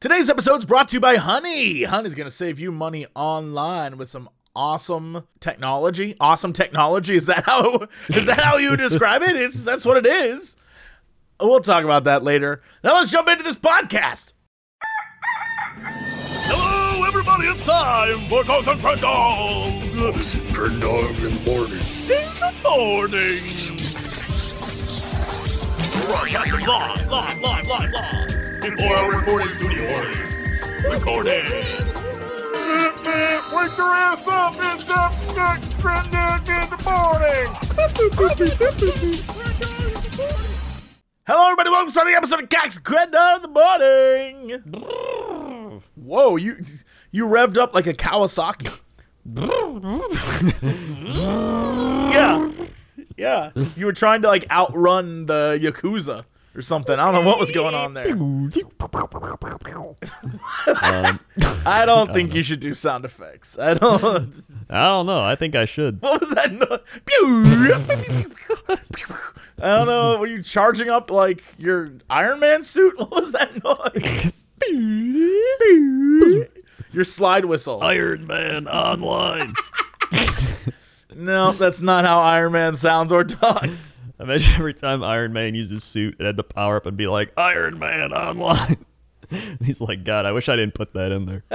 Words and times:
Today's 0.00 0.30
episode 0.30 0.60
is 0.60 0.64
brought 0.64 0.88
to 0.88 0.96
you 0.96 1.00
by 1.00 1.16
Honey. 1.16 1.82
Honey's 1.82 2.14
going 2.14 2.26
to 2.26 2.30
save 2.34 2.58
you 2.58 2.72
money 2.72 3.06
online 3.14 3.98
with 3.98 4.08
some 4.08 4.30
awesome 4.56 5.26
technology. 5.40 6.16
Awesome 6.18 6.54
technology 6.54 7.16
is 7.16 7.26
that 7.26 7.44
how 7.44 7.86
is 8.08 8.24
that 8.24 8.40
how 8.40 8.56
you 8.56 8.78
describe 8.78 9.20
it? 9.20 9.36
It's 9.36 9.62
that's 9.62 9.84
what 9.84 9.98
it 9.98 10.06
is. 10.06 10.56
We'll 11.38 11.60
talk 11.60 11.84
about 11.84 12.04
that 12.04 12.22
later. 12.22 12.62
Now 12.82 12.94
let's 12.94 13.10
jump 13.10 13.28
into 13.28 13.44
this 13.44 13.56
podcast. 13.56 14.32
Hello, 16.48 17.06
everybody! 17.06 17.48
It's 17.48 17.62
time 17.62 18.26
for 18.28 18.42
Ghost 18.44 18.68
and 18.68 18.80
Friend 18.80 18.98
Dog 19.02 19.84
Listen, 19.84 20.40
turn 20.54 20.80
dog 20.80 21.10
in 21.10 21.24
the 21.24 21.42
morning. 21.44 21.76
in 22.08 22.30
the 22.40 22.54
morning. 22.64 23.76
Broadcasting 26.06 26.66
live, 26.66 27.10
live, 27.10 27.38
live, 27.42 27.66
live, 27.66 27.90
live. 27.92 28.39
In 28.62 28.76
four-hour 28.76 29.12
recording 29.12 29.48
studio 29.54 29.82
audience. 29.94 30.34
Recording. 30.84 31.42
Wake 31.50 31.78
your 33.78 33.88
ass 33.88 34.28
up! 34.28 34.52
It's 34.58 34.84
the 34.86 35.34
next 35.34 35.80
trend 35.80 36.08
in 36.08 36.68
the 36.68 36.76
morning! 36.84 37.48
Hello, 41.26 41.44
everybody. 41.46 41.70
Welcome 41.70 41.90
to 41.90 42.04
the 42.04 42.12
episode 42.14 42.42
of 42.42 42.50
Cox 42.50 42.78
Crendor 42.78 43.36
in 43.36 43.42
the 43.42 43.48
morning. 43.48 44.60
Whoa, 45.94 46.36
you 46.36 46.62
you 47.12 47.24
revved 47.26 47.56
up 47.56 47.74
like 47.74 47.86
a 47.86 47.94
Kawasaki. 47.94 48.70
yeah, 52.12 52.50
yeah. 53.16 53.52
You 53.76 53.86
were 53.86 53.94
trying 53.94 54.20
to 54.20 54.28
like 54.28 54.44
outrun 54.50 55.24
the 55.24 55.58
Yakuza 55.62 56.26
or 56.54 56.62
something. 56.62 56.98
I 56.98 57.04
don't 57.10 57.14
know 57.14 57.28
what 57.28 57.38
was 57.38 57.52
going 57.52 57.74
on 57.74 57.94
there. 57.94 58.12
Um, 58.12 58.50
I 61.66 61.84
don't 61.86 62.12
think 62.12 62.34
you 62.34 62.42
should 62.42 62.60
do 62.60 62.74
sound 62.74 63.04
effects. 63.04 63.58
I 63.58 63.74
don't. 63.74 64.34
I 64.70 64.84
don't 64.88 65.06
know. 65.06 65.22
I 65.22 65.36
think 65.36 65.54
I 65.54 65.64
should. 65.64 66.00
What 66.10 66.20
was 66.20 66.30
that? 66.30 66.52
No- 66.52 66.78
Pew! 67.06 67.44
I 69.62 69.76
don't 69.76 69.86
know. 69.86 70.18
Were 70.18 70.26
you 70.26 70.42
charging 70.42 70.88
up 70.88 71.10
like 71.10 71.42
your 71.58 71.88
Iron 72.08 72.40
Man 72.40 72.64
suit? 72.64 72.98
What 72.98 73.10
was 73.10 73.32
that 73.32 73.62
noise? 73.62 74.36
your 76.92 77.04
slide 77.04 77.44
whistle. 77.44 77.82
Iron 77.82 78.26
Man 78.26 78.66
online. 78.68 79.54
No, 81.14 81.52
that's 81.52 81.80
not 81.80 82.04
how 82.04 82.20
Iron 82.20 82.52
Man 82.52 82.74
sounds 82.76 83.12
or 83.12 83.24
talks. 83.24 83.99
Imagine 84.20 84.54
every 84.56 84.74
time 84.74 85.02
Iron 85.02 85.32
Man 85.32 85.54
used 85.54 85.70
his 85.70 85.82
suit, 85.82 86.16
it 86.20 86.26
had 86.26 86.36
to 86.36 86.42
power 86.42 86.76
up 86.76 86.84
and 86.84 86.96
be 86.96 87.06
like 87.06 87.32
Iron 87.38 87.78
Man 87.78 88.12
online. 88.12 88.84
He's 89.64 89.80
like, 89.80 90.04
God, 90.04 90.26
I 90.26 90.32
wish 90.32 90.48
I 90.48 90.56
didn't 90.56 90.74
put 90.74 90.92
that 90.92 91.10
in 91.10 91.24
there. 91.24 91.44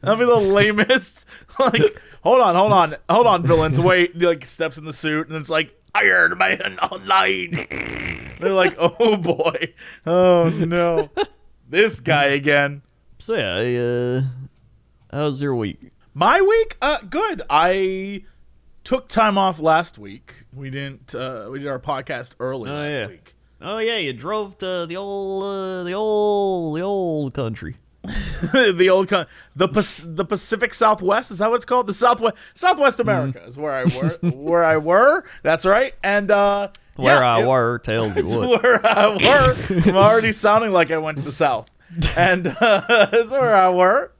That'd 0.00 0.18
be 0.18 0.24
the 0.24 0.36
lamest. 0.36 1.26
Like, 1.58 2.00
hold 2.22 2.40
on, 2.40 2.54
hold 2.54 2.70
on, 2.70 2.94
hold 3.10 3.26
on, 3.26 3.42
villains. 3.42 3.80
Wait, 3.80 4.14
he, 4.14 4.24
like 4.24 4.46
steps 4.46 4.78
in 4.78 4.84
the 4.84 4.92
suit, 4.92 5.26
and 5.26 5.36
it's 5.36 5.50
like 5.50 5.74
Iron 5.92 6.38
Man 6.38 6.78
online. 6.80 7.50
They're 8.38 8.52
like, 8.52 8.76
oh 8.78 9.16
boy, 9.16 9.74
oh 10.06 10.50
no, 10.50 11.10
this 11.68 11.98
guy 11.98 12.26
again. 12.26 12.82
So 13.18 13.34
yeah, 13.34 13.56
I, 13.56 13.74
uh, 13.74 14.22
how's 15.10 15.42
your 15.42 15.56
week? 15.56 15.90
My 16.14 16.40
week, 16.40 16.76
uh, 16.80 16.98
good. 17.00 17.42
I 17.50 18.22
took 18.88 19.06
time 19.06 19.36
off 19.36 19.60
last 19.60 19.98
week. 19.98 20.32
We 20.50 20.70
didn't. 20.70 21.14
Uh, 21.14 21.48
we 21.50 21.58
did 21.58 21.68
our 21.68 21.78
podcast 21.78 22.30
early 22.40 22.70
Oh, 22.70 22.74
last 22.74 22.90
yeah. 22.90 23.06
week. 23.08 23.34
Oh 23.60 23.76
yeah, 23.78 23.98
you 23.98 24.14
drove 24.14 24.56
to 24.58 24.86
the 24.86 24.96
old, 24.96 25.42
uh, 25.44 25.84
the 25.84 25.92
old, 25.92 26.74
the 26.78 26.80
old 26.80 27.34
country. 27.34 27.76
the 28.02 28.88
old 28.90 29.08
con- 29.08 29.26
the 29.54 29.68
the 30.06 30.24
Pacific 30.24 30.72
Southwest 30.72 31.30
is 31.30 31.36
that 31.38 31.50
what 31.50 31.56
it's 31.56 31.66
called? 31.66 31.86
The 31.86 31.92
Southwest 31.92 32.36
Southwest 32.54 32.98
America 32.98 33.44
is 33.44 33.58
where 33.58 33.72
I 33.72 33.84
were 33.84 34.30
where 34.30 34.64
I 34.64 34.78
were. 34.78 35.24
That's 35.42 35.66
right. 35.66 35.94
And 36.02 36.30
uh, 36.30 36.68
Where 36.96 37.16
yeah, 37.20 37.36
I 37.36 37.42
it- 37.42 37.46
were 37.46 37.78
tells 37.80 38.16
you 38.16 38.24
what. 38.38 38.62
where 38.62 38.86
I 38.86 39.08
were. 39.08 39.82
I'm 39.84 39.96
already 39.96 40.32
sounding 40.32 40.72
like 40.72 40.90
I 40.90 40.96
went 40.96 41.18
to 41.18 41.24
the 41.24 41.32
South. 41.32 41.68
And 42.16 42.46
uh, 42.46 42.56
it's 43.12 43.32
where 43.32 43.54
I 43.54 43.68
were. 43.68 44.12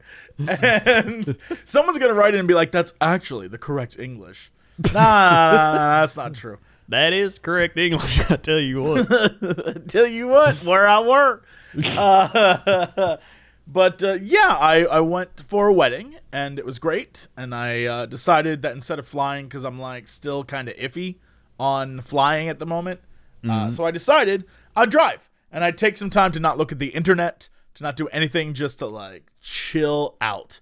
And 0.47 1.37
someone's 1.64 1.98
going 1.98 2.10
to 2.10 2.14
write 2.14 2.34
in 2.34 2.41
and 2.41 2.48
be 2.48 2.54
like, 2.54 2.70
that's 2.70 2.93
actually 3.00 3.48
the 3.48 3.59
correct 3.59 3.98
English. 3.98 4.50
Nah, 4.78 4.93
nah, 4.93 6.00
that's 6.00 6.16
not 6.16 6.34
true. 6.34 6.59
That 6.89 7.12
is 7.12 7.39
correct 7.39 7.77
English. 7.77 8.21
I 8.31 8.37
tell 8.37 8.59
you 8.59 8.83
what. 8.83 9.89
Tell 9.89 10.06
you 10.06 10.28
what, 10.28 10.56
where 10.65 10.89
I 10.89 11.00
work. 11.00 11.47
Uh, 11.97 13.19
but 13.67 14.03
uh, 14.03 14.15
yeah, 14.22 14.56
I, 14.59 14.84
I 14.84 15.00
went 15.00 15.41
for 15.47 15.69
a 15.69 15.72
wedding 15.72 16.17
and 16.33 16.59
it 16.59 16.65
was 16.65 16.78
great. 16.78 17.28
And 17.37 17.55
I 17.55 17.84
uh, 17.84 18.06
decided 18.06 18.62
that 18.62 18.75
instead 18.75 18.99
of 18.99 19.06
flying, 19.06 19.47
because 19.47 19.65
I'm 19.65 19.78
like 19.78 20.09
still 20.09 20.43
kind 20.44 20.69
of 20.71 20.77
iffy 20.77 21.17
on 21.61 22.00
flying 22.00 22.49
at 22.49 22.59
the 22.59 22.67
moment, 22.67 23.00
uh, 23.49 23.71
so 23.71 23.84
I 23.84 23.91
decided 23.91 24.47
I'd 24.75 24.91
drive 24.91 25.31
and 25.53 25.62
I'd 25.62 25.77
take 25.77 25.99
some 25.99 26.11
time 26.11 26.33
to 26.33 26.41
not 26.41 26.56
look 26.56 26.72
at 26.72 26.78
the 26.78 26.88
internet, 26.88 27.50
to 27.75 27.83
not 27.83 27.97
do 27.97 28.09
anything, 28.09 28.55
just 28.55 28.78
to 28.78 28.87
like 28.87 29.31
chill 29.41 30.17
out. 30.22 30.61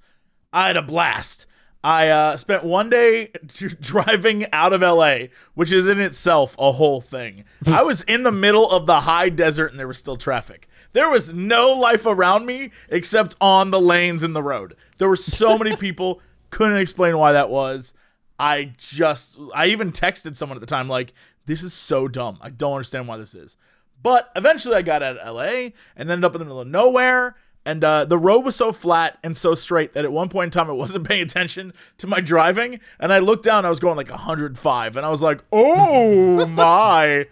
I 0.53 0.67
had 0.67 0.77
a 0.77 0.83
blast. 0.83 1.47
I 1.87 2.09
uh, 2.09 2.37
spent 2.37 2.65
one 2.65 2.91
day 2.91 3.31
driving 3.81 4.53
out 4.53 4.73
of 4.73 4.81
LA, 4.81 5.29
which 5.55 5.71
is 5.71 5.87
in 5.87 6.01
itself 6.01 6.57
a 6.59 6.73
whole 6.73 7.01
thing. 7.01 7.45
I 7.65 7.85
was 7.85 8.03
in 8.03 8.25
the 8.25 8.33
middle 8.33 8.69
of 8.69 8.87
the 8.87 9.03
high 9.03 9.29
desert 9.29 9.71
and 9.71 9.79
there 9.79 9.87
was 9.87 9.97
still 9.97 10.17
traffic. 10.17 10.69
There 10.95 11.09
was 11.09 11.33
no 11.33 11.71
life 11.71 12.05
around 12.05 12.45
me 12.45 12.73
except 12.89 13.37
on 13.41 13.71
the 13.71 13.81
lanes 13.81 14.25
in 14.25 14.33
the 14.33 14.43
road. 14.43 14.75
There 14.99 15.09
were 15.09 15.15
so 15.15 15.57
many 15.57 15.77
people, 15.81 16.21
couldn't 16.51 16.79
explain 16.79 17.19
why 17.19 17.35
that 17.35 17.51
was. 17.51 17.95
I 18.37 18.73
just, 18.77 19.39
I 19.55 19.67
even 19.69 19.93
texted 19.93 20.35
someone 20.35 20.57
at 20.57 20.63
the 20.63 20.67
time, 20.67 20.89
like, 20.89 21.15
this 21.47 21.63
is 21.63 21.73
so 21.73 22.09
dumb. 22.09 22.39
I 22.41 22.51
don't 22.51 22.73
understand 22.73 23.07
why 23.07 23.17
this 23.17 23.37
is. 23.37 23.57
But 24.03 24.33
eventually 24.35 24.75
I 24.75 24.83
got 24.83 25.05
out 25.05 25.19
of 25.19 25.37
LA 25.37 25.71
and 25.95 26.11
ended 26.11 26.25
up 26.25 26.35
in 26.35 26.41
the 26.41 26.47
middle 26.47 26.61
of 26.61 26.67
nowhere. 26.67 27.37
And 27.67 27.85
uh, 27.85 28.05
the 28.07 28.17
road 28.17 28.41
was 28.41 28.57
so 28.57 28.73
flat 28.73 29.19
and 29.23 29.37
so 29.37 29.55
straight 29.55 29.93
that 29.95 30.05
at 30.05 30.13
one 30.13 30.29
point 30.29 30.47
in 30.47 30.51
time 30.53 30.71
I 30.71 30.73
wasn't 30.73 31.07
paying 31.07 31.23
attention 31.23 31.73
to 31.99 32.07
my 32.07 32.21
driving. 32.21 32.81
And 32.99 33.13
I 33.13 33.19
looked 33.19 33.45
down, 33.45 33.67
I 33.67 33.71
was 33.71 33.81
going 33.81 33.97
like 33.97 34.09
105. 34.09 34.97
And 34.97 35.05
I 35.05 35.11
was 35.11 35.21
like, 35.21 35.43
oh 35.53 36.47
my. 36.47 37.27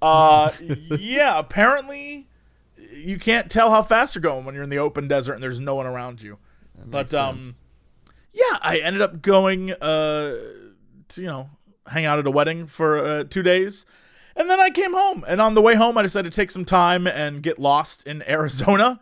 Uh, 0.00 0.52
yeah, 0.98 1.38
apparently 1.38 2.28
you 2.92 3.18
can't 3.18 3.50
tell 3.50 3.70
how 3.70 3.82
fast 3.82 4.14
you're 4.14 4.22
going 4.22 4.44
when 4.44 4.54
you're 4.54 4.64
in 4.64 4.70
the 4.70 4.78
open 4.78 5.08
desert 5.08 5.34
and 5.34 5.42
there's 5.42 5.60
no 5.60 5.74
one 5.74 5.86
around 5.86 6.22
you. 6.22 6.38
But 6.86 7.12
um, 7.12 7.56
yeah, 8.32 8.58
I 8.60 8.78
ended 8.78 9.02
up 9.02 9.20
going 9.22 9.72
uh, 9.72 10.36
to 11.08 11.20
you 11.20 11.26
know 11.26 11.50
hang 11.86 12.04
out 12.04 12.18
at 12.18 12.26
a 12.26 12.30
wedding 12.30 12.66
for 12.66 12.98
uh, 12.98 13.24
two 13.24 13.42
days, 13.42 13.84
and 14.36 14.48
then 14.48 14.60
I 14.60 14.70
came 14.70 14.92
home. 14.94 15.24
And 15.28 15.40
on 15.40 15.54
the 15.54 15.60
way 15.60 15.74
home, 15.74 15.98
I 15.98 16.02
decided 16.02 16.32
to 16.32 16.36
take 16.36 16.50
some 16.50 16.64
time 16.64 17.06
and 17.06 17.42
get 17.42 17.58
lost 17.58 18.06
in 18.06 18.22
Arizona, 18.28 19.00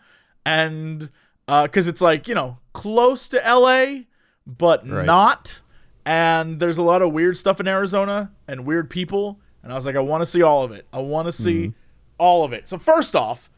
and 0.49 1.11
uh, 1.47 1.63
because 1.65 1.89
it's 1.89 2.01
like 2.01 2.29
you 2.29 2.35
know 2.35 2.59
close 2.73 3.29
to 3.29 3.39
LA, 3.39 4.03
but 4.47 4.89
Right. 4.89 5.05
not. 5.05 5.61
And 6.05 6.59
there's 6.59 6.79
a 6.79 6.83
lot 6.83 7.03
of 7.03 7.13
weird 7.13 7.37
stuff 7.37 7.61
in 7.61 7.69
Arizona 7.69 8.31
and 8.47 8.65
weird 8.65 8.89
people. 8.89 9.41
And 9.63 9.71
I 9.71 9.77
was 9.77 9.85
like, 9.85 9.95
I 9.97 10.01
want 10.01 10.23
to 10.23 10.27
see 10.27 10.43
all 10.43 10.65
of 10.65 10.73
it. 10.73 10.87
I 10.91 11.01
want 11.01 11.27
to 11.27 11.33
see 11.33 11.75
all 12.17 12.45
of 12.45 12.55
it. 12.55 12.67
So 12.67 12.79
first 12.79 13.15
off, 13.15 13.51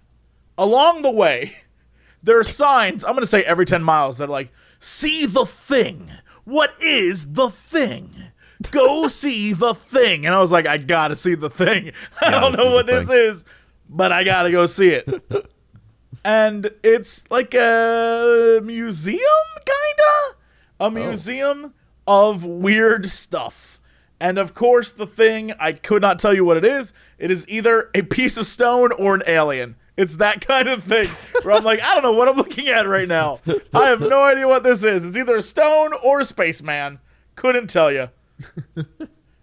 along 0.59 1.03
the 1.03 1.12
way, 1.12 1.55
there 2.25 2.41
are 2.41 2.45
signs, 2.45 3.05
I'm 3.05 3.12
going 3.12 3.21
to 3.22 3.27
say 3.27 3.43
every 3.45 3.67
10 3.67 3.84
miles, 3.84 4.19
that 4.19 4.25
are 4.25 4.33
like, 4.33 4.51
see 4.81 5.27
the 5.27 5.47
thing. 5.47 6.11
What 6.45 6.75
is 6.83 7.34
the 7.34 7.51
thing? 7.51 8.11
Go 8.72 9.07
see 9.22 9.53
the 9.53 9.72
thing. 9.75 10.27
And 10.27 10.34
I 10.34 10.41
was 10.41 10.51
like, 10.51 10.67
I 10.67 10.77
got 10.78 11.09
to 11.09 11.17
see 11.17 11.37
the 11.37 11.51
thing. 11.51 11.93
I 12.21 12.33
don't 12.33 12.57
know 12.57 12.72
what 12.72 12.87
this 12.89 13.07
thing. 13.07 13.17
is, 13.17 13.45
but 13.89 14.11
I 14.11 14.25
got 14.25 14.43
to 14.43 14.51
go 14.51 14.67
see 14.67 14.89
it. 14.89 15.09
And 16.25 16.71
it's 16.83 17.25
like 17.31 17.55
a 17.55 18.61
museum, 18.63 19.19
kinda? 19.65 20.37
A 20.81 20.91
museum 20.91 21.75
of 22.07 22.45
weird 22.45 23.11
stuff. 23.11 23.81
And 24.21 24.39
of 24.39 24.55
course, 24.55 24.93
the 24.93 25.07
thing, 25.07 25.53
I 25.59 25.72
could 25.72 26.03
not 26.03 26.19
tell 26.19 26.34
you 26.34 26.45
what 26.45 26.57
it 26.57 26.65
is. 26.65 26.93
It 27.19 27.31
is 27.31 27.49
either 27.49 27.91
a 27.95 28.03
piece 28.03 28.37
of 28.37 28.47
stone 28.47 28.93
or 28.93 29.15
an 29.15 29.22
alien. 29.27 29.77
It's 29.97 30.17
that 30.17 30.41
kind 30.47 30.69
of 30.69 30.84
thing 30.84 31.07
where 31.43 31.55
I'm 31.55 31.65
like, 31.65 31.83
I 31.83 31.95
don't 31.95 32.03
know 32.03 32.13
what 32.13 32.28
I'm 32.28 32.37
looking 32.37 32.69
at 32.69 32.87
right 32.87 33.09
now. 33.09 33.41
I 33.75 33.87
have 33.87 34.01
no 34.01 34.23
idea 34.25 34.47
what 34.47 34.63
this 34.63 34.84
is. 34.84 35.05
It's 35.05 35.16
either 35.16 35.37
a 35.37 35.43
stone 35.43 35.93
or 36.05 36.21
a 36.21 36.25
spaceman. 36.25 36.99
Couldn't 37.34 37.69
tell 37.69 37.91
you. 37.91 38.09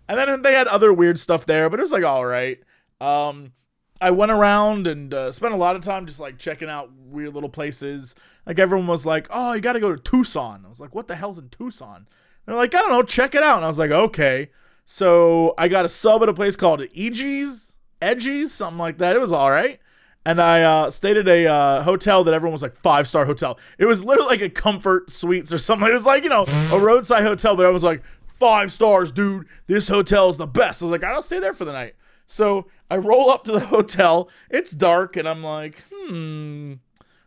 And 0.08 0.18
then 0.18 0.42
they 0.42 0.54
had 0.54 0.68
other 0.68 0.94
weird 0.94 1.20
stuff 1.20 1.46
there, 1.46 1.70
but 1.70 1.80
it 1.80 1.84
was 1.84 1.92
like 1.92 2.04
all 2.04 2.26
right. 2.26 2.60
Um, 3.02 3.52
I 4.00 4.12
went 4.12 4.32
around 4.32 4.88
and 4.88 5.14
uh, 5.14 5.32
spent 5.32 5.54
a 5.54 5.58
lot 5.58 5.76
of 5.76 5.82
time 5.82 6.06
just 6.06 6.20
like 6.20 6.38
checking 6.38 6.70
out 6.70 6.92
weird 6.94 7.34
little 7.34 7.50
places. 7.50 8.16
Like 8.46 8.60
everyone 8.60 8.88
was 8.88 9.06
like, 9.06 9.28
"Oh, 9.30 9.54
you 9.54 9.62
got 9.62 9.74
to 9.74 9.80
go 9.80 9.96
to 9.96 10.02
Tucson." 10.02 10.64
I 10.66 10.70
was 10.70 10.80
like, 10.80 10.94
"What 10.96 11.08
the 11.08 11.16
hell's 11.16 11.38
in 11.40 11.50
Tucson?" 11.50 12.08
They're 12.46 12.56
like, 12.56 12.74
"I 12.76 12.80
don't 12.80 12.92
know, 12.92 13.04
check 13.04 13.36
it 13.36 13.44
out." 13.44 13.58
And 13.58 13.66
I 13.66 13.68
was 13.68 13.80
like, 13.80 13.92
"Okay." 13.92 14.50
So 14.86 15.54
I 15.58 15.68
got 15.68 15.84
a 15.86 15.90
sub 15.90 16.24
at 16.24 16.30
a 16.30 16.34
place 16.34 16.56
called 16.56 16.80
Eegee's, 16.80 17.76
Edgies, 18.02 18.50
something 18.50 18.78
like 18.78 19.00
that. 19.00 19.16
It 19.16 19.20
was 19.20 19.32
all 19.34 19.50
right. 19.50 19.80
and 20.26 20.42
I 20.42 20.62
uh, 20.64 20.90
stayed 20.90 21.16
at 21.18 21.28
a 21.28 21.48
uh, 21.48 21.84
hotel 21.84 22.24
that 22.26 22.34
everyone 22.34 22.52
was 22.54 22.62
like 22.62 22.76
five 22.76 23.08
star 23.08 23.26
hotel. 23.26 23.58
It 23.78 23.86
was 23.86 24.04
literally 24.04 24.30
like 24.30 24.42
a 24.42 24.50
comfort 24.50 25.10
suites 25.10 25.52
or 25.54 25.58
something. 25.58 25.90
It 25.90 25.94
was 25.94 26.06
like 26.06 26.24
you 26.24 26.30
know 26.30 26.46
a 26.72 26.80
roadside 26.80 27.24
hotel, 27.24 27.56
but 27.56 27.64
everyone 27.64 27.74
was 27.76 27.84
like 27.84 28.04
five 28.40 28.72
stars, 28.72 29.12
dude. 29.12 29.48
This 29.68 29.88
hotel 29.88 30.30
is 30.30 30.38
the 30.38 30.46
best. 30.48 30.82
I 30.82 30.86
was 30.86 30.92
like, 30.92 31.04
I'll 31.04 31.22
stay 31.22 31.40
there 31.40 31.54
for 31.54 31.66
the 31.66 31.72
night. 31.72 31.96
So 32.28 32.68
I 32.92 32.98
roll 32.98 33.30
up 33.30 33.44
to 33.46 33.52
the 33.54 33.60
hotel. 33.68 34.30
It's 34.50 34.72
dark, 34.72 35.16
and 35.18 35.28
I'm 35.28 35.44
like, 35.44 35.84
hmm, 35.94 36.74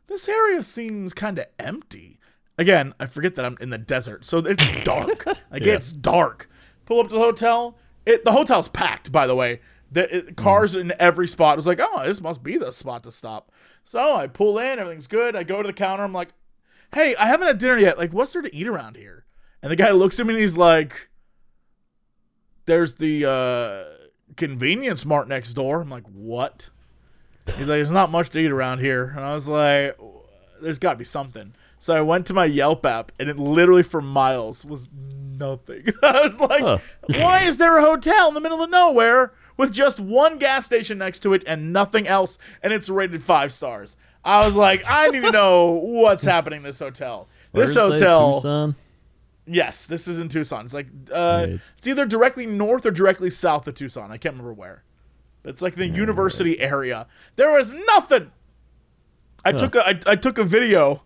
this 0.07 0.29
area 0.29 0.63
seems 0.63 1.13
kind 1.15 1.39
of 1.39 1.47
empty. 1.59 2.19
Again, 2.59 2.95
I 3.01 3.07
forget 3.07 3.35
that 3.37 3.45
I'm 3.47 3.57
in 3.61 3.71
the 3.71 3.79
desert, 3.79 4.25
so 4.25 4.39
it's 4.39 4.85
dark. 4.85 5.25
like 5.27 5.65
Yeah. 5.65 5.75
it's 5.75 5.93
dark. 5.93 6.49
Pull 6.85 7.01
up 7.01 7.09
to 7.09 7.15
the 7.15 7.21
hotel. 7.21 7.79
It 8.07 8.25
the 8.25 8.33
hotel's 8.33 8.69
packed, 8.69 9.11
by 9.11 9.27
the 9.27 9.35
way. 9.35 9.61
The 9.93 10.17
it, 10.19 10.37
cars 10.37 10.77
in 10.77 10.93
every 11.01 11.27
spot. 11.27 11.55
I 11.55 11.57
was 11.57 11.67
like, 11.67 11.81
oh, 11.83 12.05
this 12.07 12.21
must 12.21 12.43
be 12.43 12.59
the 12.59 12.71
spot 12.73 13.03
to 13.05 13.13
stop. 13.13 13.51
So 13.83 14.15
I 14.15 14.27
pull 14.27 14.59
in, 14.59 14.79
everything's 14.79 15.07
good. 15.07 15.35
I 15.35 15.43
go 15.43 15.63
to 15.63 15.67
the 15.67 15.73
counter. 15.73 16.05
I'm 16.05 16.13
like, 16.13 16.29
hey, 16.95 17.17
I 17.17 17.27
haven't 17.27 17.47
had 17.49 17.59
dinner 17.59 17.79
yet. 17.79 17.99
Like, 17.99 18.13
what's 18.13 18.33
there 18.33 18.43
to 18.43 18.55
eat 18.55 18.69
around 18.69 18.97
here? 18.97 19.25
And 19.63 19.71
the 19.73 19.77
guy 19.77 19.91
looks 19.91 20.21
at 20.21 20.27
me 20.27 20.35
and 20.35 20.41
he's 20.41 20.57
like, 20.57 21.09
there's 22.67 22.95
the 22.97 23.25
uh, 23.29 24.00
convenience 24.37 25.05
mart 25.05 25.29
next 25.29 25.55
door. 25.55 25.81
I'm 25.81 25.91
like, 25.91 26.07
what? 26.13 26.71
He's 27.47 27.69
like, 27.69 27.79
there's 27.79 27.91
not 27.91 28.11
much 28.11 28.31
to 28.31 28.39
eat 28.39 28.51
around 28.51 28.79
here. 28.79 29.13
And 29.17 29.25
I 29.25 29.35
was 29.35 29.49
like, 29.49 29.99
there's 30.63 30.79
got 30.79 30.93
to 30.93 30.99
be 30.99 31.05
something. 31.05 31.55
So 31.79 31.97
I 31.97 32.03
went 32.03 32.27
to 32.27 32.35
my 32.35 32.45
Yelp 32.45 32.85
app, 32.85 33.11
and 33.19 33.29
it 33.31 33.39
literally 33.39 33.83
for 33.83 34.03
miles 34.03 34.65
was 34.65 34.89
nothing. 34.93 35.87
I 36.03 36.21
was 36.29 36.39
like, 36.39 36.61
Huh. 36.61 36.79
why 37.07 37.43
is 37.45 37.57
there 37.57 37.79
a 37.79 37.83
hotel 37.83 38.29
in 38.29 38.35
the 38.35 38.41
middle 38.41 38.63
of 38.63 38.69
nowhere 38.71 39.33
with 39.57 39.73
just 39.73 39.99
one 39.99 40.39
gas 40.39 40.67
station 40.67 40.99
next 40.99 41.21
to 41.21 41.33
it 41.33 41.43
and 41.47 41.73
nothing 41.73 42.07
else, 42.07 42.37
and 42.63 42.73
it's 42.73 42.91
rated 42.91 43.23
five 43.23 43.51
stars? 43.53 43.97
I 44.23 44.45
was 44.45 44.55
like, 44.55 44.85
I 44.87 45.09
need 45.09 45.23
to 45.23 45.31
know 45.31 45.71
what's 45.71 46.23
happening 46.25 46.59
in 46.59 46.63
this 46.65 46.79
hotel. 46.79 47.27
This 47.55 47.75
Where's 47.75 47.93
hotel? 47.95 48.75
Yes, 49.51 49.87
this 49.87 50.07
is 50.09 50.21
in 50.21 50.29
Tucson. 50.29 50.65
It's 50.65 50.75
like 50.75 50.87
uh, 51.13 51.47
Right. 51.49 51.61
it's 51.79 51.87
either 51.87 52.07
directly 52.07 52.47
north 52.47 52.87
or 52.87 52.91
directly 52.91 53.31
south 53.31 53.67
of 53.69 53.75
Tucson. 53.75 54.11
I 54.11 54.17
can't 54.17 54.35
remember 54.35 54.53
where. 54.53 54.85
But 55.43 55.51
it's 55.51 55.63
like 55.63 55.75
the 55.75 55.87
university 55.89 56.61
area. 56.61 57.07
There 57.37 57.51
was 57.51 57.73
nothing. 57.73 58.31
I 59.45 59.53
took 59.53 59.75
a 59.75 59.87
I, 59.87 60.01
I 60.07 60.17
took 60.17 60.37
a 60.39 60.45
video, 60.45 61.03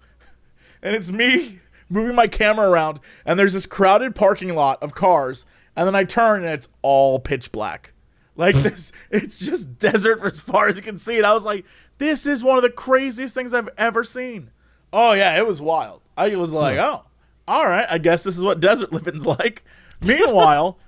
and 0.83 0.97
it's 0.97 1.11
me 1.11 1.61
moving 1.89 2.17
my 2.17 2.27
camera 2.27 2.69
around, 2.69 2.99
and 3.25 3.39
there's 3.39 3.53
this 3.53 3.67
crowded 3.67 4.15
parking 4.17 4.55
lot 4.55 4.83
of 4.83 4.95
cars, 4.95 5.45
and 5.77 5.87
then 5.87 5.95
I 5.95 6.03
turn 6.05 6.45
and 6.45 6.53
it's 6.53 6.69
all 6.83 7.19
pitch 7.21 7.53
black. 7.53 7.93
Like 8.37 8.57
this, 8.57 8.91
it's 9.11 9.39
just 9.39 9.79
desert 9.79 10.21
as 10.25 10.41
far 10.41 10.67
as 10.69 10.75
you 10.75 10.83
can 10.83 10.99
see. 10.99 11.17
And 11.19 11.25
I 11.27 11.33
was 11.33 11.45
like, 11.45 11.65
this 11.99 12.27
is 12.27 12.43
one 12.43 12.57
of 12.57 12.63
the 12.65 12.71
craziest 12.71 13.35
things 13.35 13.55
I've 13.55 13.69
ever 13.79 14.03
seen. 14.03 14.51
Oh 14.93 15.13
yeah, 15.13 15.39
it 15.39 15.47
was 15.47 15.61
wild. 15.63 16.01
I 16.17 16.35
was 16.35 16.53
like, 16.53 16.77
oh, 16.79 17.05
all 17.47 17.65
right, 17.67 17.87
I 17.89 17.99
guess 17.99 18.23
this 18.23 18.37
is 18.37 18.43
what 18.45 18.61
desert 18.61 18.93
living's 18.93 19.27
like. 19.27 19.65
Meanwhile, 20.01 20.79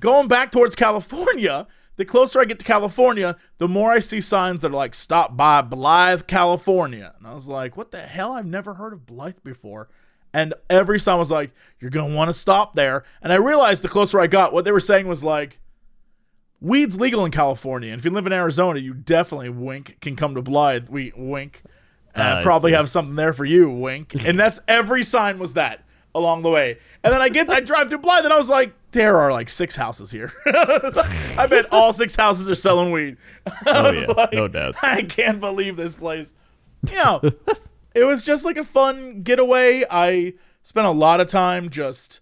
going 0.00 0.28
back 0.28 0.52
towards 0.52 0.74
California, 0.76 1.66
the 1.96 2.04
closer 2.04 2.40
I 2.40 2.44
get 2.44 2.58
to 2.60 2.64
California, 2.64 3.36
the 3.58 3.68
more 3.68 3.92
I 3.92 3.98
see 3.98 4.20
signs 4.20 4.62
that 4.62 4.70
are 4.70 4.74
like, 4.74 4.94
stop 4.94 5.36
by 5.36 5.60
Blythe, 5.62 6.26
California. 6.26 7.14
And 7.18 7.26
I 7.26 7.34
was 7.34 7.48
like, 7.48 7.76
what 7.76 7.90
the 7.90 8.00
hell? 8.00 8.32
I've 8.32 8.46
never 8.46 8.74
heard 8.74 8.92
of 8.92 9.06
Blythe 9.06 9.42
before. 9.44 9.88
And 10.32 10.54
every 10.68 11.00
sign 11.00 11.18
was 11.18 11.30
like, 11.30 11.50
you're 11.80 11.90
going 11.90 12.10
to 12.10 12.16
want 12.16 12.28
to 12.28 12.32
stop 12.32 12.74
there. 12.74 13.04
And 13.20 13.32
I 13.32 13.36
realized 13.36 13.82
the 13.82 13.88
closer 13.88 14.20
I 14.20 14.28
got, 14.28 14.52
what 14.52 14.64
they 14.64 14.72
were 14.72 14.80
saying 14.80 15.08
was 15.08 15.24
like, 15.24 15.58
weed's 16.60 16.98
legal 17.00 17.24
in 17.24 17.32
California. 17.32 17.90
And 17.92 17.98
if 17.98 18.04
you 18.04 18.12
live 18.12 18.26
in 18.26 18.32
Arizona, 18.32 18.78
you 18.78 18.94
definitely 18.94 19.48
wink 19.48 19.98
can 20.00 20.14
come 20.16 20.34
to 20.36 20.42
Blythe. 20.42 20.88
We 20.88 21.12
wink. 21.16 21.62
And 22.14 22.22
Ah, 22.22 22.38
I 22.38 22.42
probably 22.42 22.72
have 22.72 22.88
something 22.88 23.16
there 23.16 23.32
for 23.32 23.44
you, 23.44 23.70
wink. 23.70 24.14
And 24.24 24.38
that's 24.38 24.60
every 24.68 25.02
sign 25.02 25.38
was 25.38 25.54
that 25.54 25.84
along 26.14 26.42
the 26.42 26.50
way. 26.50 26.78
And 27.02 27.12
then 27.12 27.22
I 27.22 27.28
get 27.28 27.50
I 27.50 27.60
drive 27.60 27.88
through 27.88 27.98
Blythe 27.98 28.24
and 28.24 28.32
I 28.32 28.38
was 28.38 28.48
like, 28.48 28.74
there 28.92 29.18
are 29.18 29.32
like 29.32 29.48
six 29.48 29.76
houses 29.76 30.10
here. 30.10 30.32
I 30.46 31.46
bet 31.48 31.66
all 31.72 31.92
six 31.92 32.16
houses 32.16 32.48
are 32.50 32.54
selling 32.54 32.90
weed. 32.90 33.16
Oh, 33.66 33.90
yeah, 33.90 34.26
no 34.32 34.48
doubt. 34.48 34.76
I 34.82 35.02
can't 35.02 35.40
believe 35.40 35.76
this 35.76 35.94
place. 35.94 36.34
You 36.88 36.96
know, 36.96 37.20
it 37.94 38.04
was 38.04 38.22
just 38.24 38.44
like 38.44 38.56
a 38.56 38.64
fun 38.64 39.22
getaway. 39.22 39.84
I 39.90 40.34
spent 40.62 40.86
a 40.86 40.90
lot 40.92 41.20
of 41.20 41.28
time 41.28 41.68
just 41.70 42.20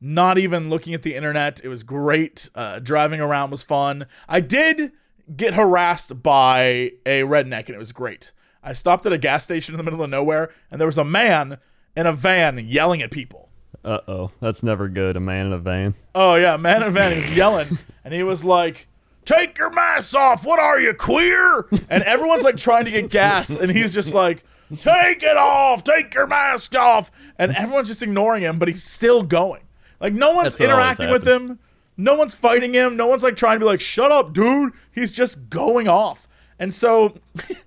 not 0.00 0.38
even 0.38 0.70
looking 0.70 0.94
at 0.94 1.02
the 1.02 1.14
internet. 1.14 1.60
It 1.62 1.68
was 1.68 1.82
great. 1.82 2.50
Uh, 2.54 2.78
driving 2.78 3.20
around 3.20 3.50
was 3.50 3.62
fun. 3.62 4.06
I 4.28 4.40
did 4.40 4.92
get 5.34 5.54
harassed 5.54 6.22
by 6.22 6.92
a 7.06 7.22
redneck, 7.22 7.66
and 7.66 7.70
it 7.70 7.78
was 7.78 7.92
great. 7.92 8.32
I 8.62 8.72
stopped 8.72 9.06
at 9.06 9.12
a 9.12 9.18
gas 9.18 9.44
station 9.44 9.74
in 9.74 9.78
the 9.78 9.84
middle 9.84 10.02
of 10.02 10.10
nowhere, 10.10 10.50
and 10.70 10.80
there 10.80 10.86
was 10.86 10.98
a 10.98 11.04
man 11.04 11.58
in 11.96 12.06
a 12.06 12.12
van 12.12 12.58
yelling 12.58 13.02
at 13.02 13.10
people. 13.10 13.48
Uh 13.84 14.00
oh, 14.08 14.30
that's 14.40 14.62
never 14.62 14.88
good. 14.88 15.16
A 15.16 15.20
man 15.20 15.46
in 15.46 15.52
a 15.52 15.58
van. 15.58 15.94
Oh 16.14 16.34
yeah, 16.34 16.56
man 16.56 16.82
in 16.82 16.88
a 16.88 16.90
van. 16.90 17.12
He 17.12 17.20
was 17.20 17.36
yelling, 17.36 17.78
and 18.04 18.12
he 18.12 18.22
was 18.22 18.44
like, 18.44 18.86
"Take 19.24 19.56
your 19.56 19.70
mask 19.70 20.14
off! 20.14 20.44
What 20.44 20.60
are 20.60 20.78
you 20.78 20.92
queer?" 20.92 21.66
And 21.88 22.02
everyone's 22.02 22.42
like 22.42 22.58
trying 22.58 22.84
to 22.84 22.90
get 22.90 23.10
gas, 23.10 23.58
and 23.58 23.70
he's 23.70 23.94
just 23.94 24.12
like, 24.12 24.44
"Take 24.80 25.22
it 25.22 25.36
off! 25.36 25.82
Take 25.82 26.12
your 26.14 26.26
mask 26.26 26.76
off!" 26.76 27.10
And 27.38 27.52
everyone's 27.56 27.88
just 27.88 28.02
ignoring 28.02 28.42
him, 28.42 28.58
but 28.58 28.68
he's 28.68 28.84
still 28.84 29.22
going. 29.22 29.62
Like 29.98 30.12
no 30.12 30.32
one's 30.32 30.56
That's 30.56 30.60
what 30.60 30.70
always 30.70 30.98
interacting 30.98 31.10
with 31.10 31.26
him. 31.26 31.58
No 31.96 32.14
one's 32.14 32.34
fighting 32.34 32.74
him. 32.74 32.96
No 32.96 33.06
one's 33.06 33.22
like 33.22 33.36
trying 33.36 33.56
to 33.56 33.60
be 33.60 33.66
like, 33.66 33.80
"Shut 33.80 34.12
up, 34.12 34.34
dude!" 34.34 34.72
He's 34.92 35.10
just 35.12 35.48
going 35.48 35.88
off. 35.88 36.28
And 36.58 36.72
so, 36.72 37.14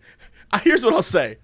here's 0.64 0.86
what 0.86 0.94
I'll 0.94 1.02
say: 1.02 1.38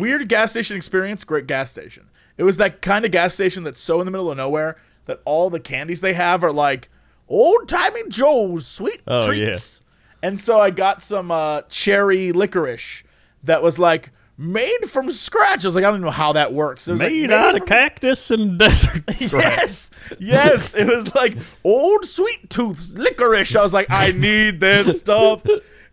weird 0.00 0.26
gas 0.28 0.52
station 0.52 0.76
experience, 0.76 1.24
great 1.24 1.46
gas 1.46 1.70
station. 1.70 2.07
It 2.38 2.44
was 2.44 2.56
that 2.56 2.80
kind 2.80 3.04
of 3.04 3.10
gas 3.10 3.34
station 3.34 3.64
that's 3.64 3.80
so 3.80 4.00
in 4.00 4.04
the 4.06 4.10
middle 4.10 4.30
of 4.30 4.36
nowhere 4.38 4.76
that 5.06 5.20
all 5.24 5.50
the 5.50 5.60
candies 5.60 6.00
they 6.00 6.14
have 6.14 6.42
are 6.44 6.52
like 6.52 6.88
old 7.28 7.68
timey 7.68 8.02
Joe's 8.08 8.66
sweet 8.66 9.02
Oh, 9.06 9.26
treats. 9.26 9.82
And 10.22 10.38
so 10.40 10.58
I 10.58 10.70
got 10.70 11.02
some 11.02 11.30
uh, 11.30 11.62
cherry 11.68 12.32
licorice 12.32 13.02
that 13.44 13.62
was 13.62 13.78
like 13.78 14.10
made 14.36 14.78
from 14.88 15.10
scratch. 15.12 15.64
I 15.64 15.68
was 15.68 15.74
like, 15.74 15.84
I 15.84 15.90
don't 15.90 16.00
know 16.00 16.10
how 16.10 16.32
that 16.34 16.52
works. 16.52 16.86
It 16.88 16.92
was 16.92 17.00
like, 17.00 17.12
Made 17.12 17.30
out 17.32 17.54
of 17.60 17.66
cactus 17.66 18.30
and 18.30 18.58
desert. 18.58 19.02
Yes, 19.32 19.90
yes. 20.18 20.74
It 20.74 20.86
was 20.86 21.14
like 21.14 21.36
old 21.64 22.04
sweet 22.04 22.48
tooth 22.50 22.90
licorice. 22.94 23.54
I 23.56 23.62
was 23.62 23.74
like, 23.74 23.90
I 23.90 24.12
need 24.12 24.60
this 24.60 25.00
stuff. 25.00 25.42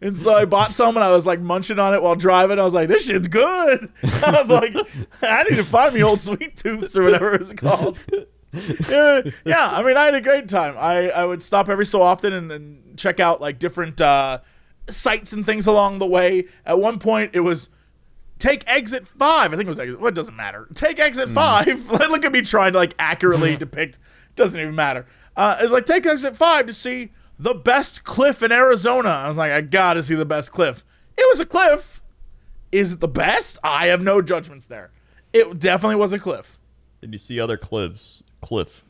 And 0.05 0.15
so 0.15 0.35
I 0.35 0.45
bought 0.45 0.71
some 0.71 0.95
and 0.95 1.03
I 1.03 1.09
was 1.09 1.25
like 1.25 1.39
munching 1.39 1.79
on 1.79 1.95
it 1.95 2.01
while 2.03 2.15
driving. 2.15 2.59
I 2.59 2.63
was 2.63 2.75
like, 2.75 2.89
this 2.89 3.07
shit's 3.07 3.27
good. 3.27 3.91
I 4.03 4.39
was 4.39 4.49
like, 4.49 4.75
I 5.23 5.41
need 5.45 5.55
to 5.55 5.63
find 5.63 5.95
me 5.95 6.03
old 6.03 6.21
sweet 6.21 6.55
tooths 6.55 6.95
or 6.95 7.01
whatever 7.01 7.33
it's 7.33 7.53
called. 7.53 7.97
yeah, 8.88 9.21
yeah, 9.45 9.71
I 9.71 9.81
mean, 9.81 9.97
I 9.97 10.05
had 10.05 10.13
a 10.13 10.21
great 10.21 10.47
time. 10.47 10.75
I, 10.77 11.09
I 11.09 11.25
would 11.25 11.41
stop 11.41 11.69
every 11.69 11.88
so 11.88 12.03
often 12.03 12.33
and, 12.33 12.51
and 12.51 13.00
check 13.00 13.19
out 13.19 13.41
like 13.41 13.57
different 13.57 14.00
uh, 14.00 14.41
sites 14.88 15.33
and 15.33 15.43
things 15.43 15.65
along 15.65 15.97
the 15.97 16.05
way. 16.05 16.50
At 16.67 16.79
one 16.79 17.00
point, 17.00 17.31
it 17.33 17.39
was 17.39 17.71
take 18.38 18.63
exit 18.67 19.07
five. 19.07 19.53
I 19.53 19.55
think 19.55 19.65
it 19.65 19.71
was 19.71 19.79
exit. 19.79 20.00
What 20.00 20.13
doesn't 20.13 20.35
matter. 20.35 20.67
Take 20.75 21.00
exit 21.00 21.29
five. 21.29 21.89
Look 21.89 22.24
at 22.24 22.31
me 22.31 22.43
trying 22.43 22.74
to 22.74 22.77
like 22.77 22.93
accurately 23.00 23.57
depict. 23.57 23.97
Doesn't 24.35 24.59
even 24.59 24.75
matter. 24.75 25.07
Uh, 25.35 25.57
it's 25.62 25.71
like 25.71 25.88
take 25.88 26.05
exit 26.05 26.38
five 26.38 26.67
to 26.67 26.74
see 26.74 27.12
the 27.38 27.54
best 27.54 28.04
cliff 28.04 28.42
in 28.42 28.51
Arizona. 28.51 29.10
I 29.10 29.27
was 29.27 29.38
like, 29.38 29.51
I 29.51 29.62
gotta 29.62 30.04
see 30.04 30.15
the 30.15 30.25
best 30.25 30.51
cliff. 30.51 30.84
It 31.18 31.27
was 31.30 31.39
a 31.39 31.46
cliff. 31.46 32.01
Is 32.72 32.94
it 32.94 33.00
the 33.00 33.08
best? 33.08 33.58
I 33.63 33.88
have 33.88 34.01
no 34.01 34.22
judgments 34.22 34.68
there. 34.68 34.92
It 35.34 35.60
definitely 35.60 35.96
was 35.98 36.13
a 36.13 36.20
cliff. 36.20 36.58
Did 37.01 37.12
you 37.13 37.20
see 37.20 37.39
other 37.39 37.58
cliffs? 37.58 38.24
Cliff. 38.42 38.84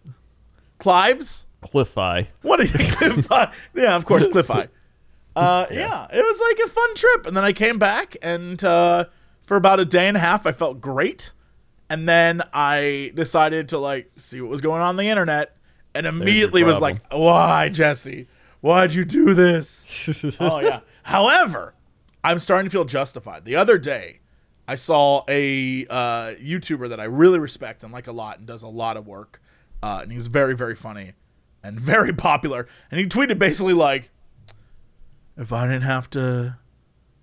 Clives. 0.77 1.45
Cliff 1.61 1.97
eye. 1.97 2.29
What 2.41 2.59
a 2.59 2.67
cliff 2.95 3.31
eye. 3.31 3.51
Yeah, 3.73 3.95
of 3.95 4.05
course, 4.05 4.27
cliff 4.27 4.49
eye. 4.51 4.69
Uh, 5.35 5.65
yeah. 5.69 6.07
it 6.13 6.21
was 6.21 6.39
like 6.39 6.65
a 6.65 6.69
fun 6.69 6.95
trip. 6.95 7.27
And 7.27 7.35
then 7.35 7.43
I 7.43 7.51
came 7.51 7.77
back, 7.77 8.15
and 8.21 8.63
uh, 8.63 9.03
for 9.43 9.57
about 9.57 9.81
a 9.81 9.85
day 9.85 10.07
and 10.07 10.15
a 10.15 10.19
half, 10.21 10.47
I 10.47 10.53
felt 10.53 10.79
great. 10.79 11.33
And 11.89 12.07
then 12.07 12.41
I 12.53 13.11
decided 13.15 13.67
to 13.69 13.77
like 13.77 14.09
see 14.15 14.39
what 14.39 14.49
was 14.49 14.61
going 14.61 14.81
on, 14.81 14.87
on 14.87 14.95
the 14.95 15.09
internet, 15.09 15.57
and 15.93 16.07
immediately 16.07 16.63
was 16.63 16.79
like, 16.79 17.01
"Why, 17.11 17.67
Jesse? 17.67 18.29
Why'd 18.65 18.93
you 18.93 19.05
do 19.05 19.35
this?" 19.35 19.85
oh 20.39 20.59
yeah. 20.59 20.79
However, 21.03 21.75
I'm 22.23 22.39
starting 22.39 22.65
to 22.65 22.71
feel 22.71 22.83
justified. 22.83 23.45
The 23.45 23.57
other 23.57 23.77
day, 23.77 24.21
I 24.67 24.73
saw 24.73 25.23
a 25.27 25.85
uh, 25.85 26.33
YouTuber 26.41 26.89
that 26.89 26.99
I 26.99 27.03
really 27.03 27.37
respect 27.37 27.83
and 27.83 27.93
like 27.93 28.07
a 28.07 28.11
lot, 28.11 28.39
and 28.39 28.47
does 28.47 28.63
a 28.63 28.67
lot 28.67 28.97
of 28.97 29.05
work, 29.05 29.39
uh, 29.83 29.99
and 30.01 30.11
he's 30.11 30.25
very, 30.25 30.55
very 30.55 30.73
funny 30.73 31.13
and 31.61 31.79
very 31.93 32.11
popular. 32.11 32.67
And 32.89 32.99
he 32.99 33.05
tweeted 33.05 33.37
basically 33.37 33.75
like, 33.75 34.09
"If 35.37 35.53
I 35.53 35.67
didn't 35.67 35.83
have 35.83 36.09
to 36.11 36.57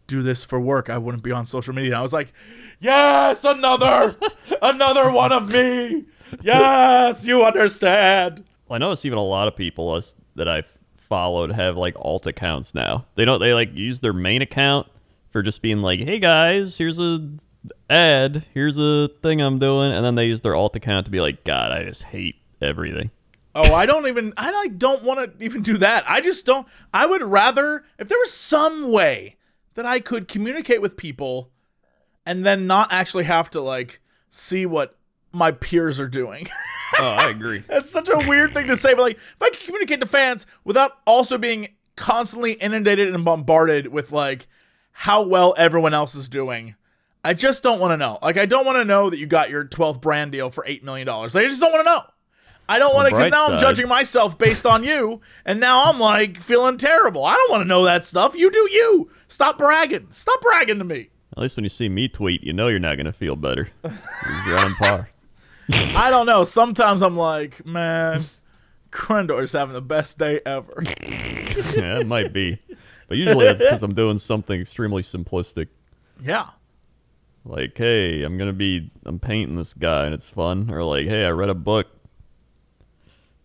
do 0.06 0.22
this 0.22 0.44
for 0.44 0.61
work, 0.61 0.90
I 0.90 0.99
wouldn't 0.99 1.25
be 1.25 1.32
on 1.32 1.44
social 1.44 1.75
media." 1.75 1.90
And 1.90 1.99
I 1.99 2.02
was 2.02 2.12
like, 2.12 2.32
"Yes, 2.78 3.44
another, 3.44 4.16
another 4.62 5.11
one 5.11 5.32
of 5.32 5.50
me. 5.50 6.04
Yes, 6.40 7.26
you 7.26 7.42
understand." 7.42 8.44
Well, 8.68 8.76
I 8.76 8.78
notice 8.78 9.04
even 9.04 9.18
a 9.18 9.25
lot 9.25 9.49
of 9.49 9.56
people 9.56 9.90
us, 9.90 10.14
that 10.37 10.46
I've 10.46 10.72
followed 11.12 11.52
have 11.52 11.76
like 11.76 11.95
alt 11.99 12.26
accounts 12.26 12.75
now. 12.75 13.04
They 13.16 13.26
don't. 13.26 13.38
They 13.38 13.52
like 13.52 13.76
use 13.76 14.00
their 14.00 14.14
main 14.14 14.40
account 14.40 14.87
for 15.31 15.42
just 15.42 15.61
being 15.61 15.83
like, 15.83 16.00
"Hey 16.00 16.19
guys, 16.19 16.78
here's 16.78 16.99
a 16.99 17.28
ad, 17.90 18.47
here's 18.54 18.78
a 18.78 19.09
thing 19.23 19.42
I'm 19.42 19.59
doing," 19.59 19.92
and 19.92 20.02
then 20.02 20.14
they 20.14 20.25
use 20.25 20.40
their 20.40 20.54
alt 20.54 20.75
account 20.75 21.04
to 21.04 21.12
be 21.12 21.21
like, 21.21 21.45
"God, 21.45 21.71
I 21.71 21.85
just 21.85 22.04
hate 22.04 22.37
everything." 22.62 23.11
Oh, 23.54 23.75
I 23.75 23.85
don't 23.85 24.07
even. 24.07 24.33
I 24.38 24.52
like 24.52 24.78
don't 24.78 25.02
want 25.02 25.38
to 25.38 25.45
even 25.45 25.61
do 25.61 25.76
that. 25.76 26.02
I 26.09 26.23
just 26.23 26.47
don't. 26.47 26.66
I 26.95 27.04
would 27.04 27.23
rather 27.23 27.85
if 27.99 28.09
there 28.09 28.19
was 28.19 28.33
some 28.33 28.90
way 28.90 29.37
that 29.75 29.85
I 29.85 30.00
could 30.00 30.28
communicate 30.28 30.81
with 30.81 30.97
people, 30.97 31.50
and 32.25 32.47
then 32.47 32.66
not 32.66 32.90
actually 32.90 33.25
have 33.25 33.50
to 33.50 33.61
like 33.61 34.00
see 34.31 34.64
what 34.64 34.97
my 35.32 35.50
peers 35.52 36.00
are 36.00 36.08
doing. 36.08 36.48
Oh, 36.98 37.04
I 37.08 37.30
agree. 37.30 37.60
That's 37.68 37.90
such 37.90 38.10
a 38.10 38.18
weird 38.28 38.50
thing 38.50 38.66
to 38.66 38.76
say, 38.76 38.92
but 38.92 39.00
like 39.00 39.16
if 39.16 39.42
I 39.42 39.48
can 39.48 39.64
communicate 39.64 40.00
to 40.02 40.06
fans 40.06 40.46
without 40.62 40.98
also 41.06 41.38
being 41.38 41.68
constantly 41.96 42.52
inundated 42.52 43.14
and 43.14 43.24
bombarded 43.24 43.86
with 43.86 44.12
like 44.12 44.46
how 44.92 45.22
well 45.22 45.54
everyone 45.56 45.94
else 45.94 46.14
is 46.14 46.28
doing. 46.28 46.74
I 47.24 47.32
just 47.34 47.62
don't 47.62 47.80
want 47.80 47.92
to 47.92 47.96
know. 47.96 48.18
Like 48.20 48.36
I 48.36 48.44
don't 48.44 48.66
want 48.66 48.76
to 48.76 48.84
know 48.84 49.08
that 49.08 49.18
you 49.18 49.24
got 49.26 49.48
your 49.48 49.64
12th 49.64 50.02
brand 50.02 50.32
deal 50.32 50.50
for 50.50 50.64
8 50.66 50.84
million 50.84 51.06
dollars. 51.06 51.34
Like, 51.34 51.46
I 51.46 51.48
just 51.48 51.60
don't 51.60 51.72
want 51.72 51.80
to 51.86 51.90
know. 51.90 52.02
I 52.68 52.78
don't 52.78 52.94
want 52.94 53.08
to 53.08 53.14
cuz 53.14 53.30
now 53.30 53.46
I'm 53.48 53.58
judging 53.58 53.88
myself 53.88 54.36
based 54.36 54.66
on 54.66 54.84
you 54.84 55.22
and 55.46 55.60
now 55.60 55.84
I'm 55.90 55.98
like 55.98 56.40
feeling 56.40 56.76
terrible. 56.76 57.24
I 57.24 57.34
don't 57.36 57.50
want 57.50 57.62
to 57.62 57.68
know 57.68 57.84
that 57.84 58.04
stuff. 58.04 58.36
You 58.36 58.50
do 58.50 58.68
you. 58.70 59.10
Stop 59.28 59.56
bragging. 59.56 60.08
Stop 60.10 60.42
bragging 60.42 60.78
to 60.78 60.84
me. 60.84 61.08
At 61.34 61.42
least 61.42 61.56
when 61.56 61.64
you 61.64 61.70
see 61.70 61.88
me 61.88 62.08
tweet, 62.08 62.42
you 62.44 62.52
know 62.52 62.68
you're 62.68 62.78
not 62.78 62.98
gonna 62.98 63.14
feel 63.14 63.36
better. 63.36 63.70
You're 64.46 64.58
on 64.58 64.74
par. 64.74 65.08
I 65.71 66.11
don't 66.11 66.26
know. 66.26 66.45
Sometimes 66.45 67.02
I'm 67.02 67.16
like, 67.16 67.64
man, 67.64 68.25
Crendor's 68.90 69.52
having 69.52 69.75
the 69.75 69.81
best 69.83 70.19
day 70.19 70.40
ever. 70.45 70.83
yeah, 71.07 71.99
it 72.00 72.07
might 72.07 72.33
be, 72.33 72.59
but 73.09 73.16
usually 73.16 73.45
that's 73.47 73.62
because 73.62 73.83
I'm 73.83 73.95
doing 73.95 74.19
something 74.19 74.61
extremely 74.61 75.02
simplistic. 75.02 75.69
yeah. 76.23 76.50
Like, 77.45 77.76
hey, 77.76 78.23
I'm 78.23 78.38
gonna 78.38 78.52
be, 78.52 78.92
I'm 79.04 79.19
painting 79.19 79.57
this 79.57 79.75
guy 79.75 80.04
and 80.04 80.14
it's 80.14 80.31
fun. 80.31 80.71
Or 80.71 80.85
like, 80.85 81.07
hey, 81.09 81.25
I 81.26 81.31
read 81.31 81.49
a 81.49 81.54
book. 81.54 81.88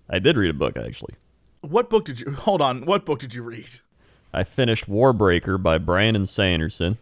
I 0.07 0.19
did 0.19 0.37
read 0.37 0.51
a 0.51 0.53
book 0.53 0.77
actually. 0.77 1.15
What 1.61 1.89
book 1.89 2.05
did 2.05 2.19
you 2.19 2.31
Hold 2.31 2.61
on. 2.61 2.85
What 2.85 3.05
book 3.05 3.17
did 3.17 3.33
you 3.33 3.41
read? 3.41 3.79
I 4.31 4.43
finished 4.43 4.87
Warbreaker 4.87 5.61
by 5.61 5.79
Brandon 5.79 6.27
Sanderson. 6.27 6.99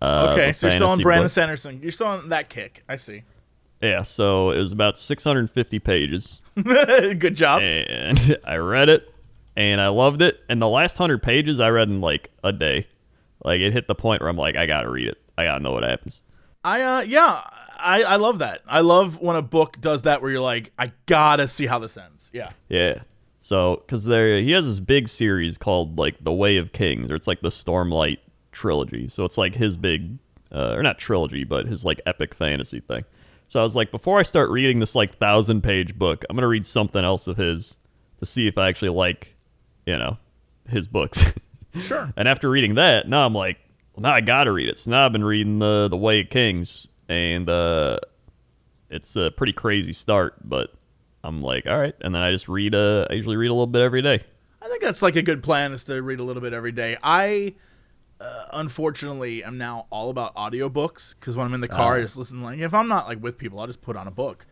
Uh, 0.00 0.28
Okay, 0.32 0.52
so 0.52 0.68
you're 0.68 0.76
still 0.76 0.88
on 0.90 0.98
Brandon 1.00 1.24
book. 1.24 1.32
Sanderson. 1.32 1.80
You're 1.82 1.90
still 1.90 2.06
on 2.06 2.28
that 2.28 2.48
kick. 2.48 2.84
I 2.88 2.94
see. 2.94 3.24
Yeah, 3.80 4.02
so 4.02 4.50
it 4.50 4.58
was 4.58 4.72
about 4.72 4.98
650 4.98 5.78
pages, 5.78 6.42
Good 6.62 7.34
job. 7.34 7.62
and 7.62 8.38
I 8.44 8.56
read 8.56 8.88
it, 8.90 9.12
and 9.56 9.80
I 9.80 9.88
loved 9.88 10.20
it. 10.22 10.40
And 10.48 10.60
the 10.60 10.68
last 10.68 10.98
hundred 10.98 11.22
pages 11.22 11.60
I 11.60 11.70
read 11.70 11.88
in 11.88 12.00
like 12.00 12.30
a 12.44 12.52
day. 12.52 12.86
Like 13.42 13.60
it 13.60 13.72
hit 13.72 13.86
the 13.88 13.94
point 13.94 14.20
where 14.20 14.28
I'm 14.28 14.36
like, 14.36 14.54
I 14.56 14.66
gotta 14.66 14.90
read 14.90 15.08
it. 15.08 15.18
I 15.38 15.44
gotta 15.44 15.62
know 15.62 15.72
what 15.72 15.82
happens. 15.82 16.20
I 16.62 16.82
uh 16.82 17.00
yeah, 17.00 17.40
I 17.78 18.02
I 18.02 18.16
love 18.16 18.40
that. 18.40 18.60
I 18.66 18.80
love 18.80 19.18
when 19.18 19.34
a 19.36 19.40
book 19.42 19.80
does 19.80 20.02
that 20.02 20.20
where 20.20 20.30
you're 20.30 20.40
like, 20.42 20.72
I 20.78 20.92
gotta 21.06 21.48
see 21.48 21.64
how 21.64 21.78
this 21.78 21.96
ends. 21.96 22.30
Yeah. 22.34 22.50
Yeah. 22.68 23.00
So, 23.40 23.76
because 23.76 24.04
there, 24.04 24.38
he 24.40 24.50
has 24.50 24.66
this 24.66 24.80
big 24.80 25.08
series 25.08 25.56
called 25.56 25.98
like 25.98 26.22
The 26.22 26.32
Way 26.32 26.58
of 26.58 26.72
Kings, 26.72 27.10
or 27.10 27.14
it's 27.14 27.26
like 27.26 27.40
the 27.40 27.48
Stormlight 27.48 28.18
trilogy. 28.52 29.08
So 29.08 29.24
it's 29.24 29.38
like 29.38 29.54
his 29.54 29.78
big, 29.78 30.18
uh, 30.52 30.74
or 30.76 30.82
not 30.82 30.98
trilogy, 30.98 31.44
but 31.44 31.64
his 31.66 31.82
like 31.82 32.02
epic 32.04 32.34
fantasy 32.34 32.80
thing. 32.80 33.04
So 33.50 33.58
I 33.58 33.64
was 33.64 33.74
like, 33.74 33.90
before 33.90 34.20
I 34.20 34.22
start 34.22 34.48
reading 34.50 34.78
this 34.78 34.94
like 34.94 35.16
thousand 35.16 35.62
page 35.62 35.98
book, 35.98 36.24
I'm 36.30 36.36
gonna 36.36 36.46
read 36.46 36.64
something 36.64 37.04
else 37.04 37.26
of 37.26 37.36
his 37.36 37.78
to 38.20 38.26
see 38.26 38.46
if 38.46 38.56
I 38.56 38.68
actually 38.68 38.90
like, 38.90 39.34
you 39.84 39.98
know, 39.98 40.16
his 40.68 40.88
books. 40.88 41.34
Sure. 41.82 42.12
and 42.16 42.26
after 42.26 42.50
reading 42.50 42.74
that, 42.74 43.08
now 43.08 43.24
I'm 43.24 43.32
like, 43.32 43.56
well, 43.94 44.02
now 44.02 44.12
I 44.12 44.20
gotta 44.20 44.50
read 44.50 44.68
it. 44.68 44.76
So 44.76 44.90
now 44.90 45.06
I've 45.06 45.12
been 45.12 45.22
reading 45.22 45.60
the 45.60 45.86
The 45.88 45.96
Way 45.96 46.18
of 46.18 46.28
Kings, 46.28 46.88
and 47.08 47.48
uh, 47.48 47.98
it's 48.90 49.14
a 49.14 49.30
pretty 49.30 49.52
crazy 49.52 49.92
start, 49.92 50.34
but 50.42 50.74
I'm 51.22 51.42
like, 51.42 51.68
all 51.68 51.78
right. 51.78 51.94
And 52.00 52.12
then 52.12 52.22
I 52.22 52.32
just 52.32 52.48
read. 52.48 52.74
Uh, 52.74 53.06
I 53.08 53.12
usually 53.12 53.36
read 53.36 53.50
a 53.50 53.52
little 53.52 53.68
bit 53.68 53.82
every 53.82 54.02
day. 54.02 54.18
I 54.60 54.68
think 54.68 54.82
that's 54.82 55.00
like 55.00 55.14
a 55.14 55.22
good 55.22 55.44
plan 55.44 55.72
is 55.72 55.84
to 55.84 56.02
read 56.02 56.18
a 56.18 56.24
little 56.24 56.42
bit 56.42 56.52
every 56.52 56.72
day. 56.72 56.96
I 57.04 57.54
uh, 58.20 58.46
unfortunately 58.52 59.42
am 59.42 59.58
now 59.58 59.86
all 59.90 60.10
about 60.10 60.34
audiobooks 60.36 61.14
because 61.18 61.36
when 61.36 61.46
I'm 61.46 61.54
in 61.54 61.60
the 61.60 61.68
car, 61.68 61.96
I 61.96 62.02
just 62.02 62.16
listen. 62.16 62.42
Like 62.42 62.58
if 62.58 62.74
I'm 62.74 62.88
not 62.88 63.08
like 63.08 63.22
with 63.22 63.38
people, 63.38 63.60
I'll 63.60 63.66
just 63.66 63.82
put 63.82 63.96
on 63.96 64.06
a 64.06 64.10
book. 64.10 64.46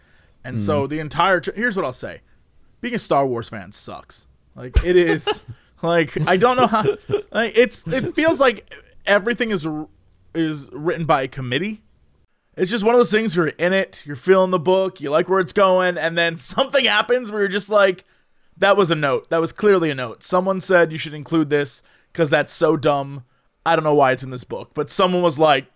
And 0.44 0.60
so 0.60 0.86
the 0.86 1.00
entire 1.00 1.40
tr- 1.40 1.52
here's 1.54 1.76
what 1.76 1.84
I'll 1.84 1.92
say: 1.92 2.22
being 2.80 2.94
a 2.94 2.98
Star 2.98 3.26
Wars 3.26 3.48
fan 3.48 3.72
sucks. 3.72 4.26
Like 4.54 4.84
it 4.84 4.96
is. 4.96 5.44
like 5.82 6.18
I 6.26 6.36
don't 6.36 6.56
know 6.56 6.66
how. 6.66 6.84
Like 7.30 7.56
it's 7.56 7.86
it 7.86 8.14
feels 8.14 8.40
like 8.40 8.72
everything 9.06 9.50
is 9.50 9.68
is 10.34 10.70
written 10.72 11.04
by 11.04 11.22
a 11.22 11.28
committee. 11.28 11.82
It's 12.56 12.70
just 12.70 12.82
one 12.82 12.94
of 12.94 12.98
those 12.98 13.10
things 13.10 13.36
where 13.36 13.46
you're 13.46 13.54
in 13.56 13.72
it, 13.72 14.02
you're 14.04 14.16
feeling 14.16 14.50
the 14.50 14.58
book, 14.58 15.00
you 15.00 15.10
like 15.10 15.28
where 15.28 15.38
it's 15.38 15.52
going, 15.52 15.96
and 15.96 16.18
then 16.18 16.36
something 16.36 16.84
happens 16.84 17.30
where 17.30 17.40
you're 17.40 17.48
just 17.48 17.70
like, 17.70 18.04
that 18.56 18.76
was 18.76 18.90
a 18.90 18.96
note. 18.96 19.30
That 19.30 19.40
was 19.40 19.52
clearly 19.52 19.90
a 19.90 19.94
note. 19.94 20.22
Someone 20.24 20.60
said 20.60 20.90
you 20.90 20.98
should 20.98 21.14
include 21.14 21.50
this 21.50 21.82
because 22.12 22.30
that's 22.30 22.52
so 22.52 22.76
dumb. 22.76 23.24
I 23.68 23.76
don't 23.76 23.84
know 23.84 23.94
why 23.94 24.12
it's 24.12 24.22
in 24.22 24.30
this 24.30 24.44
book, 24.44 24.70
but 24.72 24.88
someone 24.88 25.20
was 25.20 25.38
like, 25.38 25.66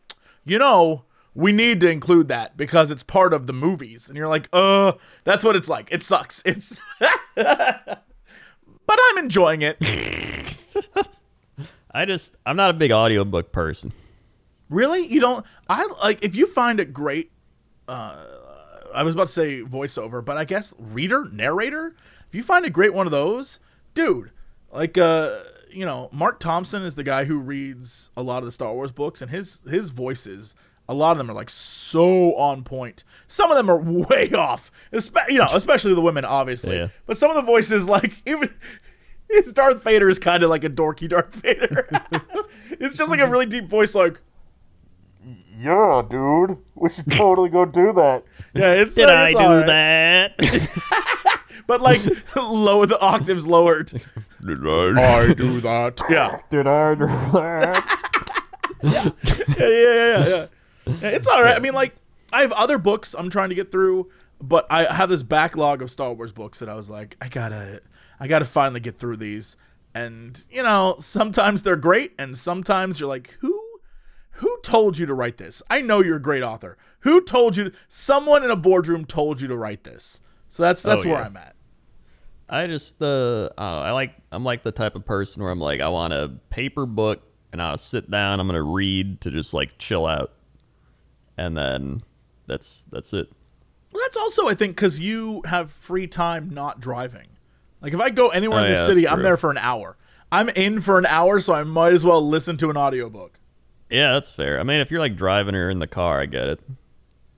you 0.46 0.58
know, 0.58 1.04
we 1.34 1.52
need 1.52 1.80
to 1.80 1.90
include 1.90 2.28
that 2.28 2.56
because 2.56 2.90
it's 2.90 3.02
part 3.02 3.34
of 3.34 3.46
the 3.46 3.52
movies. 3.52 4.08
And 4.08 4.16
you're 4.16 4.28
like, 4.28 4.48
uh, 4.50 4.92
that's 5.24 5.44
what 5.44 5.56
it's 5.56 5.68
like. 5.68 5.88
It 5.90 6.02
sucks. 6.02 6.42
It's, 6.46 6.80
but 7.34 8.98
I'm 9.10 9.18
enjoying 9.18 9.62
it. 9.62 9.76
I 11.94 12.06
just, 12.06 12.34
I'm 12.46 12.56
not 12.56 12.70
a 12.70 12.74
big 12.74 12.92
audiobook 12.92 13.52
person. 13.52 13.92
Really? 14.70 15.06
You 15.06 15.20
don't? 15.20 15.44
I 15.68 15.86
like 16.02 16.24
if 16.24 16.34
you 16.34 16.46
find 16.46 16.80
it 16.80 16.94
great. 16.94 17.30
Uh, 17.86 18.16
I 18.94 19.02
was 19.02 19.14
about 19.14 19.26
to 19.26 19.32
say 19.32 19.60
voiceover, 19.62 20.24
but 20.24 20.38
I 20.38 20.44
guess 20.44 20.74
reader, 20.78 21.26
narrator. 21.30 21.94
If 22.28 22.34
you 22.34 22.42
find 22.42 22.64
a 22.64 22.70
great 22.70 22.94
one 22.94 23.06
of 23.06 23.12
those, 23.12 23.60
dude, 23.94 24.30
like 24.72 24.96
uh, 24.96 25.40
you 25.72 25.84
know, 25.84 26.08
Marc 26.12 26.38
Thompson 26.40 26.82
is 26.82 26.94
the 26.94 27.04
guy 27.04 27.24
who 27.24 27.38
reads 27.38 28.10
a 28.16 28.22
lot 28.22 28.38
of 28.38 28.44
the 28.44 28.52
Star 28.52 28.72
Wars 28.72 28.92
books, 28.92 29.22
and 29.22 29.30
his 29.30 29.60
his 29.68 29.90
voices, 29.90 30.54
a 30.88 30.94
lot 30.94 31.12
of 31.12 31.18
them 31.18 31.30
are 31.30 31.34
like 31.34 31.50
so 31.50 32.34
on 32.36 32.62
point. 32.64 33.04
Some 33.26 33.50
of 33.50 33.56
them 33.56 33.70
are 33.70 33.76
way 34.08 34.30
off, 34.32 34.70
espe- 34.92 35.28
you 35.28 35.38
know, 35.38 35.48
especially 35.52 35.94
the 35.94 36.00
women, 36.00 36.24
obviously. 36.24 36.76
Yeah. 36.76 36.88
But 37.06 37.16
some 37.16 37.30
of 37.30 37.36
the 37.36 37.42
voices, 37.42 37.88
like 37.88 38.12
even. 38.26 38.54
His 39.30 39.50
Darth 39.54 39.82
Vader 39.82 40.10
is 40.10 40.18
kind 40.18 40.42
of 40.42 40.50
like 40.50 40.62
a 40.62 40.68
dorky 40.68 41.08
Darth 41.08 41.34
Vader. 41.36 41.88
it's 42.72 42.94
just 42.98 43.08
like 43.08 43.20
a 43.20 43.26
really 43.26 43.46
deep 43.46 43.66
voice, 43.66 43.94
like, 43.94 44.20
Yeah, 45.58 46.02
dude. 46.10 46.58
We 46.74 46.90
should 46.90 47.10
totally 47.10 47.48
go 47.48 47.64
do 47.64 47.94
that. 47.94 48.24
Yeah, 48.52 48.74
it's 48.74 48.94
Did 48.94 49.08
uh, 49.08 49.12
I 49.12 49.28
it's 49.30 49.38
do 49.38 49.44
all 49.44 49.56
right. 49.56 49.66
that? 49.66 50.34
But 51.66 51.80
like 51.80 52.00
lower 52.36 52.86
the 52.86 52.98
octaves 53.00 53.46
lowered. 53.46 53.88
Did 54.44 54.66
I? 54.66 55.20
I 55.20 55.32
do 55.34 55.60
that. 55.60 56.00
Yeah. 56.10 56.40
Did 56.50 56.66
I 56.66 56.94
do 56.94 57.06
that? 57.06 57.98
Yeah, 58.82 59.10
yeah, 59.22 59.44
yeah, 59.58 59.68
yeah, 59.68 60.26
yeah. 60.28 60.46
Yeah, 61.00 61.08
It's 61.10 61.28
all 61.28 61.40
right. 61.42 61.54
I 61.56 61.60
mean, 61.60 61.74
like, 61.74 61.94
I 62.32 62.40
have 62.42 62.50
other 62.52 62.78
books 62.78 63.14
I'm 63.16 63.30
trying 63.30 63.50
to 63.50 63.54
get 63.54 63.70
through, 63.70 64.10
but 64.40 64.66
I 64.70 64.92
have 64.92 65.08
this 65.08 65.22
backlog 65.22 65.82
of 65.82 65.90
Star 65.90 66.12
Wars 66.12 66.32
books 66.32 66.58
that 66.58 66.68
I 66.68 66.74
was 66.74 66.90
like, 66.90 67.16
I 67.20 67.28
gotta, 67.28 67.80
I 68.18 68.26
gotta 68.26 68.44
finally 68.44 68.80
get 68.80 68.98
through 68.98 69.18
these. 69.18 69.56
And 69.94 70.42
you 70.50 70.62
know, 70.64 70.96
sometimes 70.98 71.62
they're 71.62 71.76
great, 71.76 72.12
and 72.18 72.36
sometimes 72.36 72.98
you're 72.98 73.08
like, 73.08 73.36
who, 73.40 73.56
who 74.32 74.58
told 74.64 74.98
you 74.98 75.06
to 75.06 75.14
write 75.14 75.36
this? 75.36 75.62
I 75.70 75.80
know 75.82 76.02
you're 76.02 76.16
a 76.16 76.22
great 76.22 76.42
author. 76.42 76.76
Who 77.00 77.20
told 77.22 77.56
you? 77.56 77.70
Someone 77.88 78.42
in 78.42 78.50
a 78.50 78.56
boardroom 78.56 79.04
told 79.04 79.40
you 79.40 79.46
to 79.48 79.56
write 79.56 79.84
this. 79.84 80.20
So 80.48 80.62
that's 80.64 80.82
that's 80.82 81.04
Oh, 81.04 81.08
where 81.10 81.18
yeah. 81.20 81.26
I'm 81.26 81.36
at. 81.36 81.51
I 82.52 82.66
just, 82.66 83.00
uh, 83.00 83.48
I, 83.56 83.62
don't 83.62 83.80
know, 83.80 83.82
I 83.82 83.90
like, 83.92 84.14
I'm 84.30 84.44
like 84.44 84.62
the 84.62 84.72
type 84.72 84.94
of 84.94 85.06
person 85.06 85.42
where 85.42 85.50
I'm 85.50 85.58
like, 85.58 85.80
I 85.80 85.88
want 85.88 86.12
a 86.12 86.28
paper 86.50 86.84
book 86.84 87.22
and 87.50 87.62
I'll 87.62 87.78
sit 87.78 88.10
down, 88.10 88.40
I'm 88.40 88.46
gonna 88.46 88.62
read 88.62 89.22
to 89.22 89.30
just 89.30 89.54
like 89.54 89.78
chill 89.78 90.06
out, 90.06 90.32
and 91.38 91.56
then 91.56 92.02
that's 92.46 92.84
that's 92.92 93.12
it. 93.14 93.30
Well, 93.90 94.02
that's 94.04 94.16
also, 94.16 94.48
I 94.48 94.54
think, 94.54 94.76
because 94.76 94.98
you 94.98 95.42
have 95.46 95.70
free 95.70 96.06
time 96.06 96.50
not 96.50 96.80
driving. 96.80 97.28
Like, 97.80 97.94
if 97.94 98.00
I 98.00 98.10
go 98.10 98.28
anywhere 98.28 98.60
Oh, 98.60 98.64
in 98.64 98.72
the 98.72 98.78
yeah, 98.78 98.86
city, 98.86 99.08
I'm 99.08 99.22
there 99.22 99.36
for 99.36 99.50
an 99.50 99.58
hour. 99.58 99.96
I'm 100.30 100.48
in 100.50 100.80
for 100.80 100.98
an 100.98 101.06
hour, 101.06 101.40
so 101.40 101.52
I 101.52 101.62
might 101.62 101.92
as 101.92 102.04
well 102.04 102.26
listen 102.26 102.56
to 102.58 102.70
an 102.70 102.76
audiobook. 102.76 103.38
Yeah, 103.90 104.12
that's 104.12 104.30
fair. 104.30 104.58
I 104.60 104.62
mean, 104.62 104.80
if 104.80 104.90
you're 104.90 105.00
like 105.00 105.16
driving 105.16 105.54
or 105.54 105.68
in 105.68 105.78
the 105.78 105.86
car, 105.86 106.20
I 106.20 106.26
get 106.26 106.48
it. 106.48 106.60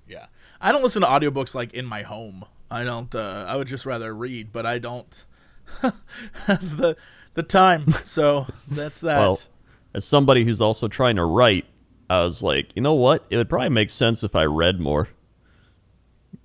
Yeah. 0.08 0.26
I 0.60 0.70
don't 0.70 0.82
listen 0.82 1.02
to 1.02 1.08
audiobooks 1.08 1.54
like 1.54 1.72
in 1.72 1.86
my 1.86 2.02
home. 2.02 2.44
I 2.74 2.82
don't, 2.82 3.14
uh, 3.14 3.46
I 3.46 3.56
would 3.56 3.68
just 3.68 3.86
rather 3.86 4.12
read, 4.12 4.52
but 4.52 4.66
I 4.66 4.78
don't 4.78 5.24
have 6.46 6.76
the, 6.76 6.96
the 7.34 7.44
time. 7.44 7.94
So 8.04 8.46
that's 8.68 9.00
that. 9.02 9.18
Well, 9.18 9.40
as 9.94 10.04
somebody 10.04 10.44
who's 10.44 10.60
also 10.60 10.88
trying 10.88 11.14
to 11.16 11.24
write, 11.24 11.66
I 12.10 12.24
was 12.24 12.42
like, 12.42 12.74
you 12.74 12.82
know 12.82 12.94
what? 12.94 13.24
It 13.30 13.36
would 13.36 13.48
probably 13.48 13.68
make 13.68 13.90
sense 13.90 14.24
if 14.24 14.34
I 14.34 14.44
read 14.44 14.80
more. 14.80 15.08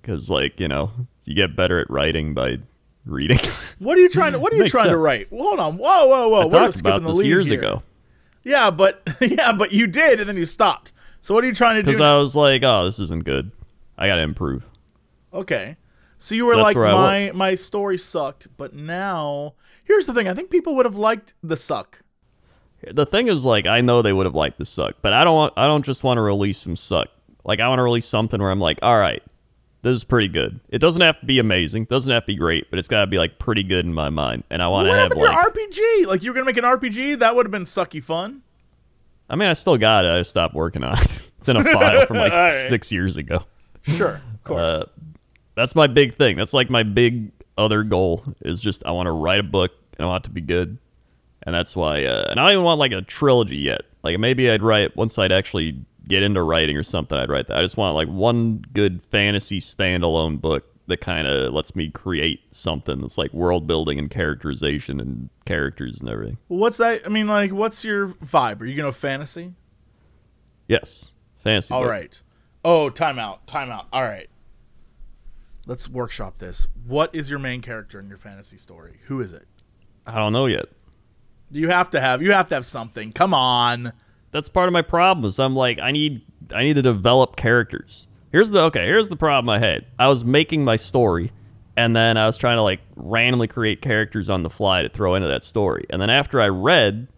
Because, 0.00 0.30
like, 0.30 0.60
you 0.60 0.68
know, 0.68 0.92
you 1.24 1.34
get 1.34 1.56
better 1.56 1.80
at 1.80 1.90
writing 1.90 2.32
by 2.32 2.58
reading. 3.04 3.38
what 3.80 3.98
are 3.98 4.00
you 4.00 4.08
trying 4.08 4.32
to, 4.32 4.38
what 4.38 4.52
are 4.52 4.56
you 4.56 4.68
trying 4.68 4.90
to 4.90 4.96
write? 4.96 5.32
Well, 5.32 5.42
hold 5.42 5.58
on. 5.58 5.78
Whoa, 5.78 6.06
whoa, 6.06 6.28
whoa. 6.28 6.40
I 6.42 6.44
We're 6.44 6.50
talked 6.50 6.80
about 6.80 7.02
this 7.02 7.24
years 7.24 7.48
here. 7.48 7.58
ago. 7.58 7.82
Yeah, 8.44 8.70
but 8.70 9.02
yeah, 9.20 9.52
but 9.52 9.72
you 9.72 9.88
did, 9.88 10.20
and 10.20 10.28
then 10.28 10.36
you 10.36 10.44
stopped. 10.44 10.92
So 11.22 11.34
what 11.34 11.42
are 11.42 11.48
you 11.48 11.54
trying 11.54 11.74
to 11.74 11.82
do? 11.82 11.90
because 11.90 12.00
I 12.00 12.16
was 12.16 12.36
like, 12.36 12.62
oh, 12.62 12.84
this 12.84 13.00
isn't 13.00 13.24
good. 13.24 13.50
I 13.98 14.06
gotta 14.06 14.22
improve. 14.22 14.64
Okay. 15.34 15.76
So 16.20 16.34
you 16.34 16.44
were 16.44 16.54
So 16.54 16.60
like, 16.60 16.76
my 16.76 17.32
my 17.34 17.54
story 17.54 17.96
sucked, 17.96 18.48
but 18.58 18.74
now 18.74 19.54
here's 19.84 20.04
the 20.04 20.12
thing. 20.12 20.28
I 20.28 20.34
think 20.34 20.50
people 20.50 20.76
would 20.76 20.84
have 20.84 20.94
liked 20.94 21.32
the 21.42 21.56
suck. 21.56 22.02
The 22.92 23.06
thing 23.06 23.28
is, 23.28 23.44
like, 23.44 23.66
I 23.66 23.80
know 23.80 24.02
they 24.02 24.12
would 24.12 24.26
have 24.26 24.34
liked 24.34 24.58
the 24.58 24.66
suck, 24.66 24.96
but 25.00 25.14
I 25.14 25.24
don't 25.24 25.34
want. 25.34 25.54
I 25.56 25.66
don't 25.66 25.84
just 25.84 26.04
want 26.04 26.18
to 26.18 26.22
release 26.22 26.58
some 26.58 26.76
suck. 26.76 27.08
Like, 27.44 27.58
I 27.58 27.68
want 27.68 27.78
to 27.78 27.82
release 27.82 28.04
something 28.04 28.40
where 28.40 28.50
I'm 28.50 28.60
like, 28.60 28.78
all 28.82 28.98
right, 28.98 29.22
this 29.80 29.96
is 29.96 30.04
pretty 30.04 30.28
good. 30.28 30.60
It 30.68 30.78
doesn't 30.78 31.00
have 31.00 31.18
to 31.20 31.26
be 31.26 31.38
amazing, 31.38 31.86
doesn't 31.86 32.12
have 32.12 32.24
to 32.24 32.26
be 32.26 32.36
great, 32.36 32.68
but 32.68 32.78
it's 32.78 32.88
got 32.88 33.00
to 33.00 33.06
be 33.06 33.16
like 33.16 33.38
pretty 33.38 33.62
good 33.62 33.86
in 33.86 33.94
my 33.94 34.10
mind. 34.10 34.44
And 34.50 34.62
I 34.62 34.68
want 34.68 34.88
to 34.88 34.94
have 34.94 35.12
like, 35.12 35.54
RPG? 35.54 36.06
Like 36.06 36.22
you 36.22 36.30
were 36.30 36.34
gonna 36.34 36.44
make 36.44 36.58
an 36.58 36.64
RPG? 36.64 37.20
That 37.20 37.34
would 37.34 37.46
have 37.46 37.50
been 37.50 37.64
sucky 37.64 38.04
fun. 38.04 38.42
I 39.30 39.36
mean, 39.36 39.48
I 39.48 39.54
still 39.54 39.78
got 39.78 40.04
it. 40.04 40.10
I 40.10 40.18
just 40.18 40.30
stopped 40.30 40.54
working 40.54 40.84
on 40.84 40.98
it. 40.98 41.30
it's 41.38 41.48
in 41.48 41.56
a 41.56 41.64
file 41.64 42.04
from 42.04 42.18
like 42.18 42.32
right. 42.32 42.68
six 42.68 42.92
years 42.92 43.16
ago. 43.16 43.44
Sure, 43.82 44.20
of 44.34 44.44
course. 44.44 44.60
Uh, 44.60 44.84
that's 45.60 45.74
my 45.74 45.86
big 45.86 46.14
thing. 46.14 46.36
That's 46.36 46.54
like 46.54 46.70
my 46.70 46.82
big 46.82 47.32
other 47.58 47.82
goal 47.82 48.24
is 48.40 48.60
just 48.60 48.84
I 48.86 48.92
want 48.92 49.06
to 49.06 49.12
write 49.12 49.40
a 49.40 49.44
book 49.44 49.72
and 49.98 50.06
I 50.06 50.08
want 50.08 50.24
it 50.24 50.28
to 50.28 50.30
be 50.30 50.40
good, 50.40 50.78
and 51.42 51.54
that's 51.54 51.76
why. 51.76 52.04
Uh, 52.04 52.26
and 52.30 52.40
I 52.40 52.44
don't 52.44 52.52
even 52.52 52.64
want 52.64 52.80
like 52.80 52.92
a 52.92 53.02
trilogy 53.02 53.58
yet. 53.58 53.82
Like 54.02 54.18
maybe 54.18 54.50
I'd 54.50 54.62
write 54.62 54.96
once 54.96 55.18
I'd 55.18 55.32
actually 55.32 55.84
get 56.08 56.22
into 56.22 56.42
writing 56.42 56.76
or 56.76 56.82
something. 56.82 57.18
I'd 57.18 57.28
write 57.28 57.48
that. 57.48 57.58
I 57.58 57.62
just 57.62 57.76
want 57.76 57.94
like 57.94 58.08
one 58.08 58.64
good 58.72 59.02
fantasy 59.02 59.60
standalone 59.60 60.40
book 60.40 60.64
that 60.86 61.00
kind 61.02 61.26
of 61.26 61.52
lets 61.52 61.76
me 61.76 61.88
create 61.90 62.40
something 62.50 63.00
that's 63.00 63.18
like 63.18 63.32
world 63.32 63.66
building 63.66 63.98
and 63.98 64.10
characterization 64.10 64.98
and 64.98 65.28
characters 65.44 66.00
and 66.00 66.08
everything. 66.08 66.38
what's 66.48 66.78
that? 66.78 67.02
I 67.06 67.10
mean, 67.10 67.28
like, 67.28 67.52
what's 67.52 67.84
your 67.84 68.08
vibe? 68.08 68.60
Are 68.60 68.64
you 68.64 68.76
gonna 68.76 68.92
fantasy? 68.92 69.54
Yes, 70.68 71.12
fantasy. 71.44 71.74
All 71.74 71.82
book. 71.82 71.90
right. 71.90 72.22
Oh, 72.64 72.90
timeout. 72.90 73.40
Timeout. 73.46 73.86
All 73.92 74.02
right. 74.02 74.28
Let's 75.66 75.88
workshop 75.88 76.38
this. 76.38 76.66
What 76.86 77.14
is 77.14 77.30
your 77.30 77.38
main 77.38 77.60
character 77.60 78.00
in 78.00 78.08
your 78.08 78.18
fantasy 78.18 78.58
story? 78.58 79.00
Who 79.06 79.20
is 79.20 79.32
it? 79.32 79.46
I 80.06 80.16
don't 80.16 80.32
know 80.32 80.46
yet. 80.46 80.66
You 81.50 81.68
have 81.68 81.90
to 81.90 82.00
have. 82.00 82.22
You 82.22 82.32
have 82.32 82.48
to 82.48 82.54
have 82.54 82.66
something. 82.66 83.12
Come 83.12 83.34
on. 83.34 83.92
that's 84.30 84.48
part 84.48 84.68
of 84.68 84.72
my 84.72 84.82
problem 84.82 85.24
is 85.24 85.38
I'm 85.38 85.54
like 85.56 85.78
I 85.78 85.90
need 85.90 86.22
I 86.54 86.64
need 86.64 86.74
to 86.74 86.82
develop 86.82 87.36
characters. 87.36 88.06
Here's 88.32 88.50
the 88.50 88.62
okay, 88.64 88.86
here's 88.86 89.08
the 89.08 89.16
problem 89.16 89.48
I 89.48 89.58
had. 89.58 89.86
I 89.98 90.08
was 90.08 90.24
making 90.24 90.64
my 90.64 90.76
story 90.76 91.32
and 91.76 91.94
then 91.96 92.16
I 92.16 92.26
was 92.26 92.38
trying 92.38 92.56
to 92.56 92.62
like 92.62 92.80
randomly 92.96 93.48
create 93.48 93.82
characters 93.82 94.28
on 94.28 94.42
the 94.42 94.50
fly 94.50 94.82
to 94.82 94.88
throw 94.88 95.14
into 95.14 95.28
that 95.28 95.42
story. 95.44 95.86
And 95.90 96.00
then 96.00 96.10
after 96.10 96.40
I 96.40 96.48
read 96.48 97.08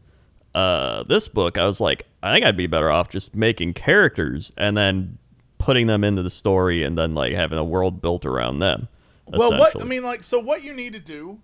uh, 0.55 1.03
this 1.05 1.29
book, 1.29 1.59
I 1.59 1.67
was 1.67 1.81
like, 1.81 2.07
I 2.23 2.33
think 2.33 2.45
I'd 2.45 2.57
be 2.57 2.67
better 2.67 2.91
off 2.91 3.09
just 3.09 3.35
making 3.35 3.75
characters 3.75 4.53
and 4.57 4.77
then 4.77 5.19
putting 5.63 5.87
them 5.87 6.03
into 6.03 6.23
the 6.23 6.31
story 6.31 6.83
and 6.83 6.99
then 6.99 7.15
like 7.15 7.33
having 7.33 7.57
a 7.57 7.65
world 7.65 8.03
built 8.03 8.27
around 8.27 8.59
them. 8.59 8.89
Well, 9.29 9.57
what 9.59 9.81
I 9.81 9.85
mean, 9.85 10.03
like, 10.03 10.25
so 10.25 10.41
what 10.41 10.65
you 10.65 10.75
need 10.75 10.93
to 10.95 10.99
do, 10.99 11.39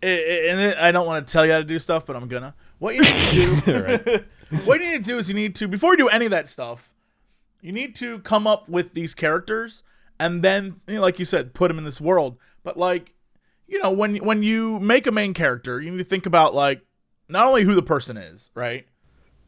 and 0.00 0.74
I 0.78 0.92
don't 0.92 1.06
want 1.06 1.26
to 1.26 1.32
tell 1.32 1.44
you 1.44 1.50
how 1.52 1.58
to 1.58 1.64
do 1.64 1.78
stuff, 1.80 2.06
but 2.06 2.14
I'm 2.14 2.28
gonna. 2.28 2.54
What 2.78 2.94
you 2.94 3.00
need 3.02 3.62
to 3.64 3.98
do, 3.98 4.24
what 4.64 4.80
you 4.80 4.92
need 4.92 5.04
to 5.04 5.10
do 5.10 5.18
is 5.18 5.28
you 5.28 5.34
need 5.34 5.56
to 5.56 5.66
before 5.68 5.92
you 5.94 5.98
do 5.98 6.08
any 6.08 6.24
of 6.26 6.30
that 6.30 6.48
stuff, 6.48 6.94
you 7.60 7.72
need 7.72 7.94
to 7.96 8.20
come 8.20 8.46
up 8.46 8.68
with 8.68 8.94
these 8.94 9.12
characters, 9.14 9.82
and 10.20 10.42
then, 10.42 10.80
you 10.86 10.94
know, 10.94 11.00
like 11.00 11.18
you 11.18 11.24
said, 11.24 11.52
put 11.52 11.68
them 11.68 11.78
in 11.78 11.84
this 11.84 12.00
world. 12.00 12.36
But 12.62 12.76
like, 12.78 13.12
you 13.66 13.82
know, 13.82 13.90
when 13.90 14.16
when 14.16 14.44
you 14.44 14.78
make 14.78 15.08
a 15.08 15.12
main 15.12 15.34
character, 15.34 15.80
you 15.80 15.90
need 15.90 15.98
to 15.98 16.04
think 16.04 16.26
about 16.26 16.54
like 16.54 16.80
not 17.28 17.46
only 17.46 17.64
who 17.64 17.74
the 17.74 17.82
person 17.82 18.16
is, 18.16 18.50
right, 18.54 18.86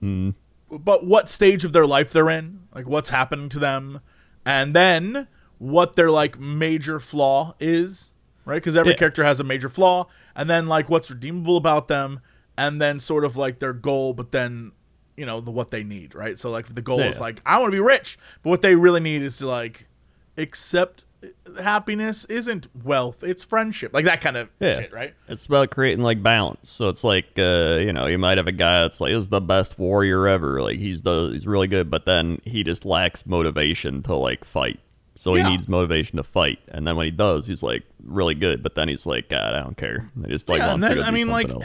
Mm. 0.02 0.34
but 0.68 1.06
what 1.06 1.30
stage 1.30 1.64
of 1.64 1.72
their 1.72 1.86
life 1.86 2.12
they're 2.12 2.28
in, 2.28 2.62
like 2.74 2.86
what's 2.88 3.08
happening 3.10 3.48
to 3.50 3.58
them, 3.58 4.00
and 4.46 4.74
then 4.74 5.28
what 5.58 5.96
their 5.96 6.10
like 6.10 6.38
major 6.38 6.98
flaw 7.00 7.54
is, 7.60 8.12
right? 8.46 8.56
Because 8.56 8.76
every 8.76 8.92
Yeah. 8.92 8.98
character 8.98 9.24
has 9.24 9.40
a 9.40 9.44
major 9.44 9.68
flaw, 9.68 10.06
and 10.34 10.48
then 10.48 10.66
like 10.68 10.88
what's 10.88 11.10
redeemable 11.10 11.56
about 11.58 11.88
them, 11.88 12.20
and 12.56 12.80
then 12.80 12.98
sort 13.00 13.24
of 13.24 13.36
like 13.36 13.58
their 13.58 13.72
goal, 13.74 14.14
but 14.14 14.32
then 14.32 14.72
you 15.16 15.26
know 15.26 15.40
the 15.40 15.50
what 15.50 15.70
they 15.70 15.82
need, 15.82 16.14
right? 16.14 16.38
So 16.38 16.50
like 16.50 16.74
the 16.74 16.82
goal 16.82 17.00
is 17.00 17.18
like 17.20 17.40
I 17.44 17.58
want 17.58 17.68
to 17.68 17.76
be 17.76 17.80
rich, 17.80 18.18
but 18.42 18.50
what 18.50 18.62
they 18.62 18.74
really 18.76 19.00
need 19.00 19.22
is 19.22 19.38
to 19.38 19.46
like 19.46 19.86
accept 20.38 21.04
happiness 21.62 22.24
isn't 22.26 22.66
wealth, 22.84 23.22
it's 23.24 23.42
friendship, 23.44 23.92
like 23.94 24.04
that 24.04 24.20
kind 24.20 24.36
of 24.36 24.48
Yeah. 24.60 24.80
shit, 24.80 24.92
right? 24.92 25.14
It's 25.28 25.46
about 25.46 25.70
creating 25.70 26.02
like 26.04 26.22
balance. 26.22 26.70
So 26.70 26.88
it's 26.88 27.04
like 27.04 27.26
uh, 27.38 27.78
you 27.80 27.92
know, 27.92 28.06
you 28.06 28.18
might 28.18 28.38
have 28.38 28.46
a 28.46 28.52
guy 28.52 28.82
that's 28.82 29.00
like 29.00 29.12
is 29.12 29.28
the 29.28 29.40
best 29.40 29.78
warrior 29.78 30.26
ever. 30.28 30.62
Like 30.62 30.78
he's 30.78 31.02
the 31.02 31.30
he's 31.32 31.46
really 31.46 31.66
good, 31.68 31.90
but 31.90 32.04
then 32.06 32.40
he 32.44 32.62
just 32.62 32.84
lacks 32.84 33.26
motivation 33.26 34.02
to 34.04 34.14
like 34.14 34.44
fight. 34.44 34.80
So 35.14 35.34
Yeah. 35.34 35.44
he 35.44 35.50
needs 35.50 35.68
motivation 35.68 36.16
to 36.18 36.22
fight. 36.22 36.58
And 36.68 36.86
then 36.86 36.96
when 36.96 37.06
he 37.06 37.10
does, 37.10 37.46
he's 37.46 37.62
like 37.62 37.84
really 38.04 38.34
good, 38.34 38.62
but 38.62 38.74
then 38.74 38.88
he's 38.88 39.06
like, 39.06 39.28
God, 39.30 39.54
I 39.54 39.62
don't 39.62 39.76
care. 39.76 40.10
I 40.22 40.28
just 40.28 40.48
like 40.48 40.58
Yeah, 40.60 40.68
wants 40.68 40.84
and 40.84 40.90
to 40.92 40.94
then, 40.96 41.04
go 41.04 41.08
I 41.08 41.10
mean, 41.10 41.28
like, 41.28 41.48
else. 41.48 41.64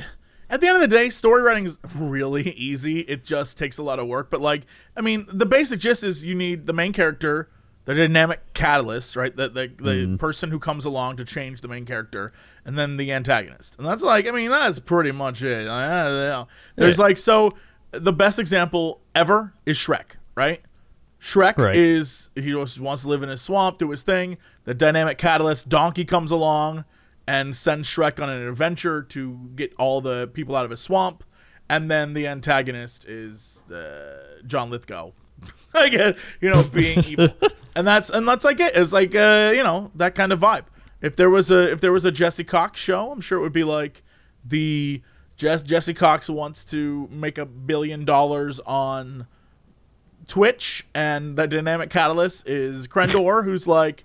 at 0.49 0.61
the 0.61 0.67
end 0.67 0.75
of 0.77 0.81
the 0.81 0.87
day, 0.87 1.09
story 1.09 1.41
writing 1.41 1.65
is 1.65 1.77
really 1.95 2.51
easy. 2.51 3.01
It 3.01 3.25
just 3.25 3.57
takes 3.57 3.77
a 3.77 3.83
lot 3.83 3.99
of 3.99 4.07
work. 4.07 4.31
But, 4.31 4.39
like, 4.39 4.61
I 4.95 5.01
mean, 5.01 5.25
the 5.27 5.45
basic 5.45 5.81
gist 5.81 6.01
is 6.03 6.23
you 6.23 6.33
need 6.33 6.65
the 6.65 6.71
main 6.73 6.93
character, 6.93 7.49
the 7.85 7.95
dynamic 7.95 8.53
catalyst, 8.53 9.15
right? 9.15 9.35
The, 9.35 9.49
the, 9.49 9.67
the 9.77 9.91
Mm-hmm. 9.91 10.15
person 10.17 10.51
who 10.51 10.59
comes 10.59 10.85
along 10.85 11.17
to 11.17 11.25
change 11.25 11.61
the 11.61 11.67
main 11.67 11.85
character, 11.85 12.31
and 12.65 12.77
then 12.77 12.97
the 12.97 13.11
antagonist. 13.11 13.77
And 13.77 13.87
that's 13.87 14.03
like, 14.03 14.27
I 14.27 14.31
mean, 14.31 14.49
that's 14.51 14.79
pretty 14.79 15.11
much 15.11 15.41
it. 15.43 15.65
There's 16.75 16.97
Yeah. 16.97 17.03
like, 17.03 17.17
so 17.17 17.53
the 17.91 18.13
best 18.13 18.39
example 18.39 19.01
ever 19.15 19.53
is 19.65 19.77
Shrek, 19.77 20.15
right? 20.35 20.61
Shrek 21.21 21.57
Right. 21.57 21.75
is 21.75 22.29
he 22.35 22.51
just 22.51 22.79
wants 22.79 23.03
to 23.03 23.07
live 23.09 23.21
in 23.23 23.29
his 23.29 23.41
swamp, 23.41 23.77
do 23.79 23.89
his 23.91 24.01
thing. 24.03 24.37
The 24.63 24.73
dynamic 24.73 25.17
catalyst, 25.17 25.69
Donkey 25.69 26.05
comes 26.05 26.31
along 26.31 26.85
and 27.27 27.55
sends 27.55 27.87
Shrek 27.87 28.21
on 28.21 28.29
an 28.29 28.41
adventure 28.47 29.03
to 29.03 29.49
get 29.55 29.73
all 29.77 30.01
the 30.01 30.29
people 30.33 30.55
out 30.55 30.65
of 30.65 30.71
his 30.71 30.79
swamp. 30.79 31.23
And 31.69 31.89
then 31.91 32.13
the 32.13 32.27
antagonist 32.27 33.05
is 33.05 33.63
uh, 33.71 34.41
John 34.47 34.69
Lithgow. 34.71 35.11
I 35.73 35.89
guess 35.89 36.15
you 36.41 36.49
know 36.49 36.63
being 36.63 36.99
evil, 37.07 37.29
and 37.75 37.87
that's 37.87 38.09
and 38.09 38.27
that's 38.27 38.45
like 38.45 38.59
it. 38.59 38.75
It's 38.75 38.93
like 38.93 39.15
uh, 39.15 39.51
you 39.55 39.63
know 39.63 39.91
that 39.95 40.15
kind 40.15 40.31
of 40.31 40.39
vibe. 40.39 40.65
If 41.01 41.15
there 41.15 41.29
was 41.29 41.51
a 41.51 41.71
if 41.71 41.81
there 41.81 41.91
was 41.91 42.05
a 42.05 42.11
Jesse 42.11 42.43
Cox 42.43 42.79
show, 42.79 43.11
I'm 43.11 43.21
sure 43.21 43.37
it 43.37 43.41
would 43.41 43.53
be 43.53 43.63
like 43.63 44.03
the 44.45 45.01
Jess, 45.37 45.63
Jesse 45.63 45.93
Cox 45.95 46.29
wants 46.29 46.63
to 46.65 47.07
make 47.11 47.37
a 47.39 47.45
billion 47.45 48.05
dollars 48.05 48.59
on 48.59 49.25
Twitch, 50.27 50.85
and 50.93 51.35
the 51.35 51.47
dynamic 51.47 51.89
catalyst 51.89 52.47
is 52.47 52.87
Crendor, 52.87 53.43
who's 53.45 53.67
like, 53.67 54.03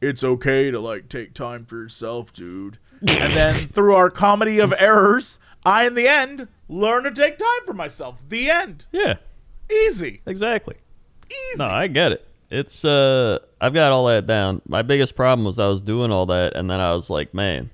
"It's 0.00 0.22
okay 0.22 0.70
to 0.70 0.78
like 0.78 1.08
take 1.08 1.34
time 1.34 1.64
for 1.64 1.76
yourself, 1.76 2.32
dude." 2.32 2.78
And 3.00 3.32
then 3.32 3.54
through 3.54 3.94
our 3.94 4.10
comedy 4.10 4.58
of 4.58 4.74
errors, 4.76 5.38
I 5.64 5.86
in 5.86 5.94
the 5.94 6.08
end 6.08 6.48
learn 6.68 7.04
to 7.04 7.12
take 7.12 7.38
time 7.38 7.60
for 7.64 7.72
myself. 7.72 8.28
The 8.28 8.50
end. 8.50 8.86
Yeah, 8.90 9.18
Easy. 9.70 10.20
exactly. 10.26 10.76
Easy. 11.26 11.58
No, 11.58 11.66
I 11.66 11.86
get 11.86 12.10
it. 12.12 12.27
It's 12.50 12.84
uh 12.84 13.38
I've 13.60 13.74
got 13.74 13.92
all 13.92 14.06
that 14.06 14.26
down. 14.26 14.62
My 14.66 14.82
biggest 14.82 15.14
problem 15.14 15.44
was 15.44 15.58
I 15.58 15.68
was 15.68 15.82
doing 15.82 16.10
all 16.10 16.26
that 16.26 16.54
and 16.56 16.70
then 16.70 16.80
I 16.80 16.94
was 16.94 17.10
like, 17.10 17.34
man, 17.34 17.70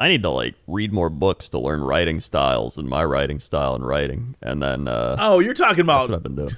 I 0.00 0.08
need 0.08 0.22
to 0.24 0.30
like 0.30 0.54
read 0.66 0.92
more 0.92 1.10
books 1.10 1.48
to 1.50 1.58
learn 1.58 1.80
writing 1.80 2.18
styles 2.20 2.76
and 2.76 2.88
my 2.88 3.04
writing 3.04 3.38
style 3.38 3.74
and 3.74 3.86
writing. 3.86 4.34
And 4.42 4.62
then 4.62 4.88
uh 4.88 5.16
oh, 5.20 5.38
you're 5.38 5.54
talking 5.54 5.86
that's 5.86 6.06
about 6.06 6.10
what 6.10 6.16
I've 6.16 6.22
been 6.24 6.36
doing. 6.36 6.56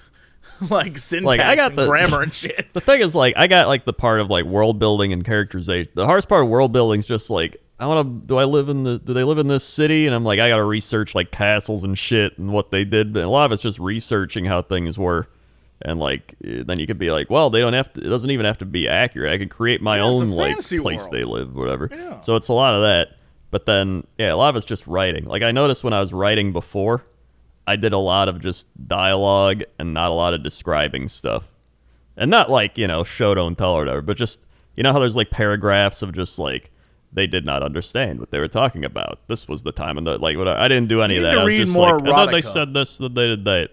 like 0.71 0.97
syntax 0.97 1.27
Like, 1.27 1.41
I 1.41 1.55
got 1.57 1.73
and 1.73 1.79
the- 1.79 1.87
grammar 1.87 2.23
and 2.23 2.33
shit. 2.35 2.73
The 2.73 2.81
thing 2.81 3.01
is 3.03 3.15
like 3.15 3.37
I 3.37 3.47
got 3.49 3.69
like 3.69 3.85
the 3.85 3.93
part 3.93 4.21
of 4.21 4.31
like 4.31 4.47
world 4.47 4.79
building 4.79 5.13
and 5.13 5.23
characterization. 5.25 5.93
The 5.95 6.07
hardest 6.07 6.29
part 6.31 6.43
of 6.43 6.49
world 6.49 6.73
building 6.73 7.01
is 7.01 7.07
just 7.07 7.29
like 7.29 7.59
I 7.79 7.87
want 7.87 8.07
to 8.23 8.27
do 8.27 8.39
I 8.39 8.45
live 8.45 8.71
in 8.71 8.85
the 8.85 8.99
do 8.99 9.13
they 9.13 9.25
live 9.25 9.37
in 9.37 9.49
this 9.49 9.63
city 9.63 10.07
and 10.07 10.15
I'm 10.15 10.25
like 10.25 10.41
I 10.41 10.49
got 10.49 10.57
to 10.57 10.65
research 10.65 11.15
like 11.15 11.31
castles 11.31 11.85
and 11.85 11.99
shit 11.99 12.39
and 12.39 12.51
what 12.51 12.71
they 12.71 12.87
did. 12.87 13.13
But 13.13 13.25
a 13.25 13.29
lot 13.29 13.45
of 13.45 13.53
it's 13.53 13.63
just 13.63 13.79
researching 13.79 14.47
how 14.47 14.63
things 14.63 14.99
were. 14.99 15.29
And 15.83 16.01
like 16.01 16.35
eh, 16.45 16.63
then 16.65 16.79
you 16.79 16.87
could 16.87 16.99
be 16.99 17.11
like, 17.13 17.29
well, 17.31 17.51
they 17.51 17.61
don't 17.61 17.75
have 17.75 17.93
to. 17.93 18.01
It 18.01 18.09
doesn't 18.09 18.31
even 18.31 18.47
have 18.47 18.59
to 18.59 18.65
be 18.67 18.89
accurate. 18.89 19.33
I 19.33 19.39
could 19.39 19.51
create 19.51 19.83
my 19.83 19.97
Yeah, 19.97 20.05
own 20.05 20.31
like 20.31 20.57
place 20.57 20.73
world. 20.73 21.11
they 21.13 21.25
live, 21.25 21.55
whatever. 21.55 21.89
Yeah. 21.93 22.21
So 22.21 22.37
it's 22.37 22.49
a 22.49 22.55
lot 22.55 22.75
of 22.75 22.81
that. 22.83 23.17
But 23.51 23.67
then 23.67 24.07
yeah, 24.19 24.33
a 24.33 24.37
lot 24.37 24.49
of 24.51 24.57
it's 24.57 24.67
just 24.67 24.87
writing. 24.87 25.25
Like 25.27 25.43
I 25.43 25.53
noticed 25.53 25.85
when 25.85 25.93
I 25.93 26.01
was 26.01 26.13
writing 26.13 26.53
before, 26.53 27.05
I 27.67 27.77
did 27.77 27.93
a 27.93 27.99
lot 27.99 28.29
of 28.29 28.41
just 28.41 28.67
dialogue 28.89 29.65
and 29.79 29.93
not 29.93 30.11
a 30.11 30.15
lot 30.15 30.33
of 30.35 30.43
describing 30.43 31.09
stuff. 31.09 31.49
And 32.17 32.31
not 32.31 32.49
like, 32.51 32.79
you 32.79 32.87
know, 32.87 33.05
show 33.05 33.35
don't 33.35 33.57
tell 33.59 33.75
or 33.75 33.81
whatever, 33.81 34.01
but 34.03 34.17
just 34.17 34.41
you 34.77 34.83
know 34.83 34.93
how 34.93 34.99
there's 34.99 35.17
like 35.17 35.31
paragraphs 35.31 36.01
of 36.01 36.13
just 36.13 36.39
like 36.39 36.71
they 37.13 37.27
did 37.27 37.45
not 37.45 37.63
understand 37.63 38.19
what 38.19 38.31
they 38.31 38.39
were 38.39 38.49
talking 38.49 38.85
about. 38.85 39.21
This 39.29 39.47
was 39.47 39.63
the 39.63 39.73
time 39.73 39.99
and 39.99 40.07
the 40.07 40.17
like 40.19 40.39
what 40.39 40.49
I 40.49 40.69
didn't 40.69 40.89
do 40.89 41.03
any 41.03 41.15
You 41.17 41.21
of 41.21 41.25
that. 41.25 41.39
I 41.39 41.45
was 41.45 41.55
just 41.55 41.75
more 41.77 41.99
like 41.99 42.09
and 42.09 42.19
then 42.19 42.31
they 42.33 42.41
said 42.43 42.73
this, 42.73 42.97
then 42.97 43.13
they 43.13 43.27
did 43.27 43.45
that. 43.45 43.71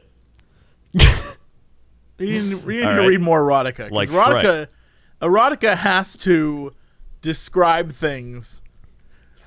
You 2.26 2.42
need, 2.42 2.64
you 2.64 2.68
need 2.68 2.82
to 2.82 2.88
right. 2.88 3.08
read 3.08 3.22
more 3.22 3.42
erotica. 3.42 3.92
Like 3.92 4.10
erotica, 4.10 4.68
erotica 5.22 5.78
has 5.78 6.16
to 6.18 6.74
describe 7.22 7.92
things 7.92 8.62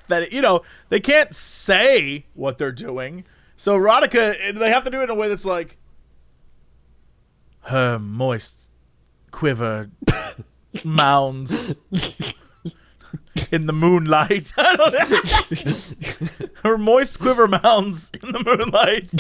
that 0.09 0.33
you 0.33 0.41
know 0.41 0.62
they 0.89 1.01
can't 1.01 1.35
say 1.35 2.27
what 2.35 2.59
they're 2.59 2.73
doing. 2.73 3.25
So 3.57 3.79
erotica, 3.79 4.37
eh, 4.41 4.53
they 4.53 4.71
have 4.71 4.85
to 4.85 4.91
do 4.91 5.01
it 5.01 5.05
in 5.05 5.11
a 5.11 5.15
way 5.15 5.29
that's 5.29 5.45
like 5.45 5.79
her 7.62 7.99
moist 7.99 8.71
quiver 9.31 9.91
mounds 10.85 11.75
in 13.51 13.67
the 13.67 13.73
moonlight. 13.73 14.53
I 14.57 14.77
don't 14.77 14.93
know. 14.95 16.49
her 16.62 16.79
moist 16.79 17.19
quiver 17.19 17.49
mounds 17.49 18.11
in 18.23 18.33
the 18.33 18.43
moonlight. 18.45 19.11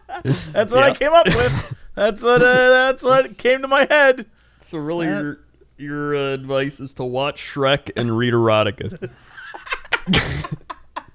that's 0.52 0.72
what 0.72 0.82
I 0.82 0.94
came 0.94 1.12
up 1.12 1.26
with. 1.26 1.74
That's 1.94 2.22
what. 2.22 2.42
Uh, 2.42 2.70
that's 2.70 3.02
what 3.02 3.36
came 3.38 3.62
to 3.62 3.68
my 3.68 3.86
head. 3.88 4.26
So 4.60 4.78
really, 4.78 5.06
That- 5.06 5.22
your 5.22 5.38
your 5.78 6.16
uh, 6.16 6.34
advice 6.34 6.80
is 6.80 6.94
to 6.94 7.04
watch 7.04 7.42
Shrek 7.42 7.90
and 7.96 8.16
read 8.16 8.32
erotica. 8.34 9.10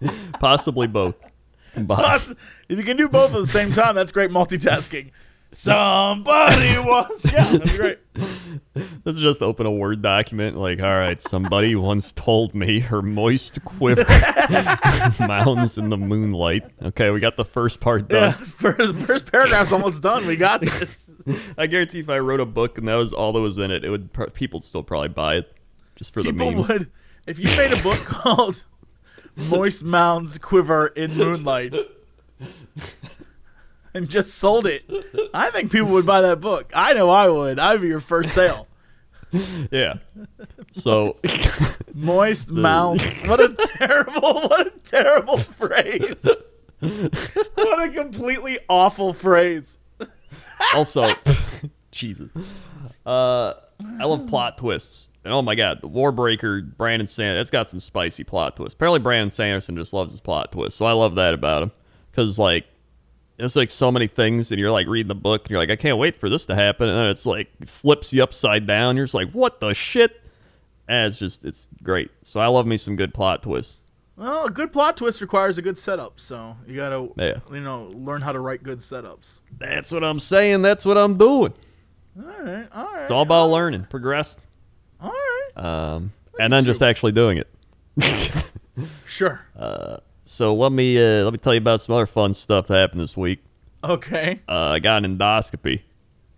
Possibly 0.39 0.87
both. 0.87 1.15
If 1.75 2.77
you 2.77 2.83
can 2.83 2.97
do 2.97 3.07
both 3.07 3.33
at 3.33 3.39
the 3.39 3.47
same 3.47 3.71
time, 3.71 3.95
that's 3.95 4.11
great 4.11 4.29
multitasking. 4.31 5.11
Somebody 5.51 6.77
wants. 6.87 7.31
Yeah, 7.31 7.43
that'd 7.43 7.63
be 7.63 7.77
great. 7.77 7.99
Let's 9.05 9.17
just 9.17 9.41
open 9.41 9.65
a 9.65 9.71
Word 9.71 10.01
document. 10.01 10.57
Like, 10.57 10.81
all 10.81 10.87
right, 10.97 11.21
somebody 11.21 11.75
once 11.75 12.11
told 12.11 12.53
me 12.53 12.79
her 12.81 13.01
moist 13.01 13.63
quiver 13.63 14.03
mounds 15.19 15.77
in 15.77 15.89
the 15.89 15.97
moonlight. 15.97 16.63
Okay, 16.81 17.09
we 17.11 17.19
got 17.19 17.37
the 17.37 17.45
first 17.45 17.79
part 17.79 18.11
Yeah, 18.11 18.31
done. 18.31 18.33
first, 18.45 18.95
first 18.95 19.31
paragraph's 19.31 19.71
almost 19.71 20.01
done. 20.03 20.27
We 20.27 20.35
got 20.35 20.61
this. 20.61 21.09
I 21.57 21.67
guarantee 21.67 21.99
if 21.99 22.09
I 22.09 22.19
wrote 22.19 22.39
a 22.39 22.45
book 22.45 22.77
and 22.77 22.87
that 22.87 22.95
was 22.95 23.13
all 23.13 23.33
that 23.33 23.41
was 23.41 23.57
in 23.57 23.71
it, 23.71 23.83
it 23.83 23.89
would 23.89 24.11
people 24.33 24.59
would 24.59 24.65
still 24.65 24.83
probably 24.83 25.09
buy 25.09 25.35
it 25.37 25.53
just 25.95 26.13
for 26.13 26.21
the 26.21 26.31
People 26.31 26.51
meme. 26.51 26.67
would, 26.67 26.91
if 27.25 27.39
you 27.39 27.45
made 27.57 27.77
a 27.77 27.81
book 27.81 27.97
called 28.05 28.65
"Moist 29.49 29.83
Mounds 29.83 30.37
Quiver 30.37 30.87
in 30.87 31.15
Moonlight" 31.17 31.75
and 33.93 34.09
just 34.09 34.35
sold 34.35 34.65
it, 34.67 34.83
I 35.33 35.49
think 35.51 35.71
people 35.71 35.91
would 35.91 36.05
buy 36.05 36.21
that 36.21 36.39
book. 36.41 36.71
I 36.73 36.93
know 36.93 37.09
I 37.09 37.29
would. 37.29 37.59
I'd 37.59 37.81
be 37.81 37.87
your 37.87 37.99
first 37.99 38.33
sale. 38.33 38.67
Yeah. 39.71 39.95
So 40.71 41.17
Moist 41.93 42.49
mouth. 42.49 43.27
What 43.27 43.41
a 43.41 43.49
terrible, 43.49 44.21
what 44.47 44.67
a 44.67 44.71
terrible 44.85 45.37
phrase. 45.37 46.25
What 46.79 47.89
a 47.89 47.91
completely 47.91 48.59
awful 48.69 49.13
phrase. 49.13 49.79
also, 50.73 51.09
Jesus. 51.91 52.29
Uh, 53.05 53.53
I 53.99 54.05
love 54.05 54.27
plot 54.27 54.57
twists. 54.57 55.09
And 55.25 55.33
oh 55.33 55.41
my 55.41 55.55
god, 55.55 55.81
the 55.81 55.89
Warbreaker, 55.89 56.77
Brandon 56.77 57.05
Sanderson, 57.05 57.41
it's 57.41 57.51
got 57.51 57.67
some 57.67 57.81
spicy 57.81 58.23
plot 58.23 58.55
twists. 58.55 58.75
Apparently, 58.75 58.99
Brandon 59.01 59.29
Sanderson 59.29 59.75
just 59.75 59.91
loves 59.91 60.11
his 60.11 60.21
plot 60.21 60.53
twists. 60.53 60.77
So 60.77 60.85
I 60.85 60.93
love 60.93 61.15
that 61.15 61.33
about 61.33 61.63
him. 61.63 61.71
Because, 62.11 62.39
like, 62.39 62.65
there's 63.37 63.55
like 63.55 63.69
so 63.69 63.91
many 63.91 64.07
things, 64.07 64.51
and 64.51 64.59
you're 64.59 64.71
like 64.71 64.87
reading 64.87 65.07
the 65.07 65.15
book, 65.15 65.43
and 65.43 65.51
you're 65.51 65.59
like, 65.59 65.69
I 65.71 65.75
can't 65.75 65.97
wait 65.97 66.15
for 66.17 66.29
this 66.29 66.45
to 66.47 66.55
happen. 66.55 66.89
And 66.89 66.97
then 66.97 67.07
it's 67.07 67.25
like, 67.25 67.49
flips 67.65 68.11
you 68.13 68.23
upside 68.23 68.67
down. 68.67 68.95
You're 68.97 69.05
just 69.05 69.13
like, 69.13 69.31
what 69.31 69.59
the 69.59 69.73
shit? 69.73 70.21
And 70.87 71.07
it's 71.09 71.19
just, 71.19 71.45
it's 71.45 71.69
great. 71.83 72.09
So 72.23 72.39
I 72.39 72.47
love 72.47 72.65
me 72.65 72.77
some 72.77 72.95
good 72.95 73.13
plot 73.13 73.43
twists. 73.43 73.83
Well, 74.15 74.45
a 74.45 74.49
good 74.49 74.73
plot 74.73 74.97
twist 74.97 75.21
requires 75.21 75.57
a 75.59 75.61
good 75.61 75.77
setup, 75.77 76.19
so 76.19 76.55
you 76.65 76.75
gotta, 76.75 77.09
Yeah. 77.17 77.39
you 77.51 77.59
know, 77.59 77.91
learn 77.93 78.21
how 78.21 78.31
to 78.31 78.39
write 78.39 78.63
good 78.63 78.79
setups. 78.79 79.41
That's 79.59 79.91
what 79.91 80.03
I'm 80.03 80.17
saying. 80.17 80.63
That's 80.63 80.85
what 80.85 80.97
I'm 80.97 81.17
doing. 81.17 81.53
All 82.19 82.23
right, 82.25 82.67
all 82.73 82.85
right. 82.85 83.01
It's 83.03 83.11
all 83.11 83.21
about 83.21 83.47
learning, 83.51 83.85
progressing, 83.91 84.41
all 84.99 85.11
right. 85.11 85.63
um, 85.63 86.13
and 86.39 86.51
then 86.51 86.65
just 86.65 86.81
actually 86.81 87.11
doing 87.11 87.37
it. 87.37 87.47
Sure. 89.05 89.41
So 90.29 90.53
let 90.53 90.73
me 90.73 90.97
uh, 90.97 91.23
let 91.23 91.31
me 91.31 91.37
tell 91.39 91.53
you 91.53 91.59
about 91.59 91.79
some 91.79 91.95
other 91.95 92.05
fun 92.05 92.33
stuff 92.33 92.67
that 92.67 92.77
happened 92.77 92.99
this 92.99 93.15
week. 93.15 93.39
okay. 93.81 94.41
Uh, 94.47 94.71
I 94.75 94.79
got 94.79 95.05
an 95.05 95.17
endoscopy. 95.17 95.83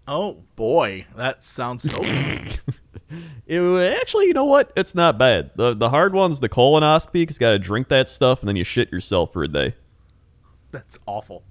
Oh 0.08 0.44
boy, 0.56 1.08
that 1.16 1.44
sounds 1.44 1.90
so. 1.90 2.02
It 3.48 3.98
actually, 4.00 4.28
you 4.28 4.34
know 4.34 4.46
what? 4.46 4.72
It's 4.76 4.94
not 4.94 5.18
bad. 5.18 5.50
the 5.56 5.74
The 5.74 5.90
hard 5.90 6.14
one's 6.14 6.40
the 6.40 6.50
colonoscopy 6.50 7.14
because 7.14 7.38
you 7.38 7.40
got 7.40 7.52
to 7.52 7.60
drink 7.60 7.88
that 7.88 8.08
stuff 8.08 8.42
and 8.42 8.48
then 8.48 8.56
you 8.56 8.64
shit 8.64 8.92
yourself 8.92 9.34
for 9.34 9.42
a 9.42 9.48
day. 9.48 9.74
that's 10.72 11.00
awful. 11.08 11.44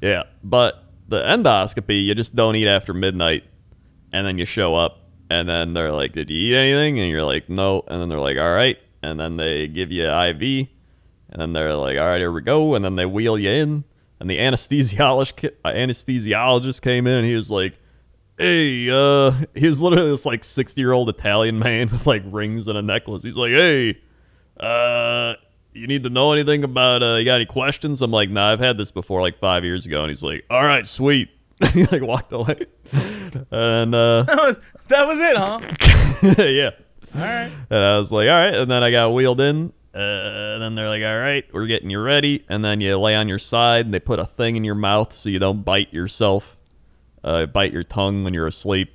Yeah, 0.00 0.22
but 0.42 0.84
the 1.06 1.22
endoscopy, 1.22 2.02
you 2.02 2.14
just 2.14 2.34
don't 2.34 2.56
eat 2.56 2.66
after 2.68 2.94
midnight, 2.94 3.44
and 4.14 4.26
then 4.26 4.38
you 4.38 4.46
show 4.46 4.74
up, 4.74 5.00
and 5.28 5.46
then 5.46 5.74
they're 5.74 5.92
like, 5.92 6.12
"Did 6.12 6.30
you 6.30 6.36
eat 6.36 6.56
anything?" 6.56 6.98
And 6.98 7.10
you're 7.10 7.24
like, 7.24 7.50
"No," 7.50 7.84
and 7.88 8.00
then 8.00 8.08
they're 8.08 8.18
like, 8.18 8.38
"All 8.38 8.54
right," 8.54 8.78
and 9.02 9.20
then 9.20 9.36
they 9.36 9.68
give 9.68 9.92
you 9.92 10.06
IV, 10.06 10.68
and 11.30 11.40
then 11.40 11.52
they're 11.52 11.74
like, 11.74 11.98
"All 11.98 12.04
right, 12.06 12.18
here 12.18 12.32
we 12.32 12.40
go," 12.42 12.74
and 12.74 12.84
then 12.84 12.96
they 12.96 13.06
wheel 13.06 13.38
you 13.38 13.50
in, 13.50 13.84
and 14.20 14.30
the 14.30 14.38
anesthesiologist 14.38 15.50
uh, 15.64 15.70
anesthesiologist 15.70 16.82
came 16.82 17.06
in, 17.06 17.18
and 17.18 17.26
he 17.26 17.34
was 17.34 17.50
like. 17.50 17.78
Hey, 18.40 18.88
uh, 18.88 19.32
he 19.56 19.66
was 19.66 19.82
literally 19.82 20.10
this 20.12 20.24
like 20.24 20.44
sixty 20.44 20.80
year 20.80 20.92
old 20.92 21.08
Italian 21.08 21.58
man 21.58 21.88
with 21.90 22.06
like 22.06 22.22
rings 22.24 22.68
and 22.68 22.78
a 22.78 22.82
necklace. 22.82 23.24
He's 23.24 23.36
like, 23.36 23.50
hey, 23.50 24.00
uh, 24.60 25.34
you 25.72 25.86
need 25.86 26.02
to 26.04 26.10
know 26.10 26.32
anything 26.32 26.64
about 26.64 27.02
uh 27.02 27.16
you 27.16 27.24
got 27.24 27.36
any 27.36 27.46
questions? 27.46 28.02
I'm 28.02 28.10
like 28.10 28.30
nah 28.30 28.52
i've 28.52 28.58
had 28.58 28.78
this 28.78 28.90
before 28.90 29.20
like 29.20 29.38
five 29.38 29.64
years 29.64 29.86
ago. 29.86 30.02
And 30.02 30.10
he's 30.10 30.22
like 30.22 30.44
all 30.50 30.62
right 30.64 30.86
sweet. 30.86 31.30
And 31.60 31.70
he 31.72 31.84
like 31.86 32.02
walked 32.02 32.32
away. 32.32 32.56
And 33.50 33.94
uh 33.94 34.22
That 34.26 34.36
was 34.36 34.58
that 34.88 35.06
was 35.06 35.18
it, 35.20 35.36
huh? 35.36 36.44
yeah. 36.44 36.70
All 37.14 37.20
right. 37.22 37.50
and 37.70 37.84
i 37.84 37.98
was 37.98 38.12
like 38.12 38.28
all 38.28 38.34
right. 38.34 38.54
And 38.54 38.70
then 38.70 38.82
i 38.82 38.90
got 38.90 39.12
wheeled 39.12 39.40
in 39.40 39.72
uh, 39.94 39.98
and 40.54 40.62
then 40.62 40.74
they're 40.74 40.88
like 40.88 41.02
all 41.02 41.18
right 41.18 41.46
we're 41.52 41.66
getting 41.66 41.90
you 41.90 42.00
ready 42.00 42.44
and 42.48 42.64
then 42.64 42.80
you 42.80 42.96
lay 42.98 43.14
on 43.14 43.28
your 43.28 43.38
side 43.38 43.84
and 43.86 43.94
they 43.94 44.00
put 44.00 44.18
a 44.18 44.26
thing 44.26 44.56
in 44.56 44.64
your 44.64 44.74
mouth 44.74 45.12
so 45.12 45.28
you 45.28 45.38
don't 45.38 45.64
bite 45.64 45.92
yourself 45.92 46.56
uh 47.24 47.46
bite 47.46 47.72
your 47.72 47.82
tongue 47.82 48.22
when 48.22 48.34
you're 48.34 48.46
asleep 48.46 48.90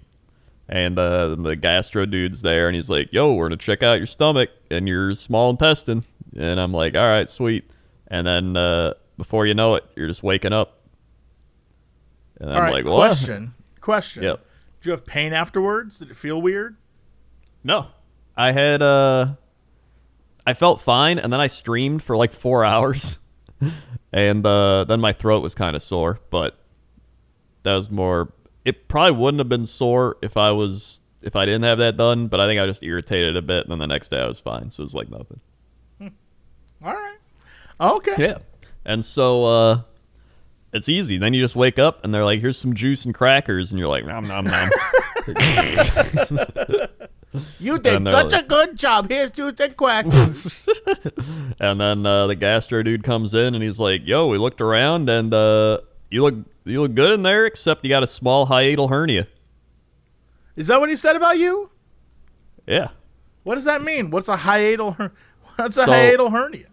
and 0.69 0.97
uh, 0.97 1.35
the 1.35 1.55
gastro 1.55 2.05
dude's 2.05 2.41
there, 2.41 2.67
and 2.67 2.75
he's 2.75 2.89
like, 2.89 3.11
"Yo, 3.11 3.33
we're 3.33 3.47
gonna 3.49 3.57
check 3.57 3.83
out 3.83 3.95
your 3.97 4.05
stomach 4.05 4.49
and 4.71 4.87
your 4.87 5.13
small 5.13 5.49
intestine." 5.49 6.05
And 6.35 6.59
I'm 6.59 6.71
like, 6.71 6.95
"All 6.95 7.07
right, 7.07 7.29
sweet." 7.29 7.69
And 8.07 8.25
then 8.25 8.55
uh, 8.55 8.93
before 9.17 9.45
you 9.45 9.53
know 9.53 9.75
it, 9.75 9.83
you're 9.95 10.07
just 10.07 10.23
waking 10.23 10.53
up. 10.53 10.79
And 12.39 12.49
All 12.49 12.57
I'm 12.57 12.63
right. 12.63 12.73
like, 12.73 12.85
"What?" 12.85 13.07
question. 13.09 13.53
Question. 13.81 14.23
Yep. 14.23 14.45
Did 14.79 14.85
you 14.85 14.91
have 14.91 15.05
pain 15.05 15.33
afterwards? 15.33 15.99
Did 15.99 16.11
it 16.11 16.17
feel 16.17 16.41
weird? 16.41 16.77
No, 17.63 17.87
I 18.35 18.51
had 18.53 18.81
uh, 18.81 19.33
I 20.45 20.53
felt 20.53 20.81
fine, 20.81 21.19
and 21.19 21.31
then 21.31 21.39
I 21.39 21.47
streamed 21.47 22.03
for 22.03 22.17
like 22.17 22.33
four 22.33 22.65
hours, 22.73 23.19
and 24.11 24.45
uh, 24.45 24.83
then 24.85 24.99
my 24.99 25.13
throat 25.13 25.41
was 25.41 25.55
kind 25.55 25.75
of 25.75 25.81
sore, 25.81 26.19
but 26.29 26.57
that 27.63 27.75
was 27.75 27.89
more. 27.89 28.33
It 28.65 28.87
probably 28.87 29.17
wouldn't 29.17 29.39
have 29.39 29.49
been 29.49 29.65
sore 29.65 30.17
if 30.21 30.37
I 30.37 30.51
was 30.51 31.01
if 31.21 31.35
I 31.35 31.45
didn't 31.45 31.63
have 31.63 31.77
that 31.77 31.97
done, 31.97 32.27
but 32.27 32.39
I 32.39 32.47
think 32.47 32.59
I 32.59 32.65
was 32.65 32.75
just 32.75 32.83
irritated 32.83 33.37
a 33.37 33.41
bit, 33.41 33.63
and 33.63 33.71
then 33.71 33.79
the 33.79 33.87
next 33.87 34.09
day 34.09 34.19
I 34.19 34.27
was 34.27 34.39
fine, 34.39 34.69
so 34.71 34.81
it 34.81 34.85
was 34.85 34.95
like 34.95 35.09
nothing. 35.09 35.39
All 36.83 36.93
right. 36.93 37.17
Okay. 37.79 38.15
Yeah. 38.17 38.39
And 38.85 39.03
so 39.05 39.45
uh 39.45 39.81
it's 40.73 40.89
easy. 40.89 41.17
Then 41.17 41.33
you 41.33 41.41
just 41.41 41.55
wake 41.55 41.79
up 41.79 42.03
and 42.03 42.13
they're 42.13 42.25
like, 42.25 42.41
here's 42.41 42.57
some 42.57 42.73
juice 42.73 43.05
and 43.05 43.13
crackers 43.13 43.71
and 43.71 43.79
you're 43.79 43.87
like, 43.87 44.05
nom 44.05 44.27
nom 44.27 44.45
nom. 44.45 44.69
You 47.59 47.79
did 47.79 48.03
such 48.05 48.31
like- 48.31 48.45
a 48.45 48.47
good 48.47 48.77
job. 48.77 49.09
Here's 49.09 49.31
juice 49.31 49.59
and 49.59 49.75
quack. 49.75 50.05
and 51.59 51.79
then 51.81 52.05
uh, 52.05 52.27
the 52.27 52.35
gastro 52.35 52.83
dude 52.83 53.03
comes 53.03 53.33
in 53.33 53.55
and 53.55 53.63
he's 53.63 53.79
like, 53.79 54.01
yo, 54.05 54.27
we 54.27 54.37
looked 54.37 54.61
around 54.61 55.09
and 55.09 55.33
uh 55.33 55.79
you 56.11 56.21
look 56.21 56.35
you 56.65 56.81
look 56.81 56.93
good 56.93 57.11
in 57.11 57.23
there, 57.23 57.45
except 57.45 57.83
you 57.83 57.89
got 57.89 58.03
a 58.03 58.07
small 58.07 58.47
hiatal 58.47 58.89
hernia. 58.89 59.27
Is 60.55 60.67
that 60.67 60.79
what 60.79 60.89
he 60.89 60.95
said 60.95 61.15
about 61.15 61.39
you? 61.39 61.71
Yeah. 62.67 62.89
What 63.43 63.55
does 63.55 63.65
that 63.65 63.81
mean? 63.81 64.11
What's 64.11 64.29
a 64.29 64.37
hiatal? 64.37 64.95
her- 64.97 65.11
What's 65.55 65.77
a 65.77 65.85
So- 65.85 65.91
hiatal 65.91 66.31
hernia? 66.31 66.67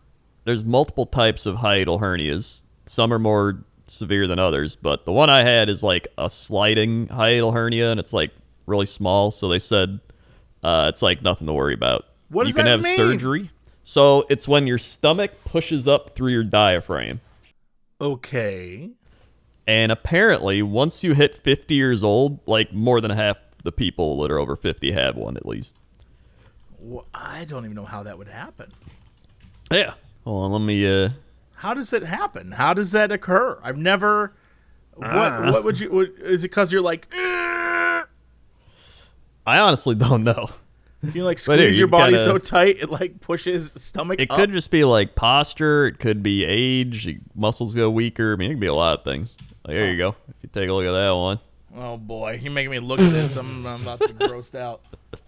There's 0.45 0.65
multiple 0.65 1.07
types 1.07 1.45
of 1.47 1.57
hiatal 1.57 2.01
hernias. 2.01 2.65
Some 2.87 3.13
are 3.13 3.19
more 3.19 3.65
severe 3.87 4.27
than 4.27 4.39
others, 4.39 4.75
but 4.77 5.05
the 5.05 5.13
one 5.13 5.29
I 5.31 5.43
had 5.43 5.69
is 5.69 5.83
like 5.83 6.09
a 6.17 6.31
sliding 6.31 7.07
hiatal 7.09 7.53
hernia 7.53 7.91
and 7.91 7.99
it's 8.01 8.13
like 8.13 8.31
really 8.67 8.87
small, 8.87 9.31
so 9.31 9.49
they 9.49 9.59
said 9.59 10.01
uh, 10.63 10.87
it's 10.89 11.03
like 11.03 11.23
nothing 11.23 11.47
to 11.47 11.53
worry 11.53 11.75
about. 11.75 12.07
What 12.29 12.47
you 12.47 12.53
does 12.53 12.57
can 12.57 12.65
that 12.67 12.71
have 12.71 12.83
mean? 12.83 12.97
surgery. 12.97 13.51
So 13.85 14.27
it's 14.31 14.47
when 14.47 14.67
your 14.67 14.79
stomach 14.79 15.33
pushes 15.45 15.89
up 15.89 16.15
through 16.15 16.33
your 16.33 16.45
diaphragm. 16.45 17.21
Okay. 18.01 18.91
And 19.67 19.93
apparently, 19.93 20.63
once 20.63 21.03
you 21.05 21.15
hit 21.15 21.35
50 21.35 21.75
years 21.75 22.03
old, 22.05 22.41
like 22.47 22.73
more 22.73 23.01
than 23.01 23.11
half 23.11 23.37
the 23.63 23.73
people 23.73 24.21
that 24.23 24.31
are 24.31 24.39
over 24.39 24.57
50 24.57 24.91
have 24.93 25.17
one 25.17 25.37
at 25.37 25.45
least. 25.47 25.77
Well, 26.79 27.07
I 27.13 27.45
don't 27.45 27.65
even 27.65 27.75
know 27.77 27.85
how 27.85 28.03
that 28.05 28.17
would 28.17 28.29
happen. 28.29 28.71
Yeah. 29.71 29.95
Hold 30.25 30.45
on, 30.47 30.53
let 30.53 30.61
me. 30.67 30.87
uh 30.87 31.11
How 31.55 31.75
does 31.75 31.93
it 31.93 32.03
happen? 32.03 32.53
How 32.53 32.73
does 32.75 32.93
that 32.93 33.13
occur? 33.13 33.59
I've 33.63 33.77
never. 33.77 34.35
What? 34.95 35.09
Ah. 35.11 35.53
What 35.53 35.65
would 35.65 35.79
you? 35.79 35.91
What, 35.91 36.09
is 36.21 36.41
it 36.43 36.49
because 36.49 36.73
you're 36.73 36.81
like? 36.83 37.07
I 39.47 39.59
honestly 39.59 39.95
don't 39.95 40.25
know. 40.25 40.49
You 41.03 41.25
like 41.25 41.39
here, 41.39 41.57
squeeze 41.57 41.73
you 41.73 41.79
your 41.79 41.87
body 41.89 42.15
kinda- 42.17 42.25
so 42.31 42.37
tight 42.39 42.77
it 42.81 42.91
like 42.91 43.21
pushes 43.23 43.73
stomach 43.79 44.21
It 44.21 44.31
up? 44.31 44.37
could 44.39 44.53
just 44.53 44.71
be 44.71 44.85
like 44.85 45.15
posture. 45.15 45.87
It 45.87 45.99
could 45.99 46.23
be 46.23 46.45
age. 46.45 47.19
Muscles 47.35 47.75
go 47.75 47.89
weaker. 47.91 48.35
I 48.35 48.37
mean, 48.37 48.51
it 48.51 48.55
could 48.55 48.61
be 48.61 48.67
a 48.67 48.75
lot 48.75 48.99
of 48.99 49.05
things. 49.05 49.35
Like, 49.67 49.77
there 49.77 49.91
you 49.91 49.97
go. 49.97 50.11
If 50.29 50.35
you 50.43 50.51
take 50.53 50.69
a 50.69 50.73
look 50.75 50.85
at 50.85 50.93
that 50.93 51.11
one. 51.17 51.39
Oh 51.75 51.97
boy, 51.97 52.39
you're 52.43 52.53
making 52.53 52.71
me 52.73 52.81
look 52.81 53.01
at 53.01 53.13
this. 53.13 53.37
I'm, 53.37 53.65
I'm 53.67 53.81
about 53.81 54.01
to 54.01 54.13
be 54.13 54.27
grossed 54.27 54.55
out. 54.55 54.83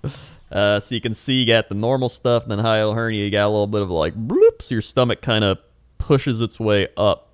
Uh, 0.51 0.79
so 0.79 0.95
you 0.95 1.01
can 1.01 1.15
see 1.15 1.33
you 1.41 1.47
got 1.47 1.71
the 1.71 1.75
normal 1.75 2.11
stuff, 2.11 2.43
and 2.43 2.53
then 2.53 2.59
hiatal 2.59 2.95
hernia. 2.95 3.25
You 3.25 3.31
got 3.31 3.47
a 3.47 3.49
little 3.49 3.67
bit 3.67 3.81
of 3.81 3.89
like 3.91 4.15
bloop, 4.15 4.61
so 4.61 4.75
your 4.75 4.83
stomach 4.83 5.23
kind 5.23 5.45
of 5.45 5.57
pushes 5.97 6.43
its 6.43 6.61
way 6.61 6.89
up 6.95 7.31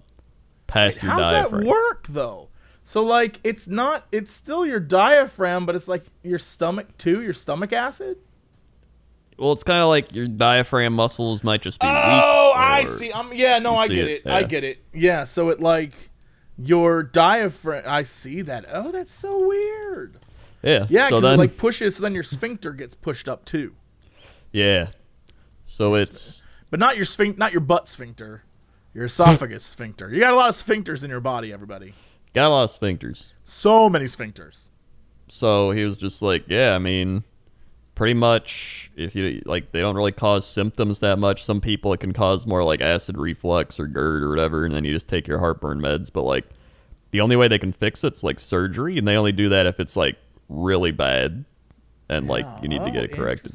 past 0.69 1.03
your 1.03 1.11
How's 1.11 1.23
diaphragm. 1.23 1.63
that 1.65 1.69
work 1.69 2.07
though? 2.09 2.48
So 2.89 3.03
like 3.03 3.39
it's 3.45 3.69
not 3.69 4.07
it's 4.13 4.33
still 4.33 4.65
your 4.65 4.81
diaphragm, 4.81 5.67
but 5.67 5.75
it's 5.77 5.89
like 5.89 6.05
your 6.23 6.39
stomach 6.39 6.87
too, 6.97 7.21
your 7.21 7.35
stomach 7.35 7.71
acid? 7.75 8.17
Well, 9.39 9.53
it's 9.53 9.63
kind 9.63 9.83
of 9.83 9.89
like 9.91 10.15
your 10.15 10.27
diaphragm 10.27 10.95
muscles 10.95 11.45
might 11.45 11.61
just 11.61 11.79
be 11.81 11.87
weak. 11.87 11.95
Oh, 11.95 12.55
I 12.57 12.85
see. 12.85 13.13
Um 13.13 13.31
yeah, 13.35 13.59
no, 13.59 13.75
I 13.75 13.89
see 13.89 13.95
get 13.97 14.09
it, 14.09 14.23
it. 14.25 14.31
I 14.33 14.43
get 14.45 14.65
it. 14.65 14.83
Yeah, 14.95 15.25
so 15.25 15.51
it 15.51 15.61
like 15.61 15.93
your 16.57 17.03
diaphragm 17.03 17.85
I 17.87 18.05
see 18.05 18.41
that. 18.41 18.65
Oh, 18.73 18.91
that's 18.91 19.13
so 19.13 19.47
weird. 19.47 20.17
Yeah. 20.63 20.87
Yeah, 20.89 21.11
So 21.11 21.21
then, 21.21 21.35
it 21.35 21.37
like 21.37 21.59
pushes 21.59 21.97
so 21.97 22.03
then 22.05 22.15
your 22.15 22.23
sphincter 22.23 22.73
gets 22.73 22.95
pushed 22.95 23.29
up 23.29 23.45
too. 23.45 23.75
yeah. 24.51 24.87
So 25.67 25.95
it's 25.95 26.43
But 26.71 26.81
not 26.81 26.97
your 26.97 27.05
sphinct 27.05 27.39
not 27.39 27.53
your 27.53 27.61
butt 27.61 27.87
sphincter. 27.87 28.45
Your 28.95 29.05
esophagus 29.05 29.63
sphincter. 29.63 30.09
You 30.11 30.21
got 30.21 30.33
a 30.33 30.37
lot 30.37 30.49
of 30.49 30.55
sphincters 30.55 31.05
in 31.05 31.11
your 31.11 31.21
body, 31.21 31.53
everybody. 31.53 31.93
Got 32.39 32.49
a 32.49 32.51
lot 32.51 32.65
of 32.65 32.71
sphincters. 32.71 33.33
So 33.45 33.89
many 33.89 34.07
sphincters. 34.07 34.63
So 35.29 35.71
he 35.73 35.85
was 35.85 35.97
just 35.99 36.23
like, 36.23 36.45
yeah, 36.49 36.75
I 36.75 36.79
mean, 36.79 37.25
pretty 37.95 38.15
much 38.15 38.91
if 38.97 39.15
you 39.15 39.43
like, 39.45 39.73
they 39.73 39.81
don't 39.81 39.97
really 39.97 40.13
cause 40.13 40.47
symptoms 40.47 41.01
that 41.01 41.19
much. 41.19 41.45
Some 41.45 41.61
people 41.61 41.93
it 41.93 42.01
can 42.01 42.13
cause 42.13 42.47
more 42.47 42.65
like 42.65 42.81
acid 42.81 43.19
reflux 43.19 43.79
or 43.79 43.87
GERD 43.87 44.23
or 44.23 44.31
whatever, 44.31 44.65
and 44.65 44.75
then 44.75 44.85
you 44.85 44.93
just 44.93 45.09
take 45.09 45.27
your 45.27 45.39
heartburn 45.39 45.81
meds. 45.81 46.11
But 46.13 46.23
like, 46.23 46.47
the 47.11 47.21
only 47.21 47.37
way 47.37 47.49
they 47.49 47.59
can 47.59 47.73
fix 47.73 48.05
it's 48.05 48.23
like 48.23 48.39
surgery, 48.39 48.99
and 48.99 49.07
they 49.07 49.17
only 49.17 49.33
do 49.33 49.49
that 49.51 49.67
if 49.67 49.81
it's 49.81 49.97
like 49.97 50.17
really 50.49 50.93
bad 50.93 51.45
and 52.09 52.27
like 52.29 52.47
you 52.63 52.69
need 52.69 52.85
to 52.85 52.91
get 52.91 53.03
Oh, 53.03 53.05
it 53.05 53.13
corrected. 53.13 53.55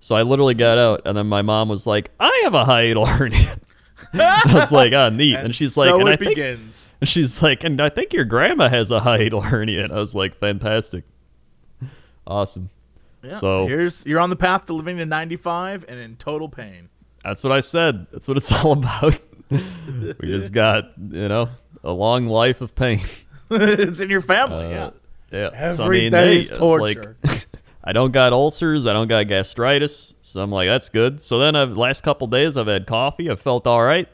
So 0.00 0.16
I 0.16 0.22
literally 0.22 0.54
got 0.54 0.78
out, 0.78 1.02
and 1.04 1.16
then 1.16 1.26
my 1.28 1.42
mom 1.42 1.68
was 1.68 1.86
like, 1.86 2.10
"I 2.18 2.40
have 2.44 2.54
a 2.54 2.64
hiatal 2.64 3.06
hernia." 3.06 3.56
I 4.20 4.42
was 4.54 4.72
like, 4.72 4.92
"Ah, 4.92 5.08
neat," 5.08 5.36
and, 5.36 5.54
she's 5.54 5.76
like, 5.76 5.92
"And 5.94 6.08
I 6.08 6.16
think 6.16 6.30
begins. 6.36 6.90
and 7.00 7.08
she's 7.08 7.42
like, 7.42 7.64
and 7.64 7.80
I 7.80 7.88
think 7.88 8.12
your 8.12 8.24
grandma 8.24 8.68
has 8.68 8.90
a 8.90 9.00
hiatal 9.00 9.42
hernia. 9.44 9.84
And 9.84 9.92
I 9.92 9.96
was 9.96 10.14
like, 10.14 10.38
fantastic. 10.38 11.04
Awesome. 12.26 12.70
Yeah. 13.22 13.34
So- 13.36 13.66
here's 13.66 14.04
you're 14.06 14.20
on 14.20 14.30
the 14.30 14.36
path 14.36 14.66
to 14.66 14.72
living 14.74 14.96
to 14.98 15.06
95 15.06 15.84
and 15.88 15.98
in 15.98 16.16
total 16.16 16.48
pain. 16.48 16.88
That's 17.24 17.42
what 17.44 17.52
I 17.52 17.60
said. 17.60 18.06
That's 18.12 18.26
what 18.28 18.36
it's 18.36 18.52
all 18.64 18.72
about. 18.72 19.18
we 19.50 20.14
just 20.28 20.52
got, 20.62 20.92
you 20.98 21.28
know, 21.28 21.48
a 21.84 21.92
long 21.92 22.26
life 22.26 22.60
of 22.60 22.74
pain. 22.74 23.00
it's 23.50 24.00
in 24.00 24.10
your 24.10 24.20
family. 24.22 24.74
Uh, 24.76 24.90
yeah. 25.30 25.50
yeah. 25.52 25.72
so, 25.72 25.84
I 25.84 25.88
mean, 25.88 26.12
day 26.12 26.38
is 26.40 26.50
it's 26.50 26.60
like- 26.60 26.96
torture. 26.96 27.16
I 27.84 27.92
don't 27.92 28.12
got 28.12 28.32
ulcers. 28.32 28.86
I 28.86 28.92
don't 28.92 29.08
got 29.08 29.26
gastritis. 29.26 30.14
So 30.22 30.40
I'm 30.40 30.50
like, 30.50 30.68
that's 30.68 30.88
good. 30.88 31.20
So 31.20 31.38
then, 31.38 31.56
I've, 31.56 31.76
last 31.76 32.02
couple 32.02 32.26
days, 32.28 32.56
I've 32.56 32.66
had 32.68 32.86
coffee. 32.86 33.30
I 33.30 33.34
felt 33.36 33.66
all 33.66 33.82
right. 33.82 34.08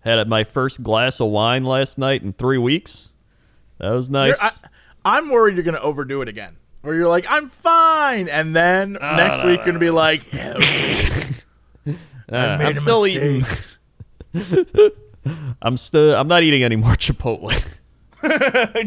Had 0.00 0.26
my 0.28 0.44
first 0.44 0.82
glass 0.82 1.20
of 1.20 1.28
wine 1.28 1.64
last 1.64 1.98
night 1.98 2.22
in 2.22 2.32
three 2.32 2.56
weeks. 2.58 3.10
That 3.78 3.90
was 3.90 4.08
You're- 4.08 4.28
nice. 4.28 4.62
I, 5.04 5.18
am 5.18 5.28
worried 5.30 5.56
you're 5.56 5.64
gonna 5.64 5.78
overdo 5.80 6.22
it 6.22 6.28
again. 6.28 6.56
Where 6.82 6.94
you're 6.94 7.08
like, 7.08 7.26
I'm 7.28 7.50
fine, 7.50 8.28
and 8.28 8.56
then 8.56 8.92
next 8.92 9.44
week 9.44 9.56
you're 9.58 9.66
gonna 9.66 9.78
be 9.78 9.90
like, 9.90 10.32
yeah, 10.32 10.54
Uh, 11.84 12.56
made 12.58 12.66
I'm 12.66 12.72
a 12.72 12.74
still 12.76 13.06
eating. 13.06 13.44
I'm 15.62 15.76
still. 15.76 16.14
I'm 16.14 16.28
not 16.28 16.42
eating 16.42 16.62
any 16.62 16.76
more 16.76 16.92
Chipotle. 16.96 17.50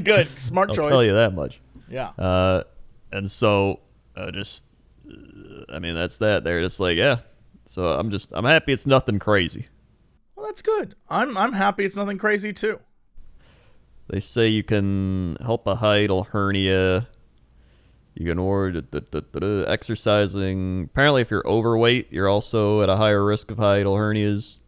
good, 0.04 0.28
smart 0.39 0.69
I'll 0.69 0.76
choice. 0.76 0.86
tell 0.88 1.04
you 1.04 1.13
that 1.13 1.34
much. 1.34 1.60
Yeah. 1.89 2.10
Uh, 2.17 2.63
and 3.12 3.30
so, 3.30 3.80
uh, 4.15 4.32
just, 4.32 4.65
uh, 5.10 5.63
I 5.73 5.80
mean, 5.80 5.95
that's 5.95 6.17
that. 6.19 6.43
They're 6.43 6.62
just 6.62 6.80
like, 6.80 6.97
yeah. 6.97 7.17
So 7.69 7.86
I'm 7.86 8.12
just, 8.12 8.32
I'm 8.36 8.45
happy 8.45 8.73
it's 8.73 8.86
nothing 8.86 9.19
crazy. 9.19 9.67
well, 10.36 10.45
that's 10.45 10.62
good. 10.62 10.95
I'm 11.10 11.36
I'm 11.38 11.54
happy 11.54 11.86
it's 11.86 11.95
nothing 11.95 12.17
crazy 12.17 12.54
too. 12.54 12.80
They 14.10 14.19
say 14.19 14.47
you 14.49 14.63
can 14.63 15.38
help 15.41 15.65
a 15.65 15.76
hiatal 15.76 16.28
hernia. 16.28 17.08
You 18.15 18.28
can 18.28 18.38
order 18.38 18.82
da- 18.82 18.99
da- 18.99 19.21
da- 19.21 19.39
da- 19.39 19.63
exercising. 19.71 20.84
Apparently, 20.91 21.21
if 21.23 21.32
you're 21.32 21.47
overweight, 21.47 22.12
you're 22.13 22.28
also 22.30 22.84
at 22.84 22.89
a 22.89 22.95
higher 22.97 23.23
risk 23.26 23.49
of 23.49 23.58
hiatal 23.58 23.97
hernias. 23.97 24.60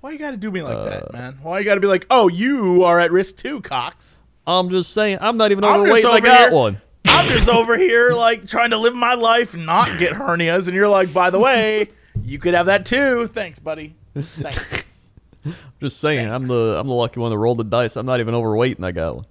Why 0.00 0.10
you 0.12 0.18
gotta 0.18 0.36
do 0.36 0.50
me 0.50 0.62
like 0.62 0.76
Uh, 0.76 0.84
that, 0.84 1.12
man? 1.12 1.38
Why 1.42 1.60
you 1.60 1.64
gotta 1.64 1.80
be 1.80 1.86
like, 1.86 2.06
oh, 2.10 2.28
you 2.28 2.82
are 2.84 2.98
at 3.00 3.10
risk 3.12 3.36
too, 3.36 3.60
Cox? 3.62 4.22
I'm 4.46 4.68
just 4.68 4.92
saying, 4.92 5.18
I'm 5.20 5.36
not 5.38 5.50
even 5.52 5.64
overweight. 5.64 6.04
I 6.04 6.20
got 6.20 6.40
here- 6.40 6.52
one. 6.52 6.80
I'm 7.20 7.28
just 7.28 7.50
over 7.50 7.76
here 7.76 8.12
like 8.12 8.46
trying 8.46 8.70
to 8.70 8.78
live 8.78 8.94
my 8.94 9.12
life, 9.12 9.54
not 9.54 9.98
get 9.98 10.14
hernias, 10.14 10.68
and 10.68 10.74
you're 10.74 10.88
like, 10.88 11.12
by 11.12 11.28
the 11.28 11.38
way, 11.38 11.90
you 12.24 12.38
could 12.38 12.54
have 12.54 12.64
that 12.64 12.86
too. 12.86 13.26
Thanks, 13.26 13.58
buddy. 13.58 13.94
Thanks. 14.14 15.12
Just 15.80 16.00
saying, 16.00 16.30
I'm 16.30 16.46
the 16.46 16.76
I'm 16.80 16.88
the 16.88 16.94
lucky 16.94 17.20
one 17.20 17.30
that 17.30 17.36
rolled 17.36 17.58
the 17.58 17.64
dice. 17.64 17.96
I'm 17.96 18.06
not 18.06 18.20
even 18.20 18.34
overweight, 18.34 18.78
and 18.78 18.86
I 18.86 18.92
got 18.92 19.16
one. 19.16 19.26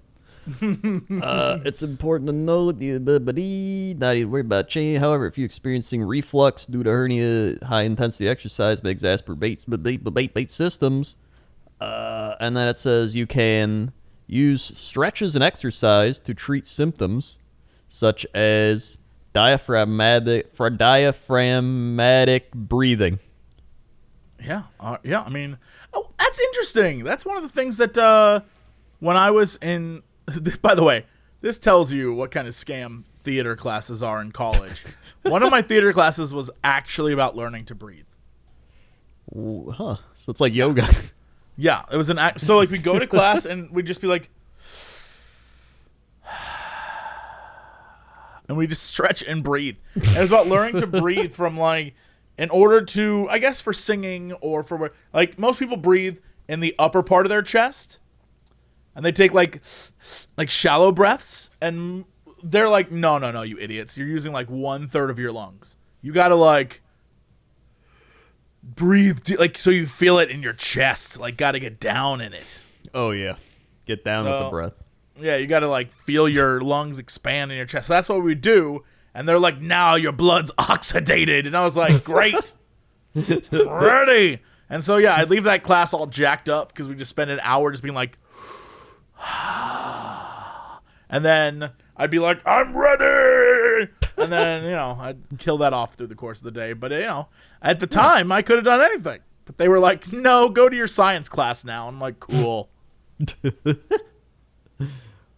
uh, 1.24 1.62
it's 1.66 1.82
important 1.82 2.28
to 2.28 2.34
note 2.34 2.78
the 2.78 2.92
ability 2.92 3.96
not 3.98 4.16
even 4.16 4.30
worried 4.30 4.46
about 4.46 4.68
change. 4.68 5.00
However, 5.00 5.26
if 5.26 5.40
you're 5.40 5.46
experiencing 5.46 6.04
reflux 6.04 6.68
due 6.68 6.84
to 6.84 6.92
hernia, 6.92 7.58
high 7.66 7.84
intensity 7.84 8.30
exercise 8.30 8.84
may 8.84 8.94
exacerbate 8.94 9.66
bait, 9.82 10.14
bait, 10.14 10.34
bait 10.36 10.52
systems. 10.52 11.18
Uh, 11.82 12.36
and 12.40 12.56
then 12.56 12.68
it 12.68 12.78
says 12.78 13.16
you 13.16 13.26
can 13.26 13.94
use 14.28 14.62
stretches 14.78 15.34
and 15.34 15.44
exercise 15.44 16.20
to 16.20 16.36
treat 16.36 16.68
symptoms 16.68 17.39
such 17.90 18.26
as 18.34 18.98
diaphragmatic 19.34 20.54
for 20.54 20.70
diaphragmatic 20.70 22.52
breathing. 22.54 23.20
Yeah, 24.42 24.64
uh, 24.80 24.98
yeah. 25.04 25.22
I 25.22 25.30
mean, 25.30 25.58
oh, 25.94 26.10
that's 26.18 26.40
interesting. 26.40 27.04
That's 27.04 27.26
one 27.26 27.36
of 27.36 27.44
the 27.44 27.50
things 27.50 27.78
that 27.78 27.98
uh, 27.98 28.42
when 29.00 29.18
I 29.18 29.32
was 29.32 29.58
in. 29.58 30.04
By 30.62 30.76
the 30.76 30.84
way, 30.84 31.06
this 31.42 31.58
tells 31.58 31.92
you 31.92 32.14
what 32.14 32.32
kind 32.32 32.48
of 32.48 32.54
scam 32.54 33.04
theater 33.24 33.56
classes 33.56 34.02
are 34.02 34.22
in 34.22 34.32
college. 34.32 34.86
one 35.24 35.44
of 35.44 35.52
my 35.52 35.62
theater 35.62 35.92
classes 35.92 36.34
was 36.34 36.50
actually 36.64 37.12
about 37.12 37.36
learning 37.36 37.66
to 37.66 37.76
breathe. 37.76 38.06
Ooh, 39.36 39.74
Huh. 39.76 39.98
So 40.16 40.32
it's 40.32 40.40
like 40.42 40.54
yoga. 40.54 40.88
Yeah, 41.58 41.84
it 41.92 41.98
was 41.98 42.10
an 42.10 42.18
act. 42.18 42.40
So 42.40 42.58
like 42.58 42.70
we 42.70 42.78
go 42.78 42.98
to 42.98 43.06
class 43.06 43.46
and 43.46 43.70
we'd 43.72 43.86
just 43.86 44.00
be 44.00 44.08
like, 44.08 44.30
and 48.50 48.58
we 48.58 48.68
just 48.68 48.84
stretch 48.84 49.24
and 49.24 49.44
breathe. 49.44 49.78
And 49.96 50.06
it 50.06 50.20
was 50.20 50.32
about 50.32 50.48
learning 50.48 50.82
to 50.82 50.88
breathe 50.88 51.34
from 51.34 51.58
like, 51.58 51.94
in 52.38 52.50
order 52.50 52.82
to, 52.84 53.28
I 53.30 53.38
guess, 53.40 53.62
for 53.62 53.72
singing 53.72 54.34
or 54.34 54.64
for 54.64 54.92
like 55.14 55.40
most 55.40 55.60
people 55.60 55.78
breathe 55.78 56.18
in 56.48 56.60
the 56.60 56.76
upper 56.78 57.04
part 57.04 57.26
of 57.26 57.30
their 57.30 57.42
chest, 57.44 58.00
and 58.96 59.06
they 59.06 59.12
take 59.12 59.34
like, 59.34 59.62
like 60.36 60.50
shallow 60.50 60.92
breaths, 60.92 61.50
and 61.62 62.06
they're 62.44 62.70
like, 62.70 62.92
no, 62.92 63.18
no, 63.18 63.32
no, 63.32 63.44
you 63.44 63.58
idiots, 63.60 63.96
you're 63.98 64.08
using 64.08 64.34
like 64.34 64.50
one 64.50 64.88
third 64.88 65.10
of 65.10 65.20
your 65.20 65.32
lungs. 65.32 65.78
You 66.02 66.12
gotta 66.12 66.36
like 66.36 66.82
breathe 68.62 69.24
de- 69.24 69.38
like 69.38 69.58
so 69.58 69.70
you 69.70 69.86
feel 69.86 70.20
it 70.20 70.30
in 70.30 70.44
your 70.44 70.54
chest 70.54 71.18
like 71.18 71.38
gotta 71.38 71.60
get 71.60 71.80
down 71.80 72.20
in 72.20 72.34
it 72.34 72.62
Oh 72.94 73.12
yeah, 73.12 73.36
get 73.86 74.04
down 74.04 74.26
with 74.26 74.34
the 74.46 74.50
breath. 74.50 74.74
Yeah 75.22 75.36
you 75.36 75.48
gotta 75.48 75.68
like 75.68 75.92
feel 75.92 76.28
your 76.28 76.62
lungs 76.62 77.00
expand 77.00 77.52
in 77.52 77.58
your 77.58 77.66
chest. 77.66 77.88
So 77.88 77.94
that's 77.94 78.10
what 78.10 78.24
we 78.24 78.36
do 78.36 78.84
and 79.14 79.28
they're 79.28 79.40
like 79.40 79.60
now 79.60 79.96
your 79.96 80.12
blood's 80.12 80.52
oxidated. 80.58 81.46
And 81.46 81.56
i 81.58 81.64
was 81.64 81.76
like 81.76 82.04
great. 82.04 82.54
Ready. 83.52 84.40
And 84.70 84.84
so 84.84 84.98
yeah 84.98 85.16
i'd 85.16 85.30
leave 85.30 85.44
that 85.46 85.64
class 85.64 85.94
all 85.94 86.08
jacked 86.08 86.48
up 86.50 86.70
because 86.70 86.88
we 86.88 86.96
just 86.96 87.10
spend 87.10 87.32
an 87.32 87.40
hour 87.44 87.72
just 87.72 87.84
being 87.84 87.96
like 87.96 88.18
and 91.10 91.26
then 91.26 91.72
i'd 91.98 92.12
be 92.12 92.20
like 92.20 92.42
i'm 92.46 92.76
ready. 92.76 93.92
And 94.18 94.32
then 94.32 94.64
you 94.64 94.72
know 94.72 94.98
i'd 95.00 95.18
kill 95.38 95.58
that 95.60 95.74
off 95.74 95.96
through 95.96 96.08
the 96.08 96.16
course 96.16 96.40
of 96.40 96.46
the 96.46 96.52
day. 96.52 96.74
But 96.74 96.92
you 96.92 97.00
know 97.00 97.28
at 97.62 97.80
the 97.80 97.88
time 97.88 98.32
i 98.32 98.42
could 98.42 98.58
have 98.58 98.66
done 98.66 98.82
anything. 98.82 99.20
But 99.46 99.58
they 99.58 99.68
were 99.68 99.80
like 99.80 100.12
no 100.14 100.50
go 100.50 100.70
to 100.70 100.76
your 100.76 100.88
science 100.88 101.28
class 101.28 101.66
now. 101.66 101.88
I'm 101.88 102.00
like 102.00 102.20
cool 102.20 102.70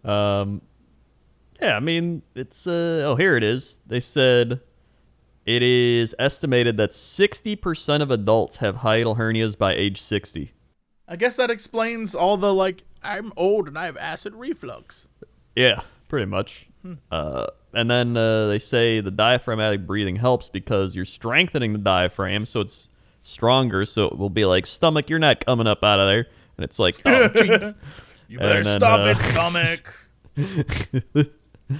Um, 0.03 0.61
yeah, 1.61 1.77
I 1.77 1.79
mean 1.79 2.23
it's 2.35 2.65
uh 2.67 3.03
oh 3.05 3.15
here 3.15 3.35
it 3.37 3.43
is. 3.43 3.79
They 3.85 3.99
said 3.99 4.61
it 5.45 5.63
is 5.63 6.15
estimated 6.17 6.77
that 6.77 6.93
sixty 6.93 7.55
percent 7.55 8.01
of 8.03 8.09
adults 8.11 8.57
have 8.57 8.77
hiatal 8.77 9.17
hernias 9.17 9.57
by 9.57 9.73
age 9.73 10.01
sixty. 10.01 10.53
I 11.07 11.15
guess 11.17 11.35
that 11.35 11.51
explains 11.51 12.15
all 12.15 12.37
the 12.37 12.53
like 12.53 12.83
I'm 13.03 13.33
old 13.35 13.67
and 13.67 13.77
I 13.77 13.85
have 13.85 13.97
acid 13.97 14.33
reflux. 14.35 15.07
Yeah, 15.55 15.81
pretty 16.07 16.25
much. 16.27 16.67
Uh, 17.11 17.47
And 17.73 17.89
then 17.91 18.17
uh, 18.17 18.47
they 18.47 18.57
say 18.59 19.01
the 19.01 19.11
diaphragmatic 19.11 19.85
breathing 19.85 20.15
helps 20.15 20.49
because 20.49 20.95
you're 20.95 21.05
strengthening 21.05 21.73
the 21.73 21.79
diaphragm, 21.79 22.45
so 22.45 22.59
it's 22.61 22.89
stronger. 23.21 23.85
So 23.85 24.05
it 24.07 24.17
will 24.17 24.29
be 24.31 24.45
like 24.45 24.65
stomach, 24.65 25.09
you're 25.09 25.19
not 25.19 25.45
coming 25.45 25.67
up 25.67 25.83
out 25.83 25.99
of 25.99 26.07
there, 26.07 26.27
and 26.57 26.63
it's 26.63 26.79
like, 26.79 26.99
oh 27.05 27.29
jeez. 27.33 27.75
You 28.31 28.39
better 28.39 28.63
then, 28.63 28.79
stop 28.79 28.99
uh, 29.01 29.09
it, 29.09 29.17
stomach. 29.17 29.93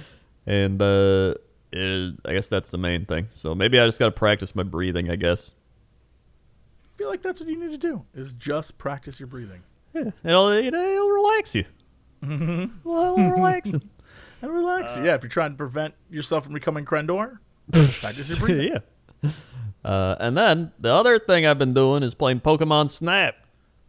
and 0.46 0.82
uh, 0.82 1.34
it 1.72 2.14
I 2.26 2.32
guess 2.34 2.48
that's 2.48 2.70
the 2.70 2.76
main 2.76 3.06
thing. 3.06 3.28
So 3.30 3.54
maybe 3.54 3.80
I 3.80 3.86
just 3.86 3.98
got 3.98 4.04
to 4.04 4.12
practice 4.12 4.54
my 4.54 4.62
breathing. 4.62 5.10
I 5.10 5.16
guess. 5.16 5.54
I 6.84 6.98
feel 6.98 7.08
like 7.08 7.22
that's 7.22 7.40
what 7.40 7.48
you 7.48 7.58
need 7.58 7.70
to 7.70 7.78
do 7.78 8.04
is 8.14 8.34
just 8.34 8.76
practice 8.76 9.18
your 9.18 9.28
breathing. 9.28 9.62
It'll 9.94 10.12
it'll, 10.24 10.50
it'll 10.50 11.08
relax 11.08 11.54
you. 11.54 11.64
Mm-hmm. 12.22 12.86
Well, 12.86 13.14
it'll 13.14 13.30
relax. 13.30 13.70
it. 13.72 13.82
And 14.42 14.52
relax. 14.52 14.98
yeah, 14.98 15.14
if 15.14 15.22
you're 15.22 15.30
trying 15.30 15.52
to 15.52 15.56
prevent 15.56 15.94
yourself 16.10 16.44
from 16.44 16.52
becoming 16.52 16.84
Crendor, 16.84 17.38
practice 17.72 18.38
your 18.38 18.46
breathing. 18.46 18.82
yeah. 19.22 19.30
Uh, 19.82 20.16
and 20.20 20.36
then 20.36 20.72
the 20.78 20.92
other 20.92 21.18
thing 21.18 21.46
I've 21.46 21.58
been 21.58 21.72
doing 21.72 22.02
is 22.02 22.14
playing 22.14 22.40
Pokemon 22.40 22.90
Snap. 22.90 23.36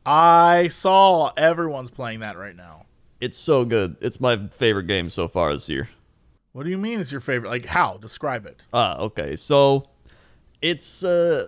I 0.06 0.68
saw 0.70 1.32
everyone's 1.38 1.90
playing 1.90 2.20
that 2.22 2.38
right 2.38 2.56
now. 2.56 2.86
It's 3.22 3.38
so 3.38 3.64
good. 3.64 3.96
It's 4.02 4.20
my 4.20 4.48
favorite 4.50 4.88
game 4.88 5.10
so 5.10 5.28
far 5.28 5.54
this 5.54 5.70
year. 5.70 5.90
What 6.52 6.64
do 6.64 6.70
you 6.70 6.78
mean 6.78 7.00
it's 7.00 7.12
your 7.12 7.22
favorite? 7.22 7.50
Like 7.50 7.66
how? 7.66 7.98
Describe 7.98 8.46
it. 8.46 8.66
Ah, 8.74 8.98
okay. 8.98 9.36
So 9.36 9.90
it's 10.62 11.04
uh, 11.04 11.48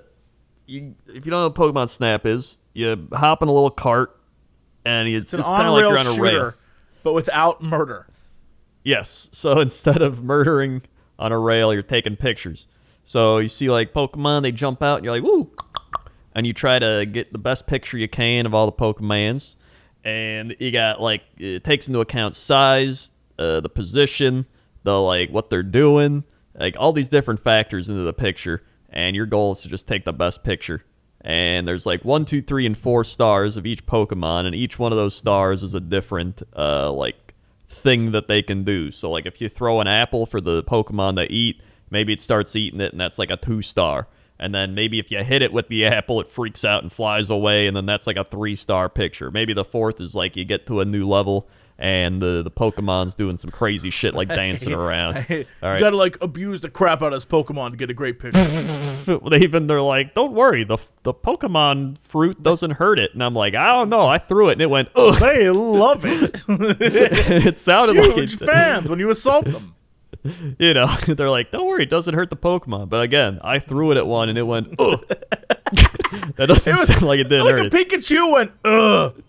you 0.66 0.96
if 1.08 1.26
you 1.26 1.32
don't 1.32 1.42
know 1.42 1.48
what 1.48 1.56
Pokemon 1.56 1.90
Snap 1.90 2.26
is, 2.26 2.58
you 2.74 3.08
hop 3.14 3.42
in 3.42 3.50
a 3.50 3.52
little 3.52 3.70
cart, 3.70 4.20
and 4.86 5.10
you, 5.10 5.18
It's 5.20 5.34
an 5.34 5.42
kind 5.42 5.68
of 5.68 5.74
like 5.74 5.82
you're 5.82 5.98
on 5.98 6.08
a 6.08 6.14
shooter, 6.14 6.22
rail. 6.22 6.54
but 7.04 7.14
without 7.14 7.62
murder. 7.62 8.08
Yes. 8.84 9.30
So 9.32 9.60
instead 9.60 10.02
of 10.02 10.24
murdering 10.24 10.82
on 11.20 11.32
a 11.32 11.40
rail, 11.40 11.74
you're 11.74 11.84
taking 11.84 12.16
pictures. 12.16 12.68
So 13.04 13.38
you 13.38 13.50
see 13.50 13.70
like 13.70 13.94
Pokemon, 13.94 14.42
they 14.44 14.52
jump 14.52 14.82
out, 14.82 14.96
and 14.98 15.06
you're 15.06 15.14
like, 15.14 15.24
woo, 15.24 15.52
and 16.36 16.46
you 16.46 16.54
try 16.54 16.78
to 16.78 17.08
get 17.10 17.32
the 17.32 17.40
best 17.40 17.66
picture 17.66 17.98
you 17.98 18.10
can 18.10 18.46
of 18.46 18.54
all 18.54 18.66
the 18.66 18.74
Pokemons. 18.74 19.56
And 20.04 20.56
you 20.60 20.72
got 20.72 21.02
like 21.02 21.24
it 21.38 21.64
takes 21.64 21.88
into 21.88 22.02
account 22.02 22.36
size, 22.36 23.12
uh, 23.40 23.62
the 23.62 23.70
position, 23.70 24.46
the 24.84 25.02
like 25.02 25.32
what 25.32 25.50
they're 25.50 25.64
doing, 25.64 26.26
like 26.54 26.76
all 26.78 26.94
these 26.94 27.08
different 27.08 27.40
factors 27.40 27.90
into 27.90 28.02
the 28.02 28.14
picture. 28.14 28.64
And 28.90 29.16
your 29.16 29.26
goal 29.26 29.54
is 29.54 29.62
to 29.62 29.70
just 29.70 29.88
take 29.88 30.06
the 30.06 30.14
best 30.14 30.44
picture. 30.44 30.84
And 31.22 31.68
there's 31.68 31.88
like 31.88 32.06
one, 32.06 32.24
two, 32.26 32.42
three, 32.42 32.68
and 32.68 32.78
four 32.78 33.04
stars 33.04 33.58
of 33.58 33.66
each 33.66 33.88
Pokemon, 33.88 34.46
and 34.46 34.54
each 34.54 34.78
one 34.78 34.92
of 34.92 34.98
those 34.98 35.16
stars 35.16 35.64
is 35.64 35.74
a 35.74 35.80
different 35.80 36.44
uh 36.56 36.92
like 36.92 37.34
thing 37.68 38.12
that 38.12 38.28
they 38.28 38.42
can 38.42 38.64
do. 38.64 38.92
So 38.92 39.10
like 39.10 39.26
if 39.26 39.42
you 39.42 39.50
throw 39.50 39.80
an 39.80 39.88
apple 39.88 40.26
for 40.26 40.40
the 40.40 40.64
Pokemon 40.64 41.16
to 41.16 41.32
eat, 41.32 41.62
maybe 41.90 42.14
it 42.14 42.22
starts 42.22 42.56
eating 42.56 42.82
it 42.82 42.92
and 42.92 43.02
that's 43.02 43.18
like 43.18 43.32
a 43.32 43.38
two 43.38 43.62
star. 43.62 44.08
And 44.40 44.54
then 44.54 44.76
maybe 44.76 45.00
if 45.00 45.12
you 45.12 45.24
hit 45.24 45.42
it 45.42 45.54
with 45.54 45.68
the 45.68 45.86
apple, 45.86 46.20
it 46.22 46.28
freaks 46.28 46.66
out 46.66 46.84
and 46.84 46.92
flies 46.92 47.30
away, 47.30 47.68
and 47.68 47.76
then 47.76 47.86
that's 47.86 48.08
like 48.08 48.18
a 48.18 48.24
three 48.24 48.56
star 48.56 48.90
picture. 48.90 49.32
Maybe 49.32 49.54
the 49.54 49.66
fourth 49.66 50.02
is 50.02 50.16
like 50.16 50.36
you 50.36 50.46
get 50.46 50.66
to 50.68 50.80
a 50.82 50.86
new 50.86 51.08
level 51.08 51.48
and 51.78 52.22
the 52.22 52.42
the 52.42 52.52
Pokemon's 52.52 53.16
doing 53.16 53.38
some 53.38 53.52
crazy 53.52 53.90
shit 53.90 54.14
like 54.14 54.28
dancing 54.36 54.74
around. 54.74 55.18
All 55.18 55.24
right. 55.30 55.46
You 55.76 55.80
gotta 55.80 55.98
like 55.98 56.18
abuse 56.22 56.62
the 56.62 56.70
crap 56.70 57.02
out 57.02 57.14
of 57.14 57.18
this 57.18 57.26
Pokemon 57.26 57.72
to 57.72 57.78
get 57.78 57.90
a 57.90 57.94
great 57.94 58.20
picture. 58.20 58.44
they 59.30 59.38
even 59.38 59.68
they're 59.68 59.82
like, 59.82 60.14
"Don't 60.14 60.34
worry, 60.34 60.64
the 60.64 60.78
the 61.04 61.14
Pokemon 61.14 61.98
fruit 62.02 62.42
doesn't 62.42 62.72
hurt 62.72 63.00
it." 63.00 63.14
And 63.14 63.24
I'm 63.24 63.34
like, 63.34 63.56
"I 63.56 63.74
don't 63.74 63.90
know, 63.90 64.08
I 64.08 64.18
threw 64.18 64.50
it 64.50 64.54
and 64.54 64.62
it 64.62 64.70
went 64.70 64.90
ugh." 64.96 65.20
they 65.20 65.50
love 65.50 66.06
it. 66.06 66.44
it 66.48 67.60
sounded 67.60 67.98
like 67.98 68.18
it, 68.18 68.32
fans 68.32 68.90
when 68.90 69.00
you 69.00 69.10
assault 69.10 69.46
them. 69.46 69.75
you 70.60 70.74
know, 70.74 70.88
they're 71.08 71.30
like, 71.30 71.52
"Don't 71.52 71.68
worry, 71.68 71.84
it 71.84 71.90
doesn't 71.90 72.14
hurt 72.14 72.30
the 72.30 72.36
Pokemon." 72.36 72.90
But 72.90 73.02
again, 73.02 73.40
I 73.44 73.60
threw 73.60 73.92
it 73.92 73.98
at 73.98 74.08
one 74.08 74.30
and 74.30 74.38
it 74.38 74.44
went, 74.44 74.76
"Ugh." 74.80 75.04
that 76.36 76.46
doesn't 76.48 76.74
was 76.74 76.88
sound 76.88 77.02
like 77.04 77.20
it 77.20 77.26
didn't 77.26 77.46
like 77.46 77.56
hurt 77.56 77.74
a 77.74 77.78
it. 77.78 77.90
Pikachu 77.90 78.32
went, 78.32 78.52
ugh. 78.64 79.24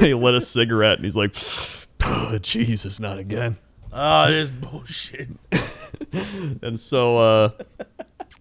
He 0.00 0.14
lit 0.14 0.34
a 0.34 0.40
cigarette 0.40 0.98
and 0.98 1.04
he's 1.04 1.16
like, 1.16 1.34
"Oh, 2.02 2.38
Jesus, 2.38 3.00
not 3.00 3.18
again." 3.18 3.56
Oh, 3.92 4.30
this 4.30 4.50
bullshit. 4.50 5.28
And 6.62 6.78
so, 6.78 7.18
uh, 7.18 7.50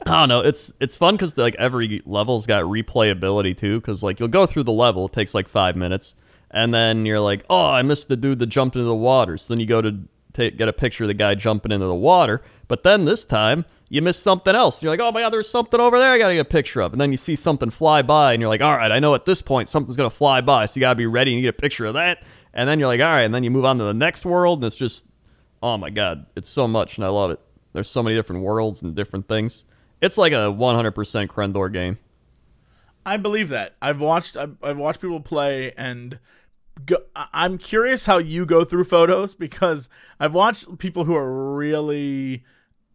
I 0.05 0.19
don't 0.19 0.29
know. 0.29 0.41
It's 0.41 0.73
it's 0.79 0.97
fun 0.97 1.15
because 1.15 1.37
like 1.37 1.55
every 1.55 2.01
level's 2.05 2.45
got 2.45 2.63
replayability 2.63 3.55
too. 3.55 3.79
Because 3.79 4.03
like 4.03 4.19
you'll 4.19 4.29
go 4.29 4.45
through 4.45 4.63
the 4.63 4.71
level, 4.71 5.05
it 5.05 5.13
takes 5.13 5.33
like 5.33 5.47
five 5.47 5.75
minutes, 5.75 6.15
and 6.51 6.73
then 6.73 7.05
you're 7.05 7.19
like, 7.19 7.45
"Oh, 7.49 7.71
I 7.71 7.81
missed 7.83 8.09
the 8.09 8.17
dude 8.17 8.39
that 8.39 8.47
jumped 8.47 8.75
into 8.75 8.85
the 8.85 8.95
water." 8.95 9.37
So 9.37 9.53
then 9.53 9.59
you 9.59 9.65
go 9.65 9.81
to 9.81 9.99
take, 10.33 10.57
get 10.57 10.67
a 10.67 10.73
picture 10.73 11.03
of 11.03 11.07
the 11.07 11.13
guy 11.13 11.35
jumping 11.35 11.71
into 11.71 11.85
the 11.85 11.95
water. 11.95 12.41
But 12.67 12.83
then 12.83 13.05
this 13.05 13.25
time 13.25 13.65
you 13.89 14.01
miss 14.01 14.17
something 14.17 14.55
else. 14.55 14.81
You're 14.81 14.91
like, 14.91 14.99
"Oh 14.99 15.11
my 15.11 15.21
god, 15.21 15.31
there's 15.31 15.49
something 15.49 15.79
over 15.79 15.99
there. 15.99 16.11
I 16.11 16.17
gotta 16.17 16.33
get 16.33 16.41
a 16.41 16.45
picture 16.45 16.81
of." 16.81 16.93
And 16.93 17.01
then 17.01 17.11
you 17.11 17.17
see 17.17 17.35
something 17.35 17.69
fly 17.69 18.01
by, 18.01 18.33
and 18.33 18.41
you're 18.41 18.49
like, 18.49 18.61
"All 18.61 18.75
right, 18.75 18.91
I 18.91 18.99
know 18.99 19.13
at 19.15 19.25
this 19.25 19.41
point 19.41 19.69
something's 19.69 19.97
gonna 19.97 20.09
fly 20.09 20.41
by, 20.41 20.65
so 20.65 20.79
you 20.79 20.81
gotta 20.81 20.95
be 20.95 21.05
ready 21.05 21.31
and 21.31 21.37
you 21.37 21.43
get 21.43 21.57
a 21.57 21.61
picture 21.61 21.85
of 21.85 21.93
that." 21.93 22.23
And 22.53 22.67
then 22.67 22.79
you're 22.79 22.87
like, 22.87 23.01
"All 23.01 23.07
right," 23.07 23.21
and 23.21 23.33
then 23.33 23.43
you 23.43 23.51
move 23.51 23.65
on 23.65 23.77
to 23.77 23.83
the 23.83 23.93
next 23.93 24.25
world, 24.25 24.59
and 24.59 24.65
it's 24.65 24.75
just, 24.75 25.05
oh 25.63 25.77
my 25.77 25.89
god, 25.89 26.25
it's 26.35 26.49
so 26.49 26.67
much, 26.67 26.97
and 26.97 27.05
I 27.05 27.09
love 27.09 27.31
it. 27.31 27.39
There's 27.71 27.89
so 27.89 28.03
many 28.03 28.15
different 28.15 28.43
worlds 28.43 28.83
and 28.83 28.93
different 28.93 29.27
things. 29.27 29.63
It's 30.01 30.17
like 30.17 30.33
a 30.33 30.51
100% 30.51 31.27
Crendor 31.27 31.71
game. 31.71 31.97
I 33.05 33.17
believe 33.17 33.49
that. 33.49 33.75
I've 33.81 34.01
watched. 34.01 34.37
I've, 34.37 34.57
I've 34.61 34.77
watched 34.77 35.01
people 35.01 35.21
play, 35.21 35.71
and 35.77 36.19
go, 36.85 36.97
I'm 37.15 37.57
curious 37.57 38.05
how 38.05 38.17
you 38.17 38.45
go 38.45 38.63
through 38.63 38.85
photos 38.85 39.35
because 39.35 39.89
I've 40.19 40.33
watched 40.33 40.77
people 40.79 41.05
who 41.05 41.15
are 41.15 41.55
really, 41.55 42.43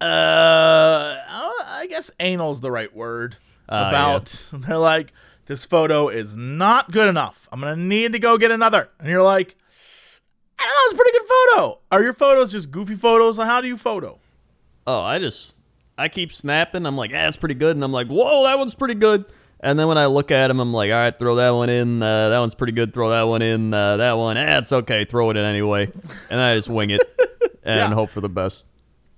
uh, 0.01 0.05
I 0.07 1.87
guess 1.89 2.11
anal's 2.21 2.61
the 2.61 2.71
right 2.71 2.95
word 2.95 3.37
Ah, 3.69 3.89
about. 3.89 4.27
They're 4.53 4.79
like, 4.79 5.13
this 5.47 5.65
photo 5.65 6.09
is 6.09 6.37
not 6.37 6.91
good 6.91 7.09
enough. 7.09 7.49
I'm 7.53 7.61
gonna 7.61 7.77
need 7.77 8.13
to 8.13 8.19
go 8.19 8.37
get 8.39 8.51
another. 8.51 8.89
And 8.99 9.09
you're 9.09 9.23
like, 9.23 9.57
I 10.59 10.65
don't 10.65 10.71
know, 10.73 10.81
it's 10.85 10.95
a 10.95 10.97
pretty 10.97 11.19
good 11.19 11.29
photo. 11.29 11.79
Are 11.91 12.03
your 12.03 12.13
photos 12.13 12.53
just 12.53 12.71
goofy 12.71 12.95
photos? 12.97 13.37
How 13.37 13.61
do 13.61 13.69
you 13.69 13.77
photo? 13.77 14.19
Oh, 14.87 15.03
I 15.03 15.19
just 15.19 15.61
I 15.97 16.09
keep 16.09 16.33
snapping. 16.33 16.87
I'm 16.87 16.97
like, 16.97 17.11
yeah, 17.11 17.25
that's 17.25 17.37
pretty 17.37 17.55
good, 17.55 17.77
and 17.77 17.85
I'm 17.85 17.93
like, 17.93 18.09
whoa, 18.09 18.45
that 18.45 18.59
one's 18.59 18.75
pretty 18.75 18.95
good. 18.95 19.25
And 19.61 19.79
then 19.79 19.89
when 19.89 19.99
I 19.99 20.07
look 20.07 20.31
at 20.31 20.49
them, 20.49 20.61
I'm 20.61 20.73
like, 20.73 20.91
all 20.91 20.97
right, 20.99 21.19
throw 21.19 21.35
that 21.37 21.51
one 21.51 21.69
in. 21.69 22.01
Uh, 22.03 22.29
that 22.29 22.39
one's 22.39 22.55
pretty 22.55 22.73
good. 22.73 22.95
Throw 22.95 23.11
that 23.11 23.23
one 23.23 23.43
in. 23.43 23.75
Uh, 23.75 23.97
that 23.97 24.13
one, 24.13 24.37
eh, 24.37 24.59
it's 24.59 24.73
okay. 24.73 25.05
Throw 25.05 25.31
it 25.31 25.37
in 25.37 25.45
anyway. 25.45 25.91
And 26.31 26.41
I 26.41 26.55
just 26.55 26.69
wing 26.69 26.91
it 26.91 27.01
and 27.65 27.91
Yeah. 27.91 27.95
hope 27.95 28.11
for 28.11 28.21
the 28.21 28.29
best. 28.29 28.67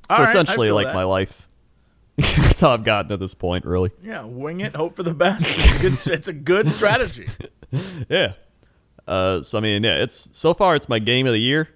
All 0.09 0.16
so 0.16 0.22
right, 0.22 0.29
essentially, 0.29 0.72
like 0.72 0.87
that. 0.87 0.94
my 0.94 1.05
life. 1.05 1.46
that's 2.16 2.61
how 2.61 2.70
I've 2.70 2.85
gotten 2.85 3.11
to 3.11 3.16
this 3.16 3.35
point, 3.35 3.64
really. 3.64 3.90
Yeah, 4.03 4.24
wing 4.24 4.61
it, 4.61 4.74
hope 4.74 4.96
for 4.96 5.03
the 5.03 5.14
best. 5.14 5.42
It's 5.46 5.76
a 5.76 5.81
good, 5.81 6.16
it's 6.18 6.29
a 6.29 6.33
good 6.33 6.70
strategy. 6.70 7.29
Yeah. 8.09 8.33
Uh, 9.07 9.42
so 9.44 9.59
I 9.59 9.61
mean, 9.61 9.85
yeah, 9.85 10.03
it's 10.03 10.29
so 10.37 10.55
far 10.55 10.74
it's 10.74 10.88
my 10.88 10.98
game 10.98 11.26
of 11.26 11.33
the 11.33 11.38
year. 11.40 11.68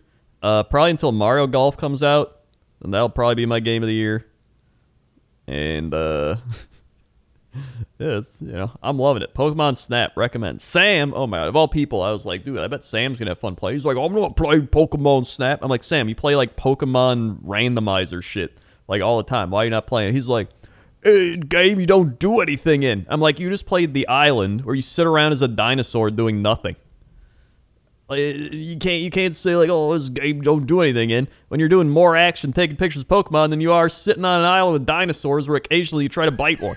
Uh, 0.43 0.63
probably 0.65 0.91
until 0.91 1.13
Mario 1.13 1.47
Golf 1.47 1.77
comes 1.77 2.03
out, 2.03 2.41
and 2.83 2.93
that'll 2.93 3.09
probably 3.11 3.37
be 3.37 3.47
my 3.47 3.61
game 3.61 3.83
of 3.83 3.87
the 3.87 3.95
year. 3.95 4.27
And 5.47 5.95
uh, 5.95 6.37
it's 7.99 8.41
you 8.41 8.53
know 8.53 8.71
I'm 8.83 8.99
loving 8.99 9.23
it. 9.23 9.35
Pokemon 9.35 9.77
Snap 9.77 10.13
recommend. 10.17 10.61
Sam, 10.61 11.13
oh 11.15 11.27
my 11.27 11.39
god, 11.39 11.49
of 11.49 11.57
all 11.57 11.69
people, 11.69 12.03
I 12.03 12.13
was 12.13 12.25
like, 12.25 12.45
dude, 12.45 12.59
I 12.59 12.67
bet 12.67 12.85
Sam's 12.85 13.19
gonna 13.19 13.33
have 13.33 13.39
fun 13.39 13.55
play. 13.55 13.73
He's 13.75 13.85
like, 13.85 13.97
I'm 13.97 14.15
gonna 14.15 14.33
play 14.33 14.61
Pokemon 14.61 15.27
Snap. 15.27 15.61
I'm 15.63 15.69
like, 15.69 15.83
Sam, 15.83 16.09
you 16.09 16.15
play 16.15 16.37
like 16.37 16.57
Pokemon 16.57 17.43
randomizer 17.43 18.23
shit 18.23 18.59
like 18.89 19.03
all 19.03 19.17
the 19.17 19.25
time. 19.25 19.51
Why 19.51 19.63
are 19.63 19.65
you 19.65 19.71
not 19.71 19.87
playing? 19.87 20.15
He's 20.15 20.29
like. 20.29 20.49
"Eh, 21.07 21.37
game 21.37 21.79
you 21.79 21.85
don't 21.85 22.19
do 22.19 22.41
anything 22.41 22.83
in. 22.83 23.05
I'm 23.11 23.21
like, 23.21 23.39
you 23.39 23.51
just 23.51 23.67
played 23.67 23.93
the 23.93 24.09
island 24.09 24.65
where 24.65 24.75
you 24.75 24.81
sit 24.81 25.07
around 25.07 25.33
as 25.33 25.43
a 25.43 25.49
dinosaur 25.49 26.11
doing 26.11 26.41
nothing. 26.41 26.77
You 28.11 28.77
can't 28.79 29.03
you 29.03 29.11
can't 29.11 29.35
say 29.35 29.57
like, 29.57 29.71
oh, 29.71 29.97
this 29.97 30.11
game 30.11 30.43
don't 30.43 30.67
do 30.67 30.81
anything 30.83 31.09
in 31.11 31.27
when 31.49 31.59
you're 31.59 31.71
doing 31.71 31.89
more 31.89 32.17
action 32.17 32.53
taking 32.53 32.77
pictures 32.77 33.03
of 33.03 33.09
Pokemon 33.09 33.51
than 33.51 33.63
you 33.63 33.73
are 33.73 33.89
sitting 33.89 34.25
on 34.25 34.41
an 34.41 34.47
island 34.47 34.75
with 34.75 34.87
dinosaurs 34.87 35.49
where 35.49 35.57
occasionally 35.57 36.05
you 36.05 36.11
try 36.11 36.27
to 36.27 36.31
bite 36.31 36.61
one. 36.61 36.77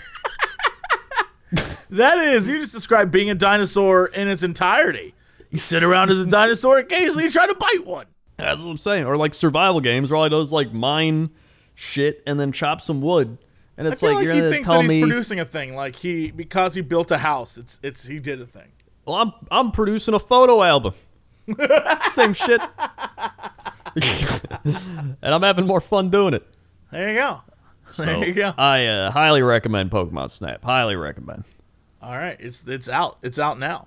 That 1.89 2.17
is, 2.17 2.47
you 2.47 2.59
just 2.59 2.73
described 2.73 3.11
being 3.11 3.29
a 3.29 3.35
dinosaur 3.35 4.07
in 4.07 4.27
its 4.27 4.43
entirety. 4.43 5.13
You 5.51 5.59
sit 5.59 5.83
around 5.83 6.09
as 6.09 6.19
a 6.19 6.25
dinosaur, 6.25 6.77
occasionally 6.77 7.23
you 7.25 7.31
try 7.31 7.47
to 7.47 7.55
bite 7.55 7.85
one. 7.85 8.05
That's 8.35 8.63
what 8.63 8.71
I'm 8.71 8.77
saying. 8.77 9.05
Or 9.05 9.15
like 9.17 9.33
survival 9.33 9.79
games 9.79 10.11
where 10.11 10.17
all 10.17 10.23
I 10.25 10.29
do 10.29 10.39
is 10.41 10.51
like 10.51 10.73
mine 10.73 11.29
shit 11.75 12.21
and 12.27 12.39
then 12.39 12.51
chop 12.51 12.81
some 12.81 13.01
wood. 13.01 13.37
And 13.77 13.87
I 13.87 13.91
it's 13.91 14.01
feel 14.01 14.09
like, 14.09 14.17
like, 14.17 14.25
you're 14.25 14.35
he 14.35 14.49
thinks 14.49 14.67
that 14.67 14.81
he's 14.81 14.89
me, 14.89 15.01
producing 15.01 15.39
a 15.39 15.45
thing. 15.45 15.75
Like 15.75 15.95
he, 15.95 16.31
because 16.31 16.73
he 16.73 16.81
built 16.81 17.11
a 17.11 17.17
house, 17.19 17.57
it's 17.57 17.79
it's 17.83 18.05
he 18.05 18.19
did 18.19 18.41
a 18.41 18.45
thing. 18.45 18.71
well, 19.05 19.15
I'm 19.15 19.31
I'm 19.49 19.71
producing 19.71 20.13
a 20.13 20.19
photo 20.19 20.61
album. 20.63 20.93
Same 22.11 22.33
shit. 22.33 22.59
and 23.95 25.15
I'm 25.21 25.43
having 25.43 25.65
more 25.65 25.79
fun 25.79 26.09
doing 26.09 26.33
it. 26.33 26.45
There 26.91 27.09
you 27.09 27.15
go. 27.15 27.41
So 27.91 28.05
there 28.05 28.25
you 28.25 28.33
go. 28.33 28.53
I 28.57 28.85
uh, 28.85 29.11
highly 29.11 29.41
recommend 29.41 29.91
Pokemon 29.91 30.31
Snap. 30.31 30.63
Highly 30.63 30.95
recommend. 30.95 31.43
All 32.01 32.17
right, 32.17 32.37
it's 32.39 32.63
it's 32.67 32.89
out. 32.89 33.17
It's 33.21 33.39
out 33.39 33.59
now. 33.59 33.85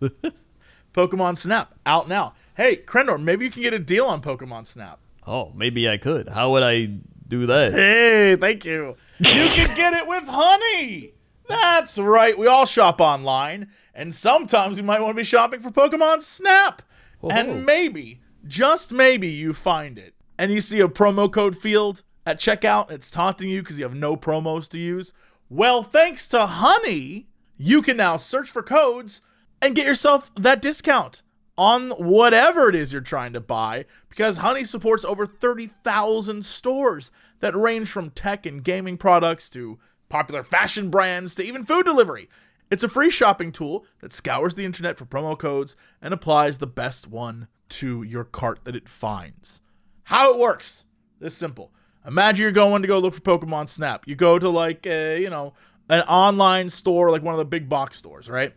Pokemon 0.94 1.36
Snap 1.38 1.74
out 1.84 2.08
now. 2.08 2.34
Hey, 2.56 2.76
Crendor, 2.76 3.22
maybe 3.22 3.44
you 3.44 3.50
can 3.50 3.62
get 3.62 3.74
a 3.74 3.78
deal 3.78 4.06
on 4.06 4.22
Pokemon 4.22 4.66
Snap. 4.66 4.98
Oh, 5.26 5.52
maybe 5.54 5.88
I 5.88 5.98
could. 5.98 6.28
How 6.28 6.50
would 6.52 6.62
I 6.62 6.86
do 7.28 7.46
that? 7.46 7.72
Hey, 7.72 8.36
thank 8.36 8.64
you. 8.64 8.96
You 9.18 9.48
can 9.48 9.76
get 9.76 9.92
it 9.92 10.06
with 10.06 10.24
honey. 10.26 11.12
That's 11.48 11.98
right. 11.98 12.36
We 12.36 12.46
all 12.46 12.66
shop 12.66 13.00
online, 13.00 13.68
and 13.94 14.14
sometimes 14.14 14.76
we 14.76 14.82
might 14.82 15.00
want 15.00 15.16
to 15.16 15.20
be 15.20 15.24
shopping 15.24 15.60
for 15.60 15.70
Pokemon 15.70 16.22
Snap. 16.22 16.82
And 17.28 17.66
maybe, 17.66 18.20
just 18.46 18.92
maybe, 18.92 19.28
you 19.28 19.52
find 19.52 19.98
it 19.98 20.14
and 20.38 20.52
you 20.52 20.60
see 20.60 20.80
a 20.80 20.88
promo 20.88 21.30
code 21.30 21.56
field 21.56 22.02
at 22.26 22.38
checkout. 22.38 22.90
It's 22.90 23.10
taunting 23.10 23.48
you 23.48 23.62
because 23.62 23.78
you 23.78 23.84
have 23.84 23.94
no 23.94 24.16
promos 24.16 24.68
to 24.70 24.78
use. 24.78 25.12
Well, 25.48 25.82
thanks 25.82 26.26
to 26.28 26.44
Honey, 26.44 27.28
you 27.56 27.80
can 27.80 27.96
now 27.96 28.16
search 28.16 28.50
for 28.50 28.62
codes 28.62 29.22
and 29.62 29.74
get 29.76 29.86
yourself 29.86 30.30
that 30.34 30.60
discount 30.60 31.22
on 31.56 31.90
whatever 31.90 32.68
it 32.68 32.74
is 32.74 32.92
you're 32.92 33.00
trying 33.00 33.32
to 33.32 33.40
buy 33.40 33.86
because 34.10 34.38
Honey 34.38 34.64
supports 34.64 35.04
over 35.04 35.24
30,000 35.24 36.44
stores 36.44 37.10
that 37.40 37.56
range 37.56 37.90
from 37.90 38.10
tech 38.10 38.44
and 38.44 38.62
gaming 38.62 38.96
products 38.96 39.48
to 39.50 39.78
popular 40.08 40.42
fashion 40.42 40.90
brands 40.90 41.34
to 41.34 41.44
even 41.44 41.64
food 41.64 41.86
delivery. 41.86 42.28
It's 42.70 42.82
a 42.82 42.88
free 42.88 43.10
shopping 43.10 43.52
tool 43.52 43.86
that 44.00 44.12
scours 44.12 44.54
the 44.54 44.64
internet 44.64 44.98
for 44.98 45.06
promo 45.06 45.38
codes 45.38 45.76
and 46.02 46.12
applies 46.12 46.58
the 46.58 46.66
best 46.66 47.06
one 47.06 47.46
to 47.68 48.02
your 48.02 48.24
cart 48.24 48.60
that 48.64 48.76
it 48.76 48.88
finds. 48.88 49.60
How 50.04 50.32
it 50.32 50.38
works 50.38 50.86
this 51.20 51.36
simple. 51.36 51.72
Imagine 52.06 52.42
you're 52.42 52.52
going 52.52 52.82
to 52.82 52.88
go 52.88 52.98
look 52.98 53.14
for 53.14 53.20
Pokemon 53.20 53.68
Snap. 53.68 54.06
You 54.06 54.14
go 54.14 54.38
to 54.38 54.48
like 54.48 54.86
a, 54.86 55.20
you 55.20 55.30
know, 55.30 55.54
an 55.88 56.02
online 56.02 56.68
store 56.68 57.10
like 57.10 57.22
one 57.22 57.34
of 57.34 57.38
the 57.38 57.44
big 57.44 57.68
box 57.68 57.98
stores, 57.98 58.28
right? 58.28 58.54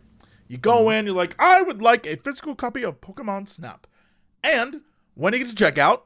You 0.48 0.58
go 0.58 0.84
mm-hmm. 0.84 0.92
in, 0.92 1.06
you're 1.06 1.14
like, 1.14 1.36
I 1.38 1.62
would 1.62 1.82
like 1.82 2.06
a 2.06 2.16
physical 2.16 2.54
copy 2.54 2.84
of 2.84 3.00
Pokemon 3.00 3.48
Snap. 3.48 3.86
And 4.42 4.80
when 5.14 5.32
you 5.32 5.40
get 5.40 5.54
to 5.56 5.64
checkout, 5.64 6.02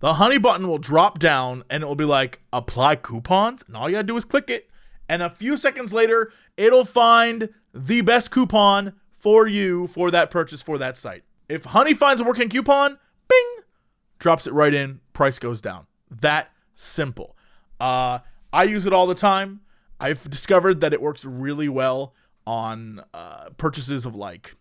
the 0.00 0.14
honey 0.14 0.38
button 0.38 0.68
will 0.68 0.78
drop 0.78 1.18
down 1.18 1.64
and 1.68 1.82
it 1.82 1.86
will 1.86 1.96
be 1.96 2.04
like 2.04 2.40
apply 2.52 2.96
coupons. 2.96 3.64
And 3.66 3.76
all 3.76 3.88
you 3.88 3.96
gotta 3.96 4.06
do 4.06 4.16
is 4.16 4.24
click 4.24 4.50
it. 4.50 4.70
And 5.08 5.22
a 5.22 5.30
few 5.30 5.56
seconds 5.56 5.92
later, 5.92 6.32
it'll 6.56 6.84
find 6.84 7.48
the 7.74 8.02
best 8.02 8.30
coupon 8.30 8.92
for 9.10 9.48
you 9.48 9.86
for 9.88 10.10
that 10.10 10.30
purchase 10.30 10.62
for 10.62 10.78
that 10.78 10.96
site. 10.96 11.24
If 11.48 11.64
Honey 11.64 11.94
finds 11.94 12.20
a 12.20 12.24
working 12.24 12.48
coupon, 12.48 12.98
bing, 13.26 13.56
drops 14.18 14.46
it 14.46 14.52
right 14.52 14.72
in, 14.72 15.00
price 15.14 15.38
goes 15.38 15.60
down. 15.60 15.86
That 16.10 16.50
simple. 16.78 17.36
Uh, 17.80 18.20
I 18.52 18.64
use 18.64 18.86
it 18.86 18.92
all 18.92 19.06
the 19.06 19.14
time. 19.14 19.60
I've 20.00 20.28
discovered 20.30 20.80
that 20.80 20.92
it 20.92 21.02
works 21.02 21.24
really 21.24 21.68
well 21.68 22.14
on 22.46 23.02
uh, 23.12 23.50
purchases 23.56 24.06
of 24.06 24.14
like 24.14 24.54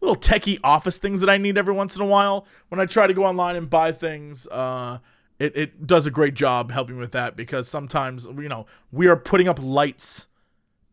little 0.00 0.16
techie 0.16 0.58
office 0.62 0.98
things 0.98 1.20
that 1.20 1.30
I 1.30 1.38
need 1.38 1.56
every 1.56 1.74
once 1.74 1.96
in 1.96 2.02
a 2.02 2.06
while. 2.06 2.46
When 2.68 2.80
I 2.80 2.86
try 2.86 3.06
to 3.06 3.14
go 3.14 3.24
online 3.24 3.56
and 3.56 3.70
buy 3.70 3.92
things, 3.92 4.46
uh, 4.48 4.98
it, 5.38 5.56
it 5.56 5.86
does 5.86 6.06
a 6.06 6.10
great 6.10 6.34
job 6.34 6.70
helping 6.70 6.98
with 6.98 7.12
that 7.12 7.36
because 7.36 7.68
sometimes, 7.68 8.26
you 8.26 8.48
know, 8.48 8.66
we 8.90 9.06
are 9.06 9.16
putting 9.16 9.48
up 9.48 9.58
lights 9.60 10.26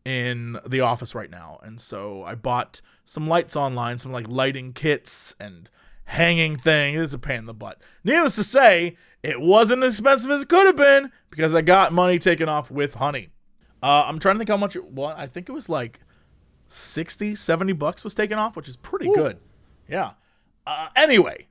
in 0.04 0.58
the 0.66 0.80
office 0.80 1.14
right 1.14 1.30
now. 1.30 1.60
And 1.62 1.80
so 1.80 2.24
I 2.24 2.34
bought 2.34 2.80
some 3.04 3.26
lights 3.26 3.54
online, 3.54 3.98
some 3.98 4.12
like 4.12 4.28
lighting 4.28 4.72
kits 4.72 5.34
and 5.38 5.68
hanging 6.10 6.56
thing. 6.56 6.96
It's 6.96 7.14
a 7.14 7.18
pain 7.18 7.38
in 7.38 7.46
the 7.46 7.54
butt. 7.54 7.80
Needless 8.02 8.34
to 8.34 8.44
say, 8.44 8.96
it 9.22 9.40
wasn't 9.40 9.84
as 9.84 9.94
expensive 9.94 10.30
as 10.30 10.42
it 10.42 10.48
could 10.48 10.66
have 10.66 10.76
been 10.76 11.12
because 11.30 11.54
I 11.54 11.62
got 11.62 11.92
money 11.92 12.18
taken 12.18 12.48
off 12.48 12.68
with 12.70 12.94
honey. 12.94 13.28
Uh, 13.80 14.04
I'm 14.06 14.18
trying 14.18 14.34
to 14.34 14.38
think 14.40 14.50
how 14.50 14.56
much 14.56 14.74
it 14.74 14.84
was. 14.84 15.14
I 15.16 15.26
think 15.26 15.48
it 15.48 15.52
was 15.52 15.68
like 15.68 16.00
60, 16.66 17.36
70 17.36 17.72
bucks 17.74 18.02
was 18.02 18.14
taken 18.14 18.38
off, 18.38 18.56
which 18.56 18.68
is 18.68 18.76
pretty 18.76 19.06
good. 19.14 19.38
Yeah. 19.88 20.12
Uh, 20.66 20.88
anyway, 20.96 21.46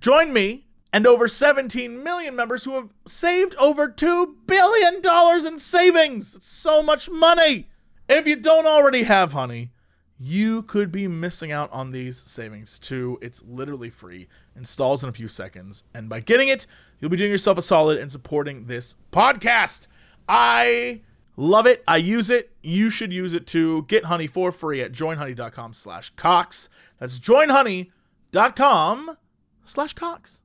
join 0.00 0.32
me 0.32 0.66
and 0.92 1.06
over 1.06 1.28
17 1.28 2.02
million 2.02 2.34
members 2.34 2.64
who 2.64 2.74
have 2.74 2.92
saved 3.06 3.54
over 3.60 3.88
$2 3.88 4.34
billion 4.46 5.46
in 5.46 5.58
savings. 5.60 6.34
It's 6.34 6.48
so 6.48 6.82
much 6.82 7.08
money. 7.08 7.68
If 8.08 8.26
you 8.26 8.34
don't 8.34 8.66
already 8.66 9.04
have 9.04 9.32
honey, 9.32 9.70
you 10.22 10.62
could 10.64 10.92
be 10.92 11.08
missing 11.08 11.50
out 11.50 11.72
on 11.72 11.92
these 11.92 12.18
savings 12.18 12.78
too. 12.78 13.18
It's 13.22 13.42
literally 13.48 13.88
free, 13.88 14.28
installs 14.54 15.02
in 15.02 15.08
a 15.08 15.12
few 15.12 15.28
seconds, 15.28 15.82
and 15.94 16.10
by 16.10 16.20
getting 16.20 16.48
it, 16.48 16.66
you'll 16.98 17.10
be 17.10 17.16
doing 17.16 17.30
yourself 17.30 17.56
a 17.56 17.62
solid 17.62 17.96
and 17.98 18.12
supporting 18.12 18.66
this 18.66 18.94
podcast. 19.12 19.86
I 20.28 21.00
love 21.38 21.66
it. 21.66 21.82
I 21.88 21.96
use 21.96 22.28
it. 22.28 22.50
You 22.62 22.90
should 22.90 23.14
use 23.14 23.32
it 23.32 23.46
too. 23.46 23.86
Get 23.88 24.04
honey 24.04 24.26
for 24.26 24.52
free 24.52 24.82
at 24.82 24.92
joinhoney.com 24.92 25.72
slash 25.72 26.10
cox. 26.16 26.68
That's 26.98 27.18
joinhoney.com 27.18 29.16
slash 29.64 29.94
cox. 29.94 30.42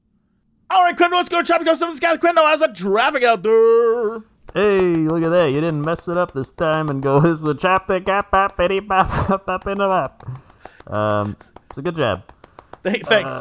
All 0.69 0.84
right, 0.84 0.97
Quendo, 0.97 1.13
let's 1.13 1.30
go 1.30 1.41
to 1.41 1.47
Chapter 1.47 1.76
7 1.76 1.97
Sky. 1.97 2.15
Quendo, 2.15 2.38
how's 2.38 2.61
the 2.61 2.69
traffic 2.69 3.23
out 3.23 3.43
there? 3.43 4.23
Hey, 4.56 4.80
look 4.80 5.22
at 5.22 5.32
that. 5.32 5.51
You 5.51 5.60
didn't 5.60 5.82
mess 5.82 6.08
it 6.08 6.16
up 6.18 6.32
this 6.34 6.49
time 6.49 6.88
and 6.88 7.03
go, 7.03 7.20
this 7.22 7.34
is 7.34 7.41
the 7.41 7.56
chapter, 7.56 7.99
gap, 7.99 8.32
bap, 8.32 8.56
bitty, 8.56 8.80
bap, 8.80 9.10
bap, 9.28 9.45
bap, 9.45 9.68
in 9.68 9.80
the 9.80 9.88
bap. 9.89 10.91
Um, 10.91 11.36
it's 11.70 11.78
a 11.78 11.82
good 11.82 11.97
job. 11.97 12.24
Th- 12.84 13.03
Thanks. 13.03 13.34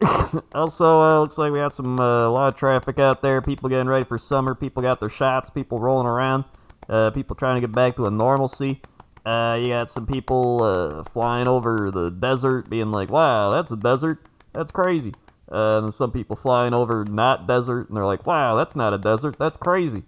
Also, 0.54 1.00
uh, 1.00 1.20
looks 1.20 1.38
like 1.38 1.50
we 1.50 1.58
got 1.58 1.72
some, 1.72 1.98
uh, 1.98 2.28
a 2.28 2.30
lot 2.30 2.52
of 2.52 2.56
traffic 2.60 3.00
out 3.00 3.20
there. 3.22 3.40
People 3.42 3.68
getting 3.68 3.88
ready 3.88 4.04
for 4.04 4.18
summer. 4.18 4.54
People 4.54 4.80
got 4.82 5.00
their 5.00 5.08
shots. 5.08 5.50
People 5.50 5.80
rolling 5.80 6.06
around. 6.06 6.44
Uh, 6.88 7.10
people 7.10 7.34
trying 7.34 7.56
to 7.56 7.60
get 7.60 7.74
back 7.74 7.96
to 7.96 8.06
a 8.06 8.10
normalcy. 8.10 8.80
Uh, 9.26 9.58
you 9.60 9.68
got 9.68 9.88
some 9.88 10.06
people, 10.06 10.62
uh, 10.62 11.02
flying 11.02 11.48
over 11.48 11.90
the 11.90 12.10
desert 12.10 12.70
being 12.70 12.92
like, 12.92 13.10
wow, 13.10 13.50
that's 13.50 13.70
a 13.72 13.76
desert. 13.76 14.24
That's 14.52 14.70
crazy. 14.70 15.14
Uh, 15.50 15.80
and 15.82 15.94
some 15.94 16.12
people 16.12 16.36
flying 16.36 16.74
over 16.74 17.04
not 17.06 17.46
desert 17.46 17.88
and 17.88 17.96
they're 17.96 18.04
like, 18.04 18.26
wow, 18.26 18.54
that's 18.54 18.76
not 18.76 18.92
a 18.92 18.98
desert. 18.98 19.38
That's 19.38 19.56
crazy. 19.56 20.04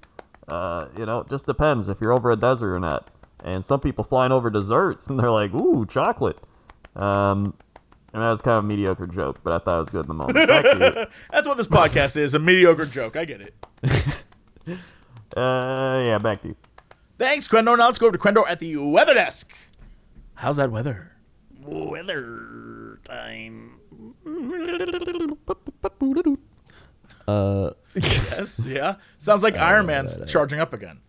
Uh, 0.51 0.89
you 0.99 1.07
know, 1.07 1.21
it 1.21 1.29
just 1.29 1.47
depends 1.47 1.89
if 1.89 2.01
you're 2.01 2.13
over 2.13 2.31
a 2.31 2.37
desert 2.37 2.75
or 2.75 2.81
not. 2.81 3.09
And 3.43 3.65
some 3.65 3.81
people 3.81 4.05
flying 4.05 4.33
over 4.33 4.51
desserts 4.51 5.07
and 5.09 5.19
they're 5.19 5.31
like, 5.31 5.55
ooh, 5.55 5.87
chocolate. 5.87 6.39
Um, 6.97 7.55
and 8.13 8.23
that 8.23 8.31
was 8.31 8.43
kind 8.43 8.59
of 8.59 8.65
a 8.65 8.67
mediocre 8.67 9.07
joke, 9.07 9.41
but 9.45 9.53
I 9.53 9.59
thought 9.59 9.77
it 9.79 9.81
was 9.81 9.91
good 9.91 10.01
in 10.01 10.09
the 10.09 10.15
moment. 10.15 10.49
Back 10.49 10.65
you. 10.65 11.07
That's 11.31 11.47
what 11.47 11.57
this 11.57 11.69
podcast 11.69 12.17
is 12.17 12.35
a 12.35 12.39
mediocre 12.41 12.87
joke. 12.87 13.17
I 13.17 13.25
get 13.25 13.41
it. 13.41 13.55
Uh, 15.37 16.03
yeah, 16.05 16.19
back 16.19 16.43
to 16.43 16.49
you. 16.49 16.57
Thanks, 17.17 17.47
Quendo. 17.47 17.79
Now 17.79 17.87
let's 17.87 17.99
go 17.99 18.07
over 18.09 18.17
to 18.17 18.23
Quendo 18.23 18.45
at 18.49 18.59
the 18.59 18.77
weather 18.77 19.15
desk. 19.15 19.53
How's 20.35 20.57
that 20.57 20.73
weather? 20.73 21.13
Weather 21.61 22.99
time. 23.05 23.77
Uh, 27.29 27.71
Yes, 27.95 28.61
yeah. 28.65 28.97
Sounds 29.19 29.43
like 29.43 29.57
Iron 29.57 29.87
Man's 29.87 30.17
eh? 30.17 30.25
charging 30.27 30.61
up 30.61 30.73
again. 30.73 31.01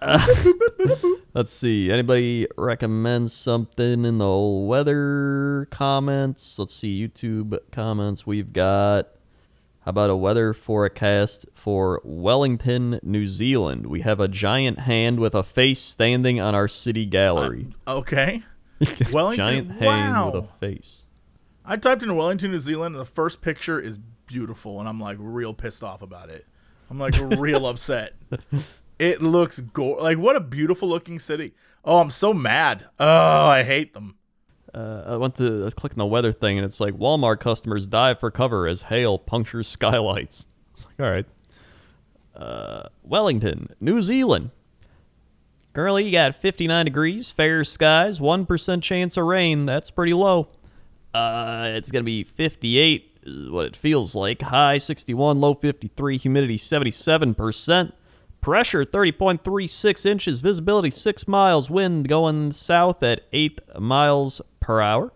let's 1.34 1.52
see. 1.52 1.90
Anybody 1.90 2.46
recommend 2.56 3.30
something 3.30 4.04
in 4.04 4.18
the 4.18 4.26
old 4.26 4.68
weather 4.68 5.66
comments? 5.70 6.58
Let's 6.58 6.74
see. 6.74 7.06
YouTube 7.06 7.58
comments. 7.70 8.26
We've 8.26 8.52
got. 8.52 9.08
How 9.80 9.90
about 9.90 10.08
a 10.08 10.16
weather 10.16 10.54
forecast 10.54 11.44
for 11.52 12.00
Wellington, 12.04 13.00
New 13.02 13.28
Zealand? 13.28 13.86
We 13.86 14.00
have 14.00 14.18
a 14.18 14.28
giant 14.28 14.80
hand 14.80 15.20
with 15.20 15.34
a 15.34 15.42
face 15.42 15.80
standing 15.80 16.40
on 16.40 16.54
our 16.54 16.68
city 16.68 17.04
gallery. 17.04 17.68
Uh, 17.86 17.96
okay. 17.96 18.42
Wellington. 19.12 19.44
giant 19.44 19.70
hand 19.72 20.14
wow. 20.14 20.30
with 20.30 20.44
a 20.44 20.46
face. 20.58 21.04
I 21.66 21.76
typed 21.76 22.02
in 22.02 22.16
Wellington, 22.16 22.50
New 22.50 22.58
Zealand, 22.58 22.94
and 22.94 23.00
the 23.00 23.10
first 23.10 23.42
picture 23.42 23.78
is 23.78 23.98
beautiful, 24.26 24.80
and 24.80 24.88
I'm 24.88 25.00
like 25.00 25.16
real 25.20 25.54
pissed 25.54 25.82
off 25.82 26.02
about 26.02 26.30
it. 26.30 26.46
I'm 26.90 26.98
like 26.98 27.14
real 27.38 27.66
upset. 27.68 28.14
It 28.98 29.22
looks 29.22 29.60
go 29.60 29.92
like 29.92 30.18
what 30.18 30.36
a 30.36 30.40
beautiful 30.40 30.88
looking 30.88 31.18
city. 31.18 31.54
Oh, 31.84 31.98
I'm 31.98 32.10
so 32.10 32.32
mad. 32.32 32.86
Oh, 32.98 33.06
I 33.46 33.62
hate 33.62 33.92
them. 33.94 34.16
Uh, 34.72 35.04
I 35.06 35.16
went 35.16 35.36
to 35.36 35.60
I 35.62 35.64
was 35.64 35.74
clicking 35.74 35.98
the 35.98 36.06
weather 36.06 36.32
thing, 36.32 36.58
and 36.58 36.64
it's 36.64 36.80
like 36.80 36.94
Walmart 36.94 37.40
customers 37.40 37.86
dive 37.86 38.20
for 38.20 38.30
cover 38.30 38.66
as 38.66 38.82
hail 38.82 39.18
punctures 39.18 39.68
skylights. 39.68 40.46
It's 40.72 40.86
like, 40.86 41.00
all 41.00 41.12
right. 41.12 41.26
Uh, 42.34 42.88
Wellington, 43.04 43.68
New 43.80 44.02
Zealand. 44.02 44.50
Currently, 45.72 46.04
you 46.04 46.12
got 46.12 46.34
59 46.34 46.84
degrees, 46.84 47.30
fair 47.30 47.64
skies, 47.64 48.20
1% 48.20 48.82
chance 48.82 49.16
of 49.16 49.24
rain. 49.24 49.66
That's 49.66 49.90
pretty 49.90 50.14
low. 50.14 50.48
Uh, 51.12 51.72
it's 51.74 51.90
going 51.90 52.02
to 52.02 52.06
be 52.06 52.24
58, 52.24 53.13
what 53.26 53.66
it 53.66 53.76
feels 53.76 54.14
like. 54.14 54.42
High 54.42 54.78
61, 54.78 55.40
low 55.40 55.54
53, 55.54 56.18
humidity 56.18 56.56
77%. 56.56 57.92
Pressure 58.40 58.84
30.36 58.84 60.06
inches, 60.06 60.40
visibility 60.42 60.90
6 60.90 61.26
miles, 61.26 61.70
wind 61.70 62.08
going 62.08 62.52
south 62.52 63.02
at 63.02 63.22
8 63.32 63.80
miles 63.80 64.42
per 64.60 64.82
hour. 64.82 65.12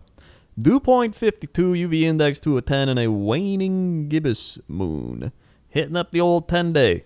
Dew 0.57 0.79
point 0.79 1.15
52, 1.15 1.73
UV 1.73 2.01
index 2.01 2.39
to 2.39 2.57
a 2.57 2.61
10, 2.61 2.89
and 2.89 2.99
a 2.99 3.11
waning 3.11 4.09
gibbous 4.09 4.59
moon. 4.67 5.31
Hitting 5.69 5.95
up 5.95 6.11
the 6.11 6.19
old 6.19 6.49
10 6.49 6.73
day. 6.73 7.03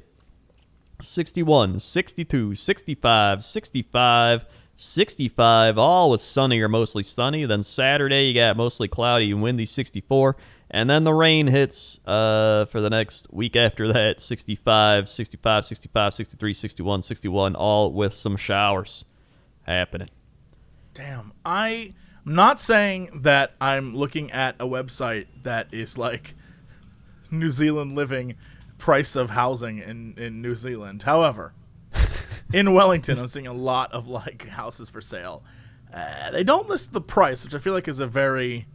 61, 1.01 1.79
62, 1.79 2.55
65, 2.55 3.43
65, 3.43 4.45
65, 4.75 5.77
all 5.77 6.11
with 6.11 6.21
sunny 6.21 6.61
or 6.61 6.69
mostly 6.69 7.03
sunny. 7.03 7.45
Then 7.45 7.63
Saturday, 7.63 8.27
you 8.27 8.33
got 8.33 8.57
mostly 8.57 8.87
cloudy 8.87 9.31
and 9.31 9.41
windy 9.41 9.65
64. 9.65 10.35
And 10.73 10.89
then 10.89 11.03
the 11.03 11.13
rain 11.13 11.45
hits 11.45 11.99
uh, 12.07 12.65
for 12.65 12.81
the 12.81 12.89
next 12.89 13.31
week 13.31 13.55
after 13.55 13.93
that 13.93 14.19
65, 14.19 15.07
65, 15.07 15.65
65, 15.65 16.13
63, 16.15 16.53
61, 16.53 17.01
61, 17.03 17.55
all 17.55 17.93
with 17.93 18.15
some 18.15 18.35
showers 18.35 19.05
happening. 19.61 20.09
Damn. 20.95 21.31
I'm 21.45 21.93
not 22.25 22.59
saying 22.59 23.21
that 23.21 23.53
I'm 23.61 23.95
looking 23.95 24.31
at 24.31 24.55
a 24.59 24.65
website 24.65 25.27
that 25.43 25.71
is 25.71 25.95
like 25.95 26.33
New 27.31 27.51
Zealand 27.51 27.93
living 27.93 28.33
price 28.79 29.15
of 29.15 29.29
housing 29.29 29.77
in, 29.77 30.15
in 30.17 30.41
New 30.41 30.55
Zealand. 30.55 31.03
However, 31.03 31.53
in 32.51 32.73
Wellington, 32.73 33.19
I'm 33.19 33.27
seeing 33.27 33.45
a 33.45 33.53
lot 33.53 33.93
of 33.93 34.07
like 34.07 34.47
houses 34.47 34.89
for 34.89 35.01
sale. 35.01 35.43
Uh, 35.93 36.31
they 36.31 36.43
don't 36.43 36.67
list 36.67 36.93
the 36.93 37.01
price, 37.01 37.43
which 37.43 37.53
I 37.53 37.59
feel 37.59 37.73
like 37.73 37.87
is 37.87 37.99
a 37.99 38.07
very 38.07 38.65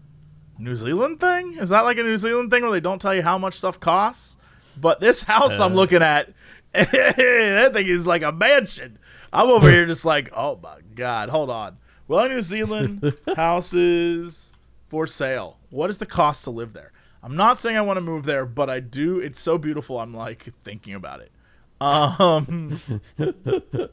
New 0.59 0.77
Zealand 0.77 1.21
thing. 1.21 1.55
Is 1.55 1.69
that 1.71 1.85
like 1.85 1.99
a 1.99 2.03
New 2.03 2.19
Zealand 2.19 2.51
thing 2.51 2.63
where 2.63 2.73
they 2.73 2.81
don't 2.81 3.01
tell 3.01 3.15
you 3.15 3.23
how 3.23 3.39
much 3.39 3.55
stuff 3.55 3.79
costs? 3.79 4.37
But 4.81 5.01
this 5.01 5.23
house 5.23 5.59
I'm 5.59 5.75
looking 5.75 6.03
at, 6.03 6.33
that 6.73 7.71
thing 7.73 7.87
is 7.87 8.07
like 8.07 8.23
a 8.23 8.33
mansion. 8.33 8.99
I'm 9.33 9.49
over 9.49 9.71
here 9.71 9.87
just 9.87 10.05
like, 10.05 10.31
oh 10.35 10.59
my 10.63 10.79
god, 10.95 11.29
hold 11.29 11.51
on. 11.51 11.79
Well, 12.07 12.29
New 12.29 12.43
Zealand 12.43 13.15
houses 13.37 14.53
for 14.89 15.07
sale. 15.07 15.59
What 15.71 15.91
is 15.91 15.99
the 15.99 16.07
cost 16.07 16.45
to 16.45 16.51
live 16.51 16.73
there? 16.73 16.93
I'm 17.23 17.37
not 17.37 17.61
saying 17.61 17.77
I 17.77 17.83
want 17.83 17.97
to 17.99 18.01
move 18.03 18.25
there, 18.25 18.47
but 18.47 18.71
I 18.71 18.81
do. 18.81 19.19
It's 19.19 19.41
so 19.41 19.59
beautiful. 19.59 19.99
I'm 19.99 20.15
like 20.15 20.49
thinking 20.65 20.95
about 20.95 21.21
it. 21.21 21.33
Um, 21.81 22.81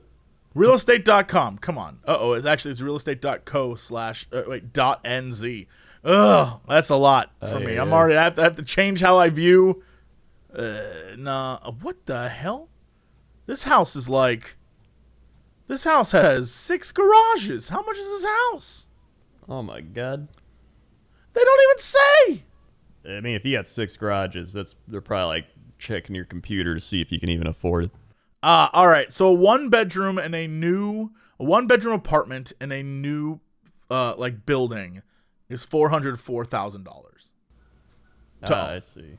realestate.com. 0.56 1.58
Come 1.58 1.78
on. 1.78 2.00
Uh 2.08 2.18
oh. 2.20 2.34
It's 2.34 2.46
actually 2.46 2.72
it's 2.72 2.82
realestate.co 2.82 3.76
slash 3.76 4.28
uh, 4.32 4.44
wait 4.48 4.74
dot 4.74 5.04
nz. 5.04 5.68
Ugh, 6.06 6.62
that's 6.68 6.90
a 6.90 6.96
lot 6.96 7.32
for 7.50 7.60
me. 7.60 7.78
I'm 7.78 7.92
already 7.92 8.16
I 8.16 8.26
have, 8.26 8.36
to, 8.36 8.42
I 8.42 8.44
have 8.44 8.56
to 8.58 8.64
change 8.64 9.02
how 9.02 9.18
I 9.18 9.30
view. 9.30 9.84
Uh, 10.56 10.82
nah. 11.18 11.60
What 11.82 12.06
the 12.06 12.30
hell? 12.30 12.70
This 13.48 13.64
house 13.64 13.96
is 13.96 14.08
like. 14.08 14.56
This 15.68 15.84
house 15.84 16.12
has 16.12 16.52
six 16.52 16.92
garages. 16.92 17.70
How 17.70 17.82
much 17.82 17.98
is 17.98 18.08
this 18.08 18.26
house? 18.26 18.86
Oh 19.50 19.64
my 19.64 19.82
god. 19.82 20.28
They 21.34 21.44
don't 21.44 21.62
even 21.64 21.80
say. 21.80 22.44
I 23.18 23.22
mean, 23.22 23.36
if 23.36 23.44
you 23.44 23.58
got 23.58 23.66
six 23.66 23.98
garages, 23.98 24.54
that's 24.54 24.76
they're 24.88 25.02
probably 25.02 25.38
like 25.38 25.48
checking 25.80 26.16
your 26.16 26.26
computer 26.26 26.76
to 26.76 26.80
see 26.80 27.02
if 27.02 27.12
you 27.12 27.20
can 27.20 27.30
even 27.30 27.48
afford 27.48 27.86
it. 27.86 27.92
Uh, 28.44 28.70
all 28.74 28.88
right. 28.88 29.12
So 29.12 29.32
one 29.32 29.70
bedroom 29.70 30.20
and 30.20 30.36
a 30.36 30.48
new 30.48 31.12
a 31.40 31.44
one 31.44 31.66
bedroom 31.66 31.96
apartment 31.96 32.54
in 32.62 32.72
a 32.72 32.84
new 32.84 33.40
uh 33.90 34.14
like 34.18 34.46
building 34.46 35.02
is 35.50 35.64
four 35.66 35.90
hundred 35.90 36.20
four 36.20 36.46
thousand 36.46 36.84
dollars. 36.84 37.32
Ah, 38.44 38.72
I 38.72 38.80
see. 38.80 39.18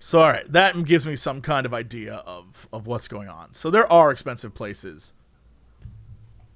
So 0.00 0.20
all 0.20 0.28
right, 0.28 0.50
that 0.52 0.84
gives 0.84 1.06
me 1.06 1.16
some 1.16 1.40
kind 1.40 1.66
of 1.66 1.74
idea 1.74 2.14
of 2.14 2.68
of 2.72 2.86
what's 2.86 3.08
going 3.08 3.28
on. 3.28 3.54
So 3.54 3.70
there 3.70 3.90
are 3.92 4.10
expensive 4.10 4.54
places. 4.54 5.12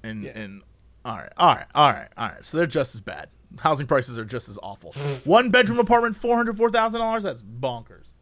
In 0.04 0.24
in 0.26 0.62
all 1.04 1.16
right, 1.16 1.32
all 1.36 1.54
right, 1.54 1.66
all 1.74 1.92
right, 1.92 2.08
all 2.16 2.28
right. 2.28 2.44
So 2.44 2.58
they're 2.58 2.66
just 2.66 2.94
as 2.94 3.00
bad. 3.00 3.28
Housing 3.58 3.86
prices 3.86 4.18
are 4.18 4.24
just 4.24 4.48
as 4.48 4.58
awful. 4.62 4.92
One 5.24 5.50
bedroom 5.50 5.78
apartment, 5.78 6.16
four 6.16 6.36
hundred 6.36 6.56
four 6.56 6.70
thousand 6.70 7.00
dollars. 7.00 7.22
That's 7.22 7.42
bonkers. 7.42 8.12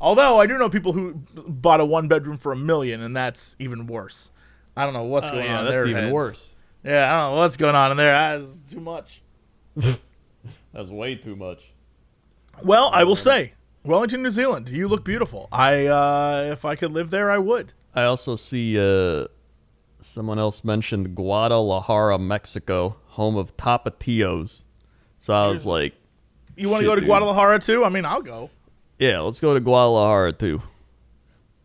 Although 0.00 0.38
I 0.40 0.46
do 0.46 0.58
know 0.58 0.68
people 0.68 0.92
who 0.92 1.14
bought 1.34 1.80
a 1.80 1.84
one 1.84 2.08
bedroom 2.08 2.36
for 2.36 2.52
a 2.52 2.56
million, 2.56 3.00
and 3.00 3.16
that's 3.16 3.56
even 3.58 3.86
worse. 3.86 4.30
I 4.76 4.84
don't 4.84 4.92
know 4.92 5.04
what's 5.04 5.30
going 5.30 5.48
on. 5.50 5.60
in 5.62 5.68
Oh, 5.68 5.70
that's 5.76 5.88
even 5.88 6.02
heads. 6.04 6.12
worse. 6.12 6.54
Yeah, 6.82 7.14
I 7.14 7.20
don't 7.20 7.32
know 7.32 7.38
what's 7.38 7.56
going 7.56 7.74
on 7.76 7.90
in 7.92 7.96
there. 7.96 8.12
That's 8.40 8.60
too 8.72 8.80
much. 8.80 9.22
That's 10.74 10.90
way 10.90 11.14
too 11.14 11.36
much. 11.36 11.60
Well, 12.64 12.90
I 12.92 13.04
will 13.04 13.16
say, 13.16 13.52
Wellington, 13.84 14.22
New 14.22 14.30
Zealand, 14.30 14.68
you 14.68 14.88
look 14.88 15.04
beautiful. 15.04 15.48
I, 15.50 15.86
uh, 15.86 16.50
if 16.52 16.64
I 16.64 16.74
could 16.76 16.92
live 16.92 17.10
there, 17.10 17.30
I 17.30 17.38
would. 17.38 17.72
I 17.94 18.04
also 18.04 18.36
see 18.36 18.78
uh, 18.78 19.26
someone 20.02 20.38
else 20.38 20.64
mentioned 20.64 21.14
Guadalajara, 21.14 22.18
Mexico, 22.18 22.96
home 23.06 23.36
of 23.36 23.56
Tapatios. 23.56 24.62
So 25.18 25.32
I 25.32 25.48
was 25.48 25.64
like, 25.64 25.94
You 26.56 26.68
want 26.68 26.80
to 26.82 26.86
go 26.86 26.94
to 26.94 27.00
dude. 27.00 27.08
Guadalajara 27.08 27.60
too? 27.60 27.84
I 27.84 27.88
mean, 27.88 28.04
I'll 28.04 28.22
go. 28.22 28.50
yeah, 28.98 29.20
let's 29.20 29.40
go 29.40 29.54
to 29.54 29.60
Guadalajara 29.60 30.32
too. 30.32 30.62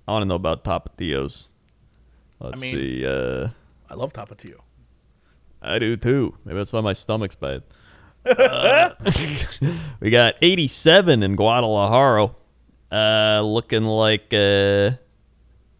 I 0.07 0.11
want 0.13 0.23
to 0.23 0.27
know 0.27 0.35
about 0.35 0.63
Tapatios. 0.63 1.47
Let's 2.39 2.61
mean- 2.61 2.75
see. 2.75 3.05
Uh, 3.05 3.49
I 3.89 3.95
love 3.95 4.13
Tapatio. 4.13 4.59
I 5.61 5.77
do 5.79 5.97
too. 5.97 6.37
Maybe 6.45 6.57
that's 6.57 6.71
why 6.71 6.81
my 6.81 6.93
stomach's 6.93 7.35
bad. 7.35 7.63
Uh, 8.25 8.91
we 9.99 10.09
got 10.09 10.35
87 10.41 11.23
in 11.23 11.35
Guadalajara, 11.35 12.31
uh, 12.91 13.41
looking 13.43 13.83
like 13.83 14.33
uh, 14.33 14.91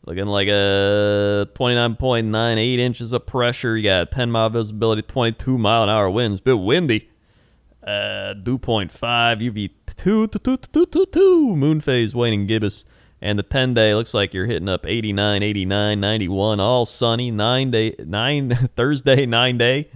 looking 0.06 0.28
like 0.28 0.48
a 0.48 1.48
29.98 1.54 2.78
inches 2.80 3.12
of 3.12 3.26
pressure. 3.26 3.78
You 3.78 3.84
got 3.84 4.12
10 4.12 4.32
mile 4.32 4.50
visibility, 4.50 5.02
22 5.02 5.58
mile 5.58 5.84
an 5.84 5.90
hour 5.90 6.10
winds, 6.10 6.42
bit 6.42 6.60
windy. 6.60 7.10
Uh, 7.82 8.34
dew 8.34 8.58
point 8.58 8.92
five, 8.92 9.40
UV 9.40 9.72
two 9.96 10.28
two 10.28 10.40
two 10.40 10.58
two 10.58 10.86
two 10.86 11.06
two. 11.06 11.56
Moon 11.56 11.80
phase 11.82 12.14
waning 12.14 12.46
gibbous. 12.46 12.86
And 13.22 13.38
the 13.38 13.44
10 13.44 13.74
day 13.74 13.94
looks 13.96 14.14
like 14.14 14.34
you're 14.34 14.46
hitting 14.46 14.70
up 14.70 14.86
89, 14.86 15.44
89, 15.44 16.00
91, 16.00 16.60
all 16.62 16.86
sunny. 16.86 17.32
Nine 17.32 17.72
day, 17.72 17.96
nine 18.06 18.50
Thursday, 18.76 19.26
nine 19.26 19.58
day, 19.58 19.90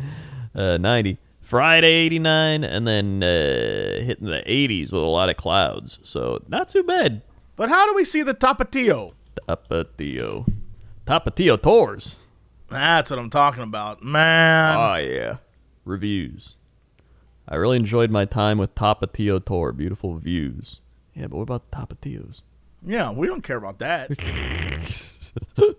uh, 0.54 0.78
90. 0.78 1.18
Friday, 1.54 1.92
89, 2.08 2.64
and 2.64 2.88
then 2.88 3.22
uh, 3.22 4.04
hitting 4.04 4.26
the 4.26 4.42
80s 4.48 4.92
with 4.92 5.04
a 5.04 5.06
lot 5.06 5.30
of 5.30 5.38
clouds. 5.38 6.00
So 6.02 6.42
not 6.48 6.68
too 6.68 6.82
bad. 6.82 7.22
But 7.56 7.70
how 7.70 7.86
do 7.86 7.94
we 7.94 8.04
see 8.06 8.24
the 8.24 8.34
Tapatio? 8.34 9.14
Tapatio, 9.48 10.52
Tapatio 11.06 11.62
tours. 11.62 12.18
That's 12.70 13.12
what 13.12 13.20
I'm 13.20 13.30
talking 13.30 13.62
about, 13.62 14.02
man. 14.02 14.76
Oh 14.76 14.96
yeah, 14.96 15.34
reviews. 15.86 16.56
I 17.48 17.54
really 17.54 17.78
enjoyed 17.78 18.10
my 18.10 18.26
time 18.26 18.58
with 18.58 18.74
Tapatio 18.74 19.46
tour. 19.46 19.74
Beautiful 19.74 20.18
views. 20.18 20.82
Yeah, 21.14 21.28
but 21.28 21.38
what 21.38 21.44
about 21.44 21.70
Tapatios? 21.70 22.42
yeah, 22.84 23.12
we 23.12 23.28
don't 23.28 23.44
care 23.44 23.58
about 23.58 23.78
that. 23.78 24.10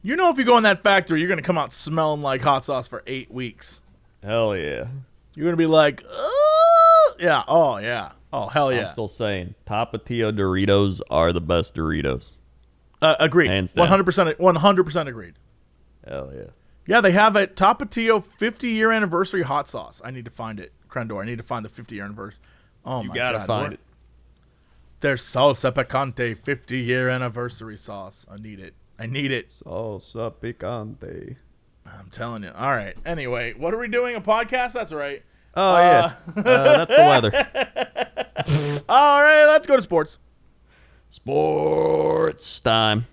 You 0.02 0.16
know, 0.16 0.30
if 0.30 0.38
you 0.38 0.44
go 0.44 0.58
in 0.58 0.64
that 0.64 0.82
factory, 0.82 1.20
you're 1.20 1.28
going 1.28 1.38
to 1.38 1.44
come 1.44 1.58
out 1.58 1.72
smelling 1.72 2.22
like 2.22 2.42
hot 2.42 2.66
sauce 2.66 2.88
for 2.88 3.04
eight 3.06 3.30
weeks. 3.30 3.82
Hell 4.24 4.58
yeah. 4.58 4.86
You're 5.36 5.46
going 5.46 5.54
to 5.54 5.58
be 5.58 5.66
like, 5.66 6.04
"Uh," 6.04 7.14
yeah, 7.20 7.44
oh, 7.48 7.78
yeah. 7.78 8.12
Oh, 8.32 8.48
hell 8.48 8.72
yeah. 8.74 8.88
I'm 8.88 8.92
still 8.92 9.08
saying 9.08 9.56
Tapatio 9.68 10.32
Doritos 10.32 11.02
are 11.10 11.32
the 11.32 11.42
best 11.42 11.76
Doritos. 11.76 12.32
Uh, 13.02 13.16
agreed. 13.20 13.50
Hands 13.50 13.72
down. 13.74 13.88
100%, 13.88 14.36
100% 14.38 15.08
agreed. 15.08 15.34
Hell 16.08 16.32
yeah. 16.36 16.44
Yeah, 16.88 17.02
they 17.02 17.12
have 17.12 17.36
a 17.36 17.48
Tapatio 17.48 18.24
50 18.24 18.70
year 18.70 18.92
anniversary 18.92 19.44
hot 19.44 19.70
sauce. 19.70 20.02
I 20.04 20.12
need 20.12 20.26
to 20.26 20.32
find 20.32 20.60
it. 20.60 20.72
Crendor, 20.90 21.22
I 21.22 21.26
need 21.26 21.38
to 21.38 21.44
find 21.44 21.64
the 21.64 21.70
50 21.70 21.96
year 21.96 22.06
anniversary. 22.06 22.42
Oh 22.86 23.04
my 23.04 23.04
god. 23.04 23.04
You 23.04 23.10
my 23.10 23.16
gotta 23.16 23.38
god. 23.40 23.48
find 23.48 23.64
where- 23.64 23.74
it. 23.74 23.80
There's 25.00 25.22
salsa 25.22 25.72
picante 25.74 26.38
50 26.38 26.80
year 26.80 27.10
anniversary 27.10 27.78
sauce. 27.78 28.26
I 28.32 28.38
need 28.38 28.60
it. 28.60 28.74
I 28.98 29.06
need 29.06 29.32
it. 29.32 29.50
Salsa 29.50 30.34
picante. 30.34 31.36
I'm 31.98 32.10
telling 32.10 32.44
you. 32.44 32.52
All 32.56 32.72
right. 32.72 32.96
Anyway, 33.06 33.54
what 33.54 33.74
are 33.74 33.78
we 33.78 33.88
doing? 33.88 34.16
A 34.16 34.22
podcast? 34.22 34.74
That's 34.74 34.94
right. 34.94 35.24
Oh 35.56 35.78
yeah, 35.78 36.14
uh, 36.36 36.86
that's 36.86 36.92
the 36.92 36.98
weather. 36.98 38.82
All 38.90 39.22
right, 39.22 39.46
let's 39.46 39.68
go 39.68 39.76
to 39.76 39.82
sports. 39.82 40.18
Sports 41.12 42.60
time. 42.60 43.06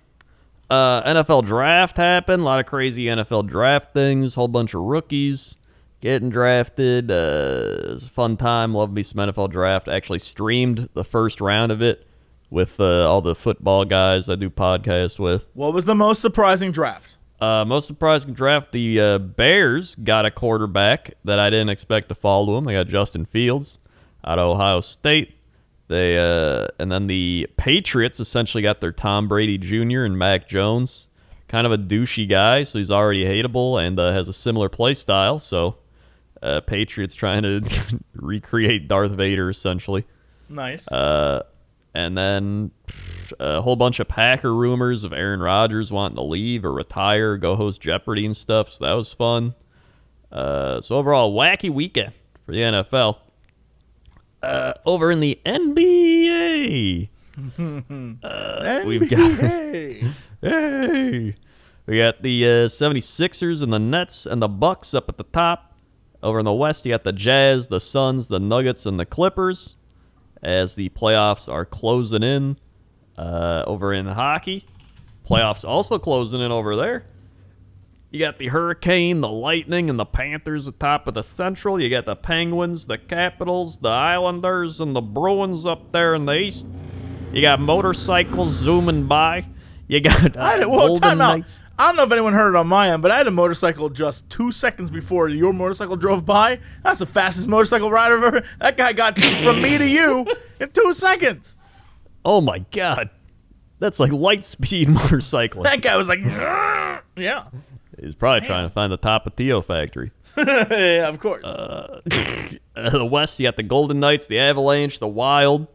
Uh, 0.70 1.03
NFL 1.03 1.45
draft 1.45 1.99
happened. 1.99 2.41
A 2.41 2.45
lot 2.45 2.61
of 2.61 2.66
crazy 2.66 3.05
NFL 3.05 3.47
draft 3.47 3.93
things. 3.93 4.37
Whole 4.37 4.49
bunch 4.49 4.72
of 4.72 4.81
rookies 4.83 5.57
getting 6.01 6.31
drafted. 6.31 7.11
Uh, 7.11 7.76
it 7.85 7.89
was 7.89 8.07
a 8.07 8.11
fun 8.11 8.37
time. 8.37 8.72
Love 8.72 8.93
me 8.93 9.03
some 9.03 9.18
NFL 9.28 9.51
draft. 9.51 9.89
I 9.89 9.95
actually 9.97 10.20
streamed 10.20 10.89
the 10.95 11.05
first 11.05 11.41
round 11.41 11.70
of 11.72 11.83
it 11.83 12.07
with 12.49 12.81
uh, 12.81 13.09
all 13.09 13.20
the 13.20 13.35
football 13.35 13.85
guys 13.85 14.28
I 14.28 14.35
do 14.37 14.51
podcasts 14.51 15.18
with. 15.18 15.47
What 15.55 15.72
was 15.72 15.85
the 15.85 15.95
most 15.95 16.20
surprising 16.20 16.72
draft? 16.72 17.16
Uh, 17.41 17.64
most 17.64 17.86
surprising 17.86 18.32
draft: 18.32 18.72
the 18.72 19.01
uh, 19.01 19.18
Bears 19.18 19.95
got 19.95 20.26
a 20.26 20.30
quarterback 20.30 21.14
that 21.24 21.38
I 21.38 21.51
didn't 21.51 21.70
expect 21.70 22.09
to 22.11 22.14
fall 22.14 22.47
to 22.47 22.53
them. 22.53 22.64
They 22.64 22.74
got 22.74 22.86
Justin 22.86 23.24
Fields 23.24 23.78
out 24.24 24.38
of 24.38 24.49
Ohio 24.51 24.80
State. 24.80 25.36
They 25.88 26.18
uh, 26.18 26.68
and 26.78 26.93
then 26.93 27.07
the 27.07 27.49
Patriots 27.57 28.20
essentially 28.20 28.62
got 28.62 28.80
their 28.80 28.93
Tom 28.93 29.26
Brady 29.26 29.59
Jr. 29.59 30.05
and 30.05 30.18
Mac 30.18 30.49
Jones. 30.49 31.09
Kind 31.49 31.66
of 31.66 31.72
a 31.72 31.78
douchey 31.78 32.28
guy, 32.28 32.62
so 32.62 32.78
he's 32.78 32.93
already 32.93 33.24
hateable 33.24 33.84
and 33.84 33.99
uh, 33.99 34.12
has 34.12 34.28
a 34.28 34.32
similar 34.32 34.68
play 34.68 34.95
style. 34.95 35.41
So, 35.41 35.78
uh, 36.43 36.61
Patriots 36.61 37.16
trying 37.16 37.43
to 37.43 37.62
recreate 38.14 38.86
Darth 38.86 39.11
Vader 39.12 39.49
essentially. 39.49 40.05
Nice. 40.49 40.91
Uh, 40.93 41.43
and 41.95 42.16
then 42.16 42.70
pff, 42.86 43.32
a 43.38 43.61
whole 43.62 43.76
bunch 43.76 44.01
of 44.01 44.09
Packer 44.09 44.55
rumors 44.55 45.05
of 45.05 45.12
Aaron 45.12 45.41
Rodgers 45.41 45.93
wanting 45.93 46.16
to 46.16 46.22
leave 46.22 46.64
or 46.64 46.72
retire, 46.72 47.36
go 47.36 47.57
host 47.57 47.80
Jeopardy 47.80 48.26
and 48.26 48.36
stuff. 48.36 48.70
So 48.70 48.84
that 48.84 48.95
was 48.95 49.12
fun. 49.12 49.55
Uh, 50.32 50.80
so 50.80 50.97
overall, 50.97 51.34
wacky 51.34 51.70
weekend 51.70 52.12
for 52.45 52.53
the 52.53 52.61
NFL. 52.61 53.18
Uh, 54.43 54.72
over 54.86 55.11
in 55.11 55.20
the 55.20 55.38
NBA, 55.45 57.09
uh, 58.22 58.82
we've 58.86 59.11
got 59.11 59.32
hey, 59.41 60.12
we 61.86 61.97
got 61.99 62.22
the 62.22 62.45
uh, 62.45 62.68
76ers 62.68 63.62
and 63.62 63.72
the 63.72 63.78
Nets 63.78 64.24
and 64.24 64.41
the 64.41 64.49
Bucks 64.49 64.95
up 64.95 65.09
at 65.09 65.18
the 65.18 65.24
top. 65.24 65.66
Over 66.22 66.38
in 66.38 66.45
the 66.45 66.53
West, 66.53 66.84
you 66.84 66.93
got 66.93 67.05
the 67.05 67.12
Jazz, 67.12 67.68
the 67.68 67.80
Suns, 67.80 68.28
the 68.28 68.41
Nuggets, 68.41 68.84
and 68.84 69.01
the 69.01 69.07
Clippers 69.07 69.76
as 70.43 70.74
the 70.74 70.88
playoffs 70.91 71.51
are 71.51 71.64
closing 71.64 72.22
in 72.22 72.57
uh, 73.18 73.64
over 73.66 73.93
in 73.93 74.07
hockey. 74.07 74.66
Playoffs 75.28 75.64
also 75.64 75.99
closing 75.99 76.41
in 76.41 76.51
over 76.51 76.76
there. 76.76 77.07
You 78.11 78.18
got 78.18 78.38
the 78.38 78.49
Hurricane, 78.49 79.20
the 79.20 79.28
Lightning, 79.28 79.88
and 79.88 79.99
the 79.99 80.05
Panthers 80.05 80.66
atop 80.66 81.07
of 81.07 81.14
the 81.14 81.22
Central. 81.22 81.80
You 81.80 81.88
got 81.88 82.07
the 82.07 82.16
Penguins, 82.16 82.86
the 82.86 82.99
Capitals, 82.99 83.78
the 83.78 83.88
Islanders, 83.88 84.80
and 84.80 84.97
the 84.97 85.01
Bruins 85.01 85.64
up 85.64 85.93
there 85.93 86.16
in 86.16 86.26
the 86.26 86.36
East. 86.36 86.66
You 87.32 87.41
got 87.41 87.61
motorcycles 87.61 88.51
zooming 88.51 89.07
by. 89.07 89.47
You 89.91 90.01
got 90.01 90.36
uh, 90.36 90.41
I 90.41 90.53
had, 90.53 90.66
well, 90.68 90.86
Golden 90.86 91.03
time 91.03 91.20
out. 91.20 91.38
Knights. 91.38 91.61
I 91.76 91.86
don't 91.88 91.97
know 91.97 92.05
if 92.05 92.12
anyone 92.12 92.32
heard 92.32 92.55
it 92.55 92.57
on 92.57 92.68
my 92.68 92.93
end, 92.93 93.03
but 93.03 93.11
I 93.11 93.16
had 93.16 93.26
a 93.26 93.32
motorcycle 93.32 93.88
just 93.88 94.30
two 94.30 94.53
seconds 94.53 94.88
before 94.88 95.28
your 95.28 95.53
motorcycle 95.53 95.97
drove 95.97 96.24
by. 96.24 96.61
That's 96.84 97.01
the 97.01 97.07
fastest 97.07 97.49
motorcycle 97.49 97.91
ride 97.91 98.12
I've 98.12 98.22
ever. 98.22 98.45
That 98.61 98.76
guy 98.76 98.93
got 98.93 99.20
from 99.20 99.61
me 99.61 99.78
to 99.78 99.88
you 99.88 100.28
in 100.61 100.70
two 100.70 100.95
seconds. 100.95 101.57
Oh 102.24 102.41
my 102.41 102.61
God, 102.70 103.11
that's 103.80 103.99
like 103.99 104.12
light 104.12 104.45
speed 104.45 104.86
motorcycling. 104.91 105.64
That 105.64 105.82
guy 105.82 105.97
was 105.97 106.09
like, 106.09 106.20
yeah, 106.22 107.47
He's 108.01 108.14
probably 108.14 108.47
trying 108.47 108.68
to 108.68 108.70
find 108.72 108.93
the 108.93 108.99
Tapatio 108.99 109.64
Factory. 109.64 110.12
yeah, 110.36 111.09
of 111.09 111.18
course. 111.18 111.45
Uh, 111.45 112.01
the 112.76 113.05
West, 113.05 113.41
you 113.41 113.47
got 113.49 113.57
the 113.57 113.64
Golden 113.64 113.99
Knights, 113.99 114.28
the 114.28 114.38
Avalanche, 114.38 115.01
the 115.01 115.09
Wild. 115.09 115.66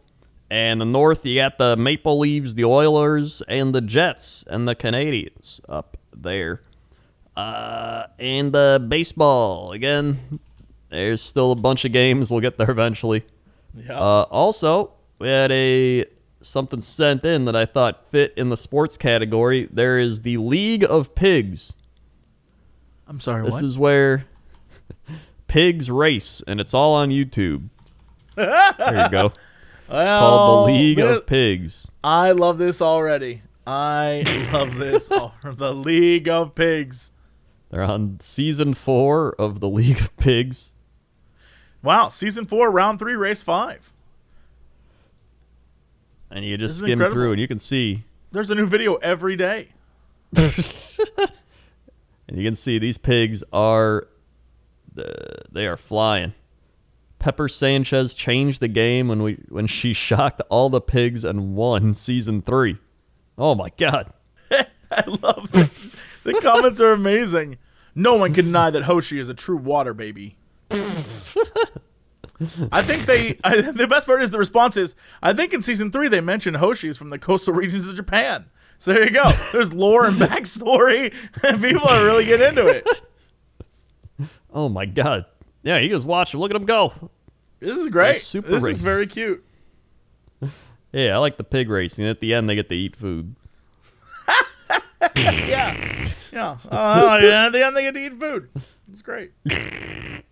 And 0.50 0.80
the 0.80 0.84
North, 0.86 1.26
you 1.26 1.36
got 1.36 1.58
the 1.58 1.76
Maple 1.76 2.18
Leaves, 2.20 2.54
the 2.54 2.64
Oilers, 2.64 3.42
and 3.48 3.74
the 3.74 3.80
Jets, 3.80 4.44
and 4.48 4.68
the 4.68 4.76
Canadiens 4.76 5.60
up 5.68 5.96
there. 6.16 6.62
Uh, 7.34 8.06
and 8.18 8.52
the 8.52 8.84
baseball, 8.88 9.72
again, 9.72 10.40
there's 10.88 11.20
still 11.20 11.52
a 11.52 11.56
bunch 11.56 11.84
of 11.84 11.92
games. 11.92 12.30
We'll 12.30 12.40
get 12.40 12.58
there 12.58 12.70
eventually. 12.70 13.24
yeah. 13.74 13.98
Uh, 13.98 14.26
also, 14.30 14.92
we 15.18 15.28
had 15.28 15.50
a 15.50 16.04
something 16.40 16.80
sent 16.80 17.24
in 17.24 17.44
that 17.46 17.56
I 17.56 17.66
thought 17.66 18.06
fit 18.06 18.32
in 18.36 18.48
the 18.48 18.56
sports 18.56 18.96
category. 18.96 19.68
There 19.70 19.98
is 19.98 20.22
the 20.22 20.36
League 20.36 20.84
of 20.84 21.14
Pigs. 21.14 21.74
I'm 23.08 23.20
sorry. 23.20 23.42
What? 23.42 23.46
This 23.46 23.62
what? 23.62 23.64
is 23.64 23.78
where 23.78 24.24
pigs 25.48 25.90
race, 25.90 26.42
and 26.46 26.60
it's 26.60 26.72
all 26.72 26.94
on 26.94 27.10
YouTube. 27.10 27.68
there 28.36 29.04
you 29.04 29.10
go. 29.10 29.32
Well, 29.88 30.18
Called 30.20 30.68
the 30.68 30.72
League 30.72 30.96
thi- 30.98 31.02
of 31.02 31.26
Pigs. 31.26 31.88
I 32.02 32.32
love 32.32 32.58
this 32.58 32.80
already. 32.82 33.42
I 33.66 34.22
love 34.52 34.76
this. 34.76 35.08
the 35.08 35.74
League 35.74 36.28
of 36.28 36.54
Pigs. 36.54 37.10
They're 37.70 37.82
on 37.82 38.20
season 38.20 38.74
four 38.74 39.34
of 39.40 39.60
the 39.60 39.68
League 39.68 40.00
of 40.00 40.16
Pigs. 40.16 40.72
Wow, 41.82 42.08
season 42.08 42.46
four, 42.46 42.70
round 42.70 42.98
three, 42.98 43.14
race 43.14 43.42
five. 43.42 43.92
And 46.30 46.44
you 46.44 46.56
just 46.56 46.78
skim 46.78 46.90
incredible. 46.92 47.14
through, 47.14 47.32
and 47.32 47.40
you 47.40 47.48
can 47.48 47.58
see, 47.58 48.04
There's 48.32 48.50
a 48.50 48.54
new 48.54 48.66
video 48.66 48.96
every 48.96 49.36
day. 49.36 49.68
and 50.36 50.50
you 52.32 52.44
can 52.44 52.56
see 52.56 52.78
these 52.78 52.98
pigs 52.98 53.44
are, 53.52 54.08
uh, 54.98 55.04
they 55.50 55.66
are 55.66 55.76
flying. 55.76 56.34
Pepper 57.18 57.48
Sanchez 57.48 58.14
changed 58.14 58.60
the 58.60 58.68
game 58.68 59.08
when 59.08 59.22
we 59.22 59.34
when 59.48 59.66
she 59.66 59.92
shocked 59.94 60.42
all 60.48 60.68
the 60.70 60.80
pigs 60.80 61.24
and 61.24 61.54
won 61.54 61.94
season 61.94 62.42
three. 62.42 62.78
Oh 63.38 63.54
my 63.54 63.70
god! 63.76 64.12
I 64.50 65.04
love 65.06 65.50
it. 65.54 65.70
the 66.24 66.34
comments 66.40 66.80
are 66.80 66.92
amazing. 66.92 67.58
No 67.94 68.14
one 68.14 68.34
can 68.34 68.46
deny 68.46 68.70
that 68.70 68.84
Hoshi 68.84 69.18
is 69.18 69.28
a 69.28 69.34
true 69.34 69.56
water 69.56 69.94
baby. 69.94 70.36
I 72.70 72.82
think 72.82 73.06
they. 73.06 73.38
I, 73.44 73.60
the 73.72 73.86
best 73.88 74.06
part 74.06 74.22
is 74.22 74.30
the 74.30 74.38
response 74.38 74.76
is. 74.76 74.94
I 75.22 75.32
think 75.32 75.54
in 75.54 75.62
season 75.62 75.90
three 75.90 76.08
they 76.08 76.20
mentioned 76.20 76.58
Hoshi 76.58 76.88
is 76.88 76.98
from 76.98 77.08
the 77.08 77.18
coastal 77.18 77.54
regions 77.54 77.86
of 77.88 77.96
Japan. 77.96 78.46
So 78.78 78.92
there 78.92 79.04
you 79.04 79.10
go. 79.10 79.24
There's 79.52 79.72
lore 79.72 80.06
and 80.06 80.16
backstory, 80.16 81.14
and 81.42 81.62
people 81.62 81.88
are 81.88 82.04
really 82.04 82.26
getting 82.26 82.48
into 82.48 82.68
it. 82.68 82.86
Oh 84.52 84.68
my 84.68 84.84
god! 84.84 85.24
Yeah, 85.66 85.78
you 85.78 85.88
just 85.88 86.06
watch 86.06 86.32
him. 86.32 86.38
Look 86.38 86.52
at 86.52 86.56
him 86.56 86.64
go. 86.64 86.92
This 87.58 87.76
is 87.76 87.88
great. 87.88 88.12
That's 88.12 88.22
super 88.22 88.52
this 88.52 88.62
race. 88.62 88.76
is 88.76 88.82
very 88.82 89.06
cute. 89.06 89.44
Yeah, 90.92 91.16
I 91.16 91.18
like 91.18 91.36
the 91.36 91.44
pig 91.44 91.68
racing. 91.68 92.06
At 92.06 92.20
the 92.20 92.32
end, 92.32 92.48
they 92.48 92.54
get 92.54 92.70
to 92.70 92.74
eat 92.74 92.96
food. 92.96 93.34
Yeah. 95.16 95.74
Yeah. 96.32 96.56
Oh 96.70 97.18
yeah. 97.18 97.46
At 97.46 97.52
the 97.52 97.66
end 97.66 97.76
they 97.76 97.82
get 97.82 97.94
to 97.94 98.06
eat 98.06 98.14
food. 98.14 98.48
It's 98.90 99.02
great. 99.02 99.32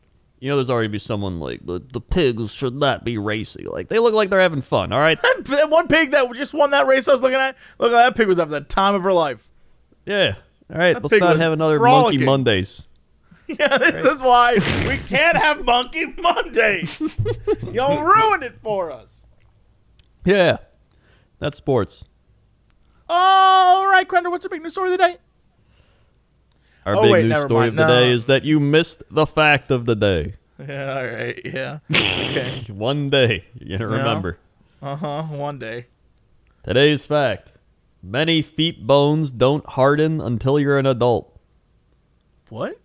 You 0.41 0.51
know, 0.51 0.57
there's 0.57 0.68
already 0.68 0.89
be 0.89 0.99
someone 0.99 1.41
like 1.41 1.64
the, 1.64 1.80
the 1.80 2.03
pigs 2.03 2.53
should 2.53 2.74
not 2.74 3.03
be 3.03 3.16
racing. 3.16 3.64
Like 3.64 3.89
they 3.89 3.99
look 3.99 4.12
like 4.12 4.28
they're 4.28 4.41
having 4.41 4.61
fun. 4.61 4.93
All 4.93 4.99
right. 5.01 5.18
That 5.22 5.70
one 5.70 5.89
pig 5.89 6.11
that 6.11 6.30
just 6.35 6.53
won 6.53 6.70
that 6.72 6.87
race 6.87 7.09
I 7.09 7.12
was 7.12 7.22
looking 7.22 7.39
at. 7.39 7.57
Look 7.78 7.93
at 7.93 7.97
that 7.97 8.14
pig 8.14 8.28
was 8.28 8.37
having 8.37 8.53
the 8.53 8.61
time 8.61 8.95
of 8.95 9.03
her 9.05 9.12
life. 9.14 9.51
Yeah. 10.05 10.35
All 10.70 10.78
right. 10.78 10.93
That 10.93 11.03
Let's 11.03 11.14
not 11.14 11.39
have 11.39 11.55
another 11.55 11.78
frolicking. 11.78 12.20
Monkey 12.20 12.24
Mondays. 12.26 12.87
Yeah, 13.59 13.77
this 13.79 14.07
is 14.07 14.23
why 14.23 14.55
we 14.89 14.97
can't 15.07 15.37
have 15.37 15.65
Monkey 15.67 16.07
Mondays. 16.07 16.99
Y'all 17.73 18.03
ruined 18.03 18.43
it 18.43 18.55
for 18.63 18.91
us. 18.91 19.27
Yeah. 20.25 20.57
That's 21.41 21.57
sports. 21.59 22.07
All 23.09 23.87
right, 23.87 24.09
Crendor, 24.09 24.31
what's 24.31 24.45
your 24.45 24.49
big 24.51 24.63
news 24.63 24.73
story 24.73 24.89
of 24.93 24.99
the 24.99 25.07
day? 25.07 25.17
Our 26.87 26.97
Oh, 26.97 27.03
big 27.03 27.13
wait, 27.13 27.25
news 27.27 27.43
story 27.43 27.67
mind. 27.71 27.81
of 27.81 27.87
the 27.87 27.87
day 27.87 28.11
is 28.13 28.27
that 28.27 28.45
you 28.45 28.61
missed 28.61 29.03
the 29.11 29.27
fact 29.27 29.71
of 29.71 29.87
the 29.87 29.97
day. 29.97 30.35
Yeah, 30.57 30.97
all 30.97 31.05
right, 31.05 31.41
yeah. 31.45 31.79
Okay. 31.91 32.73
One 32.73 33.11
day 33.11 33.45
you're 33.59 33.79
gonna 33.79 33.97
Yeah. 33.97 33.99
remember. 33.99 34.39
Uh 34.81 34.95
huh. 34.95 35.23
One 35.25 35.59
day. 35.59 35.87
Today's 36.63 37.05
fact: 37.05 37.51
many 38.01 38.41
feet 38.41 38.87
bones 38.87 39.33
don't 39.33 39.67
harden 39.71 40.21
until 40.21 40.61
you're 40.61 40.79
an 40.79 40.87
adult. 40.87 41.37
What? 42.51 42.79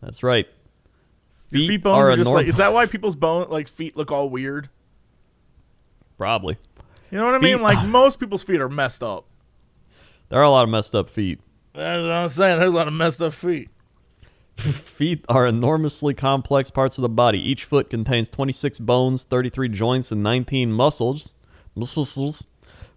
That's 0.00 0.22
right. 0.22 0.46
Feet, 1.50 1.68
feet 1.68 1.82
bones 1.82 1.96
are, 1.98 2.10
are, 2.12 2.16
just 2.16 2.30
like. 2.30 2.46
Is 2.46 2.58
that 2.58 2.72
why 2.72 2.86
people's 2.86 3.16
bone 3.16 3.48
like 3.50 3.68
feet 3.68 3.96
look 3.96 4.10
all 4.10 4.28
weird? 4.28 4.68
probably. 6.16 6.58
You 7.10 7.18
know 7.18 7.24
what 7.26 7.34
I 7.36 7.38
mean? 7.38 7.56
Feet- 7.58 7.62
Like 7.62 7.86
most 7.86 8.18
people's 8.20 8.42
feet 8.42 8.60
are 8.60 8.68
messed 8.68 9.02
up. 9.02 9.24
There 10.28 10.38
are 10.38 10.44
a 10.44 10.50
lot 10.50 10.64
of 10.64 10.68
messed 10.70 10.94
up 10.94 11.08
feet. 11.08 11.40
That's 11.74 12.02
what 12.02 12.10
I'm 12.12 12.28
saying. 12.28 12.58
There's 12.58 12.72
a 12.72 12.76
lot 12.76 12.88
of 12.88 12.92
messed 12.94 13.22
up 13.22 13.32
feet. 13.32 13.70
Feet 14.56 15.24
are 15.28 15.46
enormously 15.46 16.14
complex 16.14 16.68
parts 16.68 16.98
of 16.98 17.02
the 17.02 17.08
body. 17.08 17.38
Each 17.38 17.62
foot 17.64 17.88
contains 17.88 18.28
26 18.28 18.80
bones, 18.80 19.22
33 19.22 19.68
joints, 19.68 20.10
and 20.10 20.20
19 20.20 20.72
muscles, 20.72 21.32
muscles, 21.76 22.44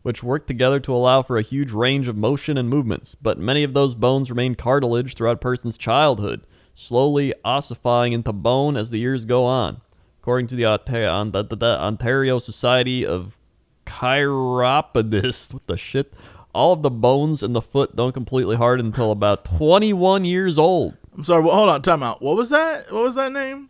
which 0.01 0.23
work 0.23 0.47
together 0.47 0.79
to 0.79 0.91
allow 0.91 1.21
for 1.21 1.37
a 1.37 1.43
huge 1.43 1.71
range 1.71 2.07
of 2.07 2.17
motion 2.17 2.57
and 2.57 2.67
movements. 2.67 3.13
But 3.13 3.37
many 3.37 3.61
of 3.61 3.75
those 3.75 3.93
bones 3.93 4.31
remain 4.31 4.55
cartilage 4.55 5.13
throughout 5.13 5.35
a 5.35 5.37
person's 5.37 5.77
childhood, 5.77 6.41
slowly 6.73 7.33
ossifying 7.43 8.13
into 8.13 8.33
bone 8.33 8.77
as 8.77 8.91
the 8.91 8.99
years 8.99 9.25
go 9.25 9.45
on. 9.45 9.81
According 10.21 10.47
to 10.47 10.55
the 10.55 10.65
Ontario, 10.65 12.39
Society 12.39 13.05
of 13.05 13.37
Chiropodists, 13.85 15.53
what 15.53 15.67
the 15.67 15.77
shit? 15.77 16.13
All 16.53 16.73
of 16.73 16.81
the 16.81 16.91
bones 16.91 17.41
in 17.41 17.53
the 17.53 17.61
foot 17.61 17.95
don't 17.95 18.11
completely 18.11 18.57
harden 18.57 18.87
until 18.87 19.11
about 19.11 19.45
21 19.45 20.25
years 20.25 20.57
old. 20.57 20.97
I'm 21.15 21.23
sorry. 21.23 21.43
Well, 21.43 21.55
hold 21.55 21.69
on. 21.69 21.81
Time 21.81 22.03
out. 22.03 22.21
What 22.21 22.35
was 22.35 22.49
that? 22.49 22.91
What 22.91 23.03
was 23.03 23.15
that 23.15 23.31
name? 23.31 23.69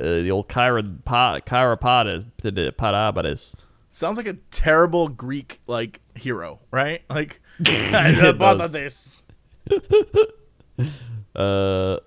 Uh, 0.00 0.22
the 0.22 0.30
old 0.30 0.48
chiropod- 0.48 1.44
chiropodist. 1.46 3.64
Sounds 3.92 4.16
like 4.16 4.26
a 4.26 4.34
terrible 4.50 5.08
Greek 5.08 5.60
like 5.68 6.00
hero, 6.16 6.58
right? 6.70 7.02
Like 7.08 7.40
about 7.60 8.72
this. 8.72 9.16
Uh, 11.34 11.98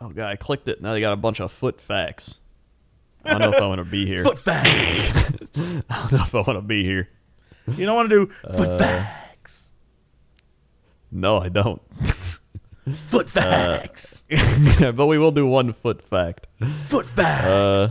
oh 0.00 0.08
god, 0.14 0.30
I 0.30 0.36
clicked 0.36 0.68
it. 0.68 0.80
Now 0.82 0.92
they 0.92 1.00
got 1.00 1.12
a 1.12 1.16
bunch 1.16 1.40
of 1.40 1.52
foot 1.52 1.80
facts. 1.80 2.40
I 3.24 3.32
don't 3.32 3.50
know 3.50 3.56
if 3.56 3.62
I 3.62 3.66
want 3.66 3.80
to 3.80 3.84
be 3.84 4.06
here. 4.06 4.24
Foot 4.24 4.38
facts. 4.38 5.32
I 5.90 6.00
don't 6.00 6.12
know 6.12 6.22
if 6.22 6.34
I 6.34 6.38
want 6.38 6.56
to 6.56 6.62
be 6.62 6.84
here. 6.84 7.08
you 7.66 7.84
don't 7.84 7.96
want 7.96 8.08
to 8.10 8.26
do 8.26 8.32
Uh, 8.44 8.56
foot 8.56 8.78
facts. 8.78 9.70
No, 11.10 11.38
I 11.38 11.48
don't. 11.48 11.82
Foot 13.08 13.28
facts. 13.28 14.24
but 14.80 15.06
we 15.06 15.18
will 15.18 15.30
do 15.30 15.46
one 15.46 15.74
foot 15.74 16.00
fact. 16.00 16.46
foot 16.86 17.04
facts. 17.04 17.46
Uh, 17.46 17.88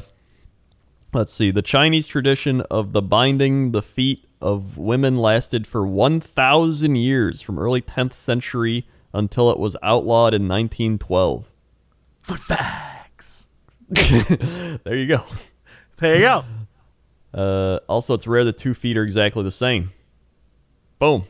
let's 1.13 1.33
see. 1.33 1.51
The 1.51 1.61
Chinese 1.61 2.07
tradition 2.07 2.61
of 2.61 2.93
the 2.93 3.01
binding 3.01 3.73
the 3.73 3.83
feet 3.83 4.25
of 4.41 4.77
women 4.77 5.17
lasted 5.17 5.67
for 5.67 5.85
1,000 5.85 6.95
years, 6.95 7.41
from 7.41 7.59
early 7.59 7.81
10th 7.81 8.13
century 8.13 8.87
until 9.17 9.49
it 9.51 9.57
was 9.59 9.75
outlawed 9.81 10.33
in 10.33 10.47
1912. 10.47 11.45
foot 12.19 12.39
facts. 12.39 13.47
There 14.83 14.95
you 14.95 15.07
go. 15.07 15.23
There 15.97 16.15
you 16.15 16.21
go. 16.21 16.45
Uh, 17.33 17.79
also, 17.89 18.13
it's 18.13 18.27
rare 18.27 18.43
that 18.45 18.57
two 18.57 18.73
feet 18.73 18.95
are 18.97 19.03
exactly 19.03 19.43
the 19.43 19.51
same. 19.51 19.91
Boom. 20.99 21.23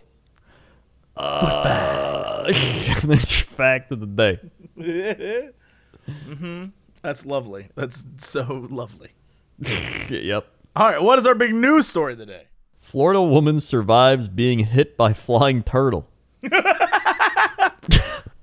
Facts. 1.15 3.01
That's 3.03 3.39
your 3.39 3.47
fact 3.47 3.91
of 3.91 3.99
the 3.99 4.05
day. 4.05 4.39
Mm-hmm. 4.77 6.65
That's 7.01 7.25
lovely. 7.25 7.69
That's 7.75 8.03
so 8.17 8.67
lovely. 8.69 9.09
yep. 10.09 10.47
All 10.75 10.89
right. 10.89 11.01
What 11.01 11.19
is 11.19 11.25
our 11.25 11.35
big 11.35 11.53
news 11.53 11.87
story 11.87 12.15
today? 12.15 12.47
Florida 12.79 13.21
woman 13.21 13.59
survives 13.59 14.27
being 14.29 14.59
hit 14.59 14.97
by 14.97 15.13
flying 15.13 15.63
turtle. 15.63 16.07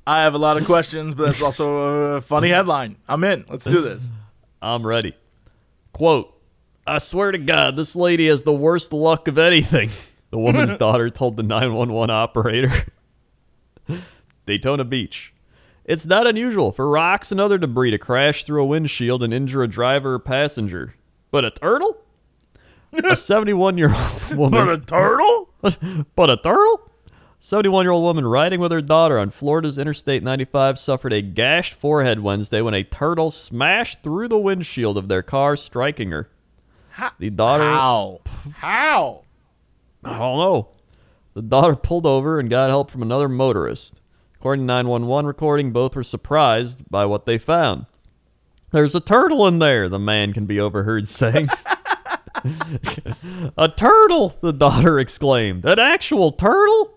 I 0.07 0.23
have 0.23 0.35
a 0.35 0.39
lot 0.39 0.57
of 0.59 0.67
questions, 0.67 1.15
but 1.15 1.27
that's 1.27 1.43
also 1.43 1.77
a 2.17 2.21
funny 2.21 2.49
headline. 2.51 2.97
I'm 3.09 3.25
in. 3.25 3.45
Let's 3.49 3.65
do 3.65 3.81
this. 3.81 4.11
I'm 4.61 4.87
ready. 4.87 5.15
Quote, 5.93 6.31
I 6.87 6.99
swear 6.99 7.33
to 7.33 7.39
God, 7.39 7.77
this 7.77 7.97
lady 7.97 8.27
has 8.29 8.43
the 8.43 8.53
worst 8.53 8.93
luck 8.93 9.29
of 9.29 9.39
anything, 9.39 9.91
the 10.31 10.39
woman's 10.39 10.75
daughter 10.79 11.09
told 11.09 11.37
the 11.37 11.43
911 11.43 12.11
operator. 12.11 12.87
Daytona 14.47 14.85
Beach. 14.85 15.33
It's 15.85 16.07
not 16.07 16.27
unusual 16.27 16.73
for 16.73 16.89
rocks 16.89 17.31
and 17.31 17.41
other 17.41 17.59
debris 17.59 17.91
to 17.91 17.99
crash 17.99 18.45
through 18.45 18.63
a 18.63 18.67
windshield 18.67 19.23
and 19.23 19.33
injure 19.33 19.63
a 19.63 19.69
driver 19.69 20.15
or 20.15 20.19
passenger. 20.19 20.95
But 21.31 21.45
a 21.45 21.51
turtle? 21.51 21.99
A 22.93 23.17
71 23.17 23.77
year 23.77 23.95
old 23.95 24.35
woman. 24.39 24.67
But 24.67 24.69
a 24.69 24.79
turtle? 24.79 25.51
but 26.15 26.31
a 26.31 26.37
turtle? 26.37 26.91
71 27.45 27.85
year 27.85 27.93
old 27.93 28.03
woman 28.03 28.27
riding 28.27 28.59
with 28.59 28.73
her 28.73 28.81
daughter 28.81 29.19
on 29.19 29.29
Florida's 29.29 29.77
Interstate 29.77 30.23
95 30.23 30.79
suffered 30.79 31.13
a 31.13 31.21
gashed 31.21 31.75
forehead 31.75 32.21
Wednesday 32.21 32.63
when 32.63 32.73
a 32.73 32.83
turtle 32.83 33.31
smashed 33.31 34.03
through 34.03 34.29
the 34.29 34.39
windshield 34.39 34.97
of 34.97 35.09
their 35.09 35.21
car, 35.23 35.55
striking 35.55 36.11
her. 36.11 36.31
The 37.19 37.29
daughter, 37.29 37.65
How? 37.65 38.23
How? 38.55 39.25
I 40.03 40.13
don't 40.17 40.39
know. 40.39 40.69
The 41.35 41.43
daughter 41.43 41.77
pulled 41.77 42.07
over 42.07 42.41
and 42.41 42.49
got 42.49 42.71
help 42.71 42.91
from 42.91 43.03
another 43.03 43.29
motorist. 43.29 44.01
According 44.37 44.63
to 44.63 44.69
911 44.69 45.27
recording, 45.27 45.71
both 45.71 45.95
were 45.95 46.03
surprised 46.03 46.89
by 46.89 47.05
what 47.05 47.27
they 47.27 47.37
found. 47.37 47.85
There's 48.71 48.95
a 48.95 49.01
turtle 49.01 49.47
in 49.47 49.59
there, 49.59 49.91
the 49.91 49.99
man 49.99 50.33
can 50.33 50.47
be 50.47 50.59
overheard 50.59 51.09
saying. 51.09 51.51
a 53.59 53.69
turtle, 53.69 54.35
the 54.41 54.55
daughter 54.55 54.99
exclaimed. 54.99 55.67
An 55.67 55.79
actual 55.79 56.33
turtle? 56.33 56.94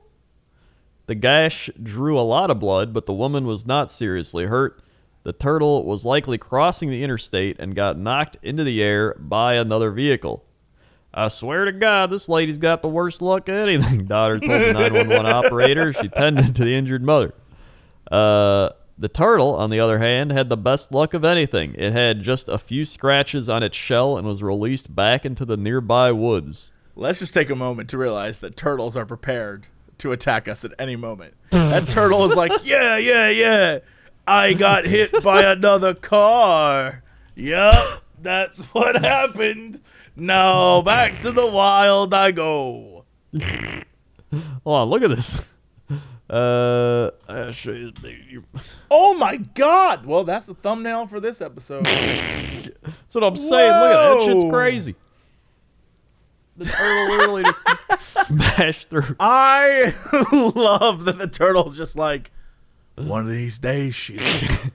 The 1.08 1.16
gash 1.16 1.70
drew 1.82 2.20
a 2.20 2.22
lot 2.22 2.52
of 2.52 2.60
blood, 2.60 2.94
but 2.94 3.06
the 3.06 3.14
woman 3.14 3.46
was 3.46 3.66
not 3.66 3.90
seriously 3.90 4.46
hurt. 4.46 4.82
The 5.24 5.32
turtle 5.32 5.86
was 5.86 6.06
likely 6.06 6.38
crossing 6.38 6.90
the 6.90 7.02
interstate 7.02 7.58
and 7.60 7.76
got 7.76 7.98
knocked 7.98 8.38
into 8.42 8.66
the 8.66 8.84
air 8.84 9.16
by 9.18 9.56
another 9.56 9.92
vehicle. 9.92 10.44
I 11.14 11.30
swear 11.30 11.64
to 11.64 11.72
God, 11.72 12.12
this 12.12 12.28
lady's 12.28 12.58
got 12.58 12.82
the 12.82 12.90
worst 12.90 13.22
luck 13.22 13.48
of 13.48 13.56
anything, 13.56 14.06
daughter 14.06 14.38
told 14.38 14.52
the 14.62 14.74
911 14.74 15.26
operator. 15.26 15.94
She 15.94 16.10
tended 16.10 16.56
to 16.56 16.66
the 16.66 16.76
injured 16.76 17.04
mother. 17.04 17.34
Uh, 18.12 18.70
the 18.98 19.08
turtle, 19.08 19.56
on 19.56 19.70
the 19.70 19.80
other 19.80 20.00
hand, 20.00 20.32
had 20.34 20.50
the 20.50 20.58
best 20.58 20.92
luck 20.92 21.14
of 21.14 21.24
anything. 21.24 21.74
It 21.78 21.94
had 21.94 22.22
just 22.22 22.50
a 22.50 22.58
few 22.58 22.84
scratches 22.84 23.48
on 23.48 23.64
its 23.64 23.78
shell 23.78 24.18
and 24.18 24.28
was 24.28 24.44
released 24.44 24.94
back 24.94 25.26
into 25.26 25.46
the 25.46 25.58
nearby 25.58 26.12
woods. 26.12 26.72
Let's 26.96 27.20
just 27.20 27.34
take 27.34 27.50
a 27.50 27.56
moment 27.56 27.90
to 27.92 27.98
realize 27.98 28.40
that 28.40 28.58
turtles 28.58 28.98
are 28.98 29.06
prepared 29.06 29.68
to 30.00 30.12
attack 30.12 30.48
us 30.48 30.64
at 30.66 30.74
any 30.80 30.96
moment. 30.96 31.34
That 31.52 31.88
turtle 31.88 32.30
is 32.30 32.36
like, 32.36 32.52
yeah, 32.64 32.98
yeah, 32.98 33.30
yeah. 33.30 33.80
I 34.28 34.54
got 34.54 34.86
hit 34.86 35.24
by 35.24 35.44
another 35.44 35.94
car. 35.94 37.04
Yep, 37.36 37.74
that's 38.22 38.66
what 38.66 39.04
happened. 39.04 39.82
Now 40.16 40.82
back 40.82 41.22
to 41.22 41.32
the 41.32 41.46
wild 41.46 42.14
I 42.14 42.32
go. 42.32 43.06
Hold 43.44 43.84
on, 44.66 44.90
look 44.90 45.04
at 45.04 45.10
this. 45.10 45.42
Uh, 46.30 47.12
I'll 47.30 47.54
show 47.54 47.72
you 47.72 47.94
Oh 48.92 49.18
my 49.18 49.38
god! 49.38 50.06
Well, 50.06 50.26
that's 50.26 50.46
the 50.46 50.56
thumbnail 50.56 51.08
for 51.08 51.22
this 51.22 51.40
episode. 51.40 51.86
That's 51.86 53.16
what 53.16 53.24
I'm 53.24 53.38
saying. 53.38 53.72
Look 53.72 53.92
at 53.92 53.94
that. 53.94 54.20
That 54.20 54.26
shit's 54.26 54.44
crazy. 54.52 54.96
The 56.58 56.66
turtle 56.66 57.18
literally 57.18 57.44
just 57.44 57.60
smashed 58.28 58.90
through. 58.90 59.16
I 59.20 59.94
love 60.56 61.06
that 61.06 61.18
the 61.18 61.28
turtle's 61.28 61.78
just 61.78 61.96
like, 61.96 62.32
one 62.96 63.22
of 63.22 63.32
these 63.32 63.60
days, 63.60 63.94
Sheila. 63.94 64.72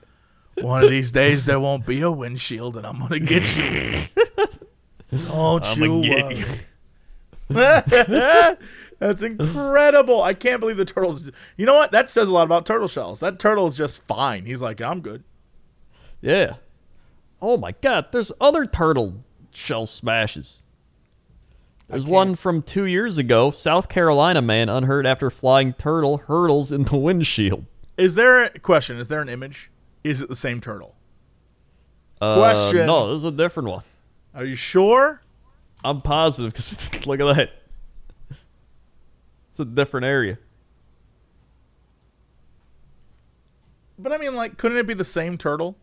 One 0.61 0.83
of 0.83 0.89
these 0.89 1.11
days, 1.11 1.43
there 1.45 1.59
won't 1.59 1.85
be 1.85 1.99
a 2.01 2.09
windshield, 2.09 2.77
and 2.77 2.87
I'm 2.87 2.99
gonna 2.99 3.19
get 3.19 3.43
you. 3.57 4.23
Don't 5.27 5.63
I'ma 5.63 5.85
you 5.85 5.93
worry. 6.09 6.45
you. 7.49 8.57
That's 8.99 9.21
incredible. 9.21 10.23
I 10.23 10.33
can't 10.33 10.61
believe 10.61 10.77
the 10.77 10.85
turtle's. 10.85 11.29
You 11.57 11.65
know 11.65 11.73
what? 11.73 11.91
That 11.91 12.09
says 12.09 12.29
a 12.29 12.33
lot 12.33 12.43
about 12.43 12.65
turtle 12.65 12.87
shells. 12.87 13.19
That 13.19 13.39
turtle 13.39 13.67
is 13.67 13.75
just 13.75 14.01
fine. 14.07 14.45
He's 14.45 14.61
like, 14.61 14.79
I'm 14.79 15.01
good. 15.01 15.23
Yeah. 16.21 16.55
Oh 17.41 17.57
my 17.57 17.73
god, 17.81 18.07
there's 18.13 18.31
other 18.39 18.63
turtle 18.65 19.25
shell 19.51 19.85
smashes. 19.85 20.62
There's 21.87 22.05
one 22.05 22.35
from 22.35 22.61
two 22.61 22.85
years 22.85 23.17
ago. 23.17 23.51
South 23.51 23.89
Carolina 23.89 24.41
man 24.41 24.69
unhurt 24.69 25.05
after 25.05 25.29
flying 25.29 25.73
turtle 25.73 26.17
hurdles 26.17 26.71
in 26.71 26.85
the 26.85 26.97
windshield. 26.97 27.65
Is 27.97 28.15
there 28.15 28.43
a 28.43 28.59
question? 28.59 28.97
Is 28.97 29.07
there 29.07 29.21
an 29.21 29.29
image? 29.29 29.69
Is 30.03 30.21
it 30.21 30.29
the 30.29 30.35
same 30.35 30.59
turtle? 30.59 30.95
Uh, 32.19 32.35
Question. 32.37 32.87
No, 32.87 33.11
this 33.11 33.19
is 33.19 33.25
a 33.25 33.31
different 33.31 33.69
one. 33.69 33.83
Are 34.33 34.45
you 34.45 34.55
sure? 34.55 35.21
I'm 35.83 36.01
positive 36.01 36.53
because 36.53 37.05
look 37.05 37.19
at 37.19 37.35
that. 37.35 37.51
It's 39.49 39.59
a 39.59 39.65
different 39.65 40.05
area. 40.05 40.39
But 43.99 44.11
I 44.11 44.17
mean, 44.17 44.35
like, 44.35 44.57
couldn't 44.57 44.77
it 44.77 44.87
be 44.87 44.93
the 44.93 45.05
same 45.05 45.37
turtle? 45.37 45.77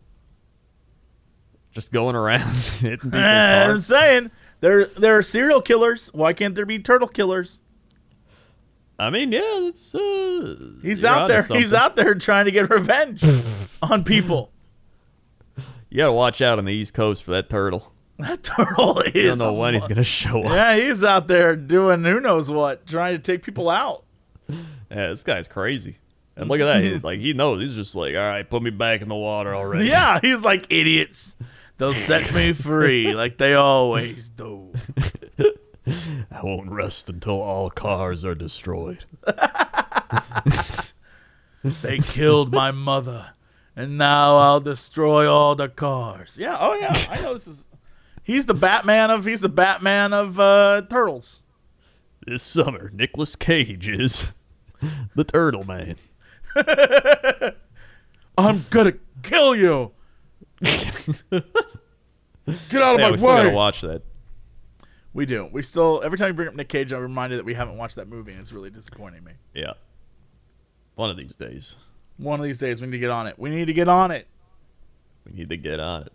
Just 1.71 1.93
going 1.93 2.15
around 2.15 2.53
people's 2.81 3.13
I'm 3.13 3.79
saying 3.79 4.31
there 4.61 4.85
there 4.85 5.17
are 5.17 5.23
serial 5.23 5.61
killers. 5.61 6.09
Why 6.13 6.33
can't 6.33 6.55
there 6.55 6.65
be 6.65 6.79
turtle 6.79 7.07
killers? 7.07 7.59
I 8.97 9.09
mean, 9.09 9.31
yeah, 9.31 9.41
it's 9.43 9.93
uh, 9.95 10.55
He's 10.83 11.03
out 11.03 11.27
there. 11.27 11.41
He's 11.41 11.73
out 11.73 11.95
there 11.95 12.13
trying 12.13 12.45
to 12.45 12.51
get 12.51 12.69
revenge 12.69 13.23
on 13.81 14.03
people. 14.03 14.51
You 15.89 15.97
gotta 15.97 16.13
watch 16.13 16.41
out 16.41 16.59
on 16.59 16.65
the 16.65 16.73
East 16.73 16.93
Coast 16.93 17.23
for 17.23 17.31
that 17.31 17.49
turtle. 17.49 17.91
That 18.19 18.43
turtle 18.43 18.99
is. 18.99 19.15
You 19.15 19.23
don't 19.29 19.39
know 19.39 19.53
when 19.53 19.73
he's 19.73 19.87
gonna 19.87 20.03
show 20.03 20.43
up. 20.43 20.51
Yeah, 20.51 20.75
he's 20.77 21.03
out 21.03 21.27
there 21.27 21.55
doing 21.55 22.03
who 22.03 22.19
knows 22.19 22.49
what, 22.51 22.85
trying 22.85 23.15
to 23.15 23.19
take 23.19 23.41
people 23.43 23.67
out. 23.69 24.03
Yeah, 24.47 25.07
this 25.07 25.23
guy's 25.23 25.47
crazy. 25.47 25.97
And 26.35 26.47
look 26.47 26.59
at 26.61 26.65
that. 26.65 26.83
He, 26.83 26.99
like 26.99 27.19
he 27.19 27.33
knows. 27.33 27.61
He's 27.63 27.75
just 27.75 27.95
like, 27.95 28.13
all 28.13 28.21
right, 28.21 28.47
put 28.47 28.61
me 28.61 28.69
back 28.69 29.01
in 29.01 29.07
the 29.07 29.15
water 29.15 29.55
already. 29.55 29.87
Yeah, 29.87 30.19
he's 30.21 30.41
like 30.41 30.67
idiots. 30.69 31.35
They'll 31.81 31.93
set 31.95 32.31
me 32.31 32.53
free 32.53 33.11
like 33.11 33.39
they 33.39 33.55
always 33.55 34.29
do. 34.29 34.71
I 36.29 36.41
won't 36.43 36.69
rest 36.69 37.09
until 37.09 37.41
all 37.41 37.71
cars 37.71 38.23
are 38.23 38.35
destroyed. 38.35 39.05
They 41.63 41.99
killed 41.99 42.51
my 42.51 42.71
mother, 42.71 43.33
and 43.75 43.95
now 43.95 44.37
I'll 44.37 44.61
destroy 44.61 45.31
all 45.31 45.55
the 45.55 45.69
cars. 45.69 46.35
Yeah. 46.39 46.57
Oh 46.59 46.73
yeah. 46.73 47.05
I 47.07 47.21
know 47.21 47.35
this 47.35 47.45
is. 47.45 47.67
He's 48.23 48.47
the 48.47 48.55
Batman 48.55 49.11
of. 49.11 49.25
He's 49.25 49.41
the 49.41 49.49
Batman 49.49 50.11
of 50.11 50.39
uh, 50.39 50.81
turtles. 50.89 51.43
This 52.25 52.41
summer, 52.41 52.89
Nicolas 52.91 53.35
Cage 53.35 53.87
is 53.87 54.31
the 55.15 55.23
Turtle 55.23 55.63
Man. 55.63 55.97
I'm 58.39 58.65
gonna 58.71 58.93
kill 59.21 59.55
you. 59.55 59.91
Get 60.61 61.43
out 62.81 62.95
of 62.95 62.99
Yeah, 62.99 63.07
my 63.07 63.11
we 63.11 63.17
still 63.17 63.29
way. 63.29 63.35
gotta 63.37 63.49
watch 63.51 63.81
that. 63.81 64.03
We 65.13 65.25
do. 65.25 65.49
We 65.51 65.61
still 65.63 66.01
every 66.03 66.17
time 66.17 66.29
you 66.29 66.33
bring 66.33 66.47
up 66.47 66.55
Nick 66.55 66.69
Cage, 66.69 66.93
I'm 66.93 67.01
reminded 67.01 67.39
that 67.39 67.45
we 67.45 67.53
haven't 67.53 67.77
watched 67.77 67.95
that 67.97 68.07
movie, 68.07 68.31
and 68.31 68.41
it's 68.41 68.53
really 68.53 68.69
disappointing 68.69 69.23
me. 69.23 69.33
Yeah. 69.53 69.73
One 70.95 71.09
of 71.09 71.17
these 71.17 71.35
days, 71.35 71.75
One 72.17 72.39
of 72.39 72.43
these 72.43 72.57
days, 72.57 72.81
we 72.81 72.87
need 72.87 72.91
to 72.93 72.99
get 72.99 73.11
on 73.11 73.27
it. 73.27 73.37
We 73.39 73.49
need 73.49 73.65
to 73.65 73.73
get 73.73 73.87
on 73.87 74.11
it. 74.11 74.27
we 75.25 75.33
need 75.33 75.49
to 75.49 75.57
get 75.57 75.79
on 75.79 76.03
it. 76.03 76.13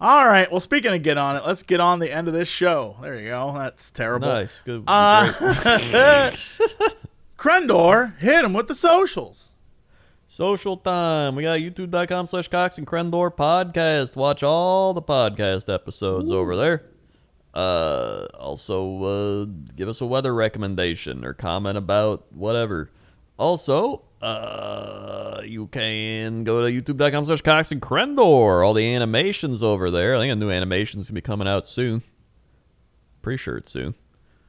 All 0.00 0.26
right. 0.26 0.50
Well, 0.50 0.60
speaking 0.60 0.92
of 0.92 1.02
get 1.02 1.18
on 1.18 1.36
it, 1.36 1.46
let's 1.46 1.62
get 1.62 1.80
on 1.80 1.98
the 1.98 2.10
end 2.10 2.28
of 2.28 2.34
this 2.34 2.48
show. 2.48 2.96
There 3.00 3.18
you 3.18 3.28
go. 3.28 3.52
That's 3.56 3.90
terrible. 3.90 4.28
Nice. 4.28 4.60
Good. 4.62 4.84
Uh. 4.86 5.32
Crendor, 7.38 8.16
hit 8.18 8.44
him 8.44 8.52
with 8.54 8.68
the 8.68 8.74
socials. 8.74 9.50
Social 10.34 10.76
time. 10.76 11.36
We 11.36 11.44
got 11.44 11.60
youtube.com 11.60 12.26
slash 12.26 12.48
Cox 12.48 12.76
and 12.76 12.84
Crendor 12.84 13.32
podcast. 13.32 14.16
Watch 14.16 14.42
all 14.42 14.92
the 14.92 15.00
podcast 15.00 15.72
episodes 15.72 16.28
over 16.28 16.56
there. 16.56 16.82
Uh, 17.54 18.26
also, 18.40 19.04
uh, 19.04 19.44
give 19.76 19.88
us 19.88 20.00
a 20.00 20.06
weather 20.06 20.34
recommendation 20.34 21.24
or 21.24 21.34
comment 21.34 21.78
about 21.78 22.26
whatever. 22.32 22.90
Also, 23.38 24.02
uh, 24.20 25.40
you 25.44 25.68
can 25.68 26.42
go 26.42 26.68
to 26.68 26.82
youtube.com 26.82 27.26
slash 27.26 27.42
Cox 27.42 27.70
and 27.70 27.80
Crendor. 27.80 28.66
All 28.66 28.74
the 28.74 28.92
animations 28.92 29.62
over 29.62 29.88
there. 29.88 30.16
I 30.16 30.18
think 30.18 30.32
a 30.32 30.34
new 30.34 30.50
animation's 30.50 31.10
gonna 31.10 31.14
be 31.14 31.20
coming 31.20 31.46
out 31.46 31.64
soon. 31.64 32.02
Pretty 33.22 33.36
sure 33.36 33.58
it's 33.58 33.70
soon. 33.70 33.94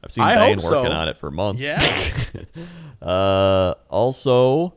I've 0.02 0.10
seen 0.10 0.24
I 0.24 0.34
Bane 0.34 0.56
working 0.56 0.90
so. 0.90 0.90
on 0.90 1.06
it 1.08 1.16
for 1.16 1.30
months. 1.30 1.62
Yeah. 1.62 1.78
Uh, 3.02 3.74
also, 3.90 4.74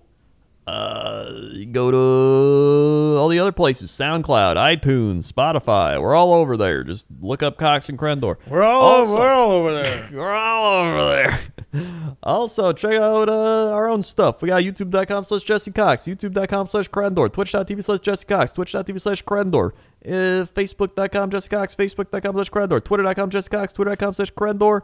uh, 0.70 1.32
go 1.72 1.90
to 1.92 3.18
all 3.20 3.28
the 3.28 3.40
other 3.40 3.52
places: 3.52 3.90
SoundCloud, 3.92 4.56
iTunes, 4.56 5.32
Spotify. 5.32 6.00
We're 6.02 6.16
all 6.16 6.34
over 6.34 6.56
there. 6.58 6.84
Just 6.84 7.08
look 7.22 7.42
up 7.42 7.58
Cox 7.58 7.90
and 7.90 7.98
Crendor. 7.98 8.38
We're 8.48 8.64
all 8.64 8.82
Also- 8.82 9.14
over, 9.14 9.22
we're 9.22 9.32
all 9.32 9.52
over 9.52 9.74
there. 9.84 10.10
We're 10.14 10.32
all 10.34 10.84
over 10.86 11.06
there. 11.10 11.40
also, 12.24 12.74
check 12.74 12.94
out 12.94 13.30
uh, 13.30 13.72
our 13.74 13.88
own 13.90 14.02
stuff. 14.04 14.42
We 14.42 14.50
got 14.50 14.64
youtube.com 14.64 15.24
slash 15.24 15.44
Jesse 15.44 15.72
Cox, 15.72 16.06
youtube.com 16.06 16.66
slash 16.68 16.90
Crendor, 16.90 17.32
twitch.tv 17.32 17.84
slash 17.84 18.00
Jesse 18.00 18.26
Cox, 18.26 18.52
twitch.tv 18.54 19.00
slash 19.02 19.24
Crendor, 19.24 19.72
uh, 20.06 20.10
facebook.com 20.54 21.30
Jesse 21.30 21.50
Cox, 21.50 21.76
facebook.com 21.76 22.36
slash 22.36 22.50
Crendor, 22.50 22.84
twitter.com 22.84 23.30
Jesse 23.30 23.50
Cox, 23.50 23.74
twitter.com 23.74 24.14
slash 24.14 24.34
Crendor, 24.34 24.82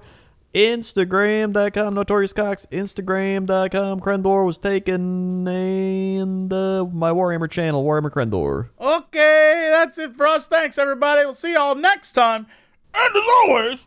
instagram.com 0.55 1.93
Notorious 1.93 2.31
Cox, 2.33 2.65
Instagram.com, 2.71 3.99
Crendor 3.99 4.45
was 4.45 4.57
taken, 4.57 5.45
and 5.47 6.51
uh, 6.51 6.85
my 6.85 7.11
Warhammer 7.11 7.51
channel, 7.51 7.83
Warhammer 7.83 8.09
Crendor. 8.09 8.69
Okay, 8.79 9.67
that's 9.71 9.99
it 9.99 10.15
for 10.15 10.25
us. 10.25 10.47
Thanks, 10.47 10.77
everybody. 10.77 11.25
We'll 11.25 11.33
see 11.33 11.53
y'all 11.53 11.75
next 11.75 12.13
time. 12.13 12.47
And 12.95 13.15
as 13.15 13.23
always, 13.43 13.79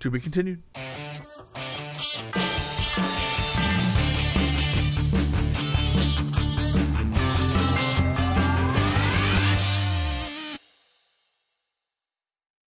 to 0.00 0.10
be 0.10 0.18
continued. 0.18 0.62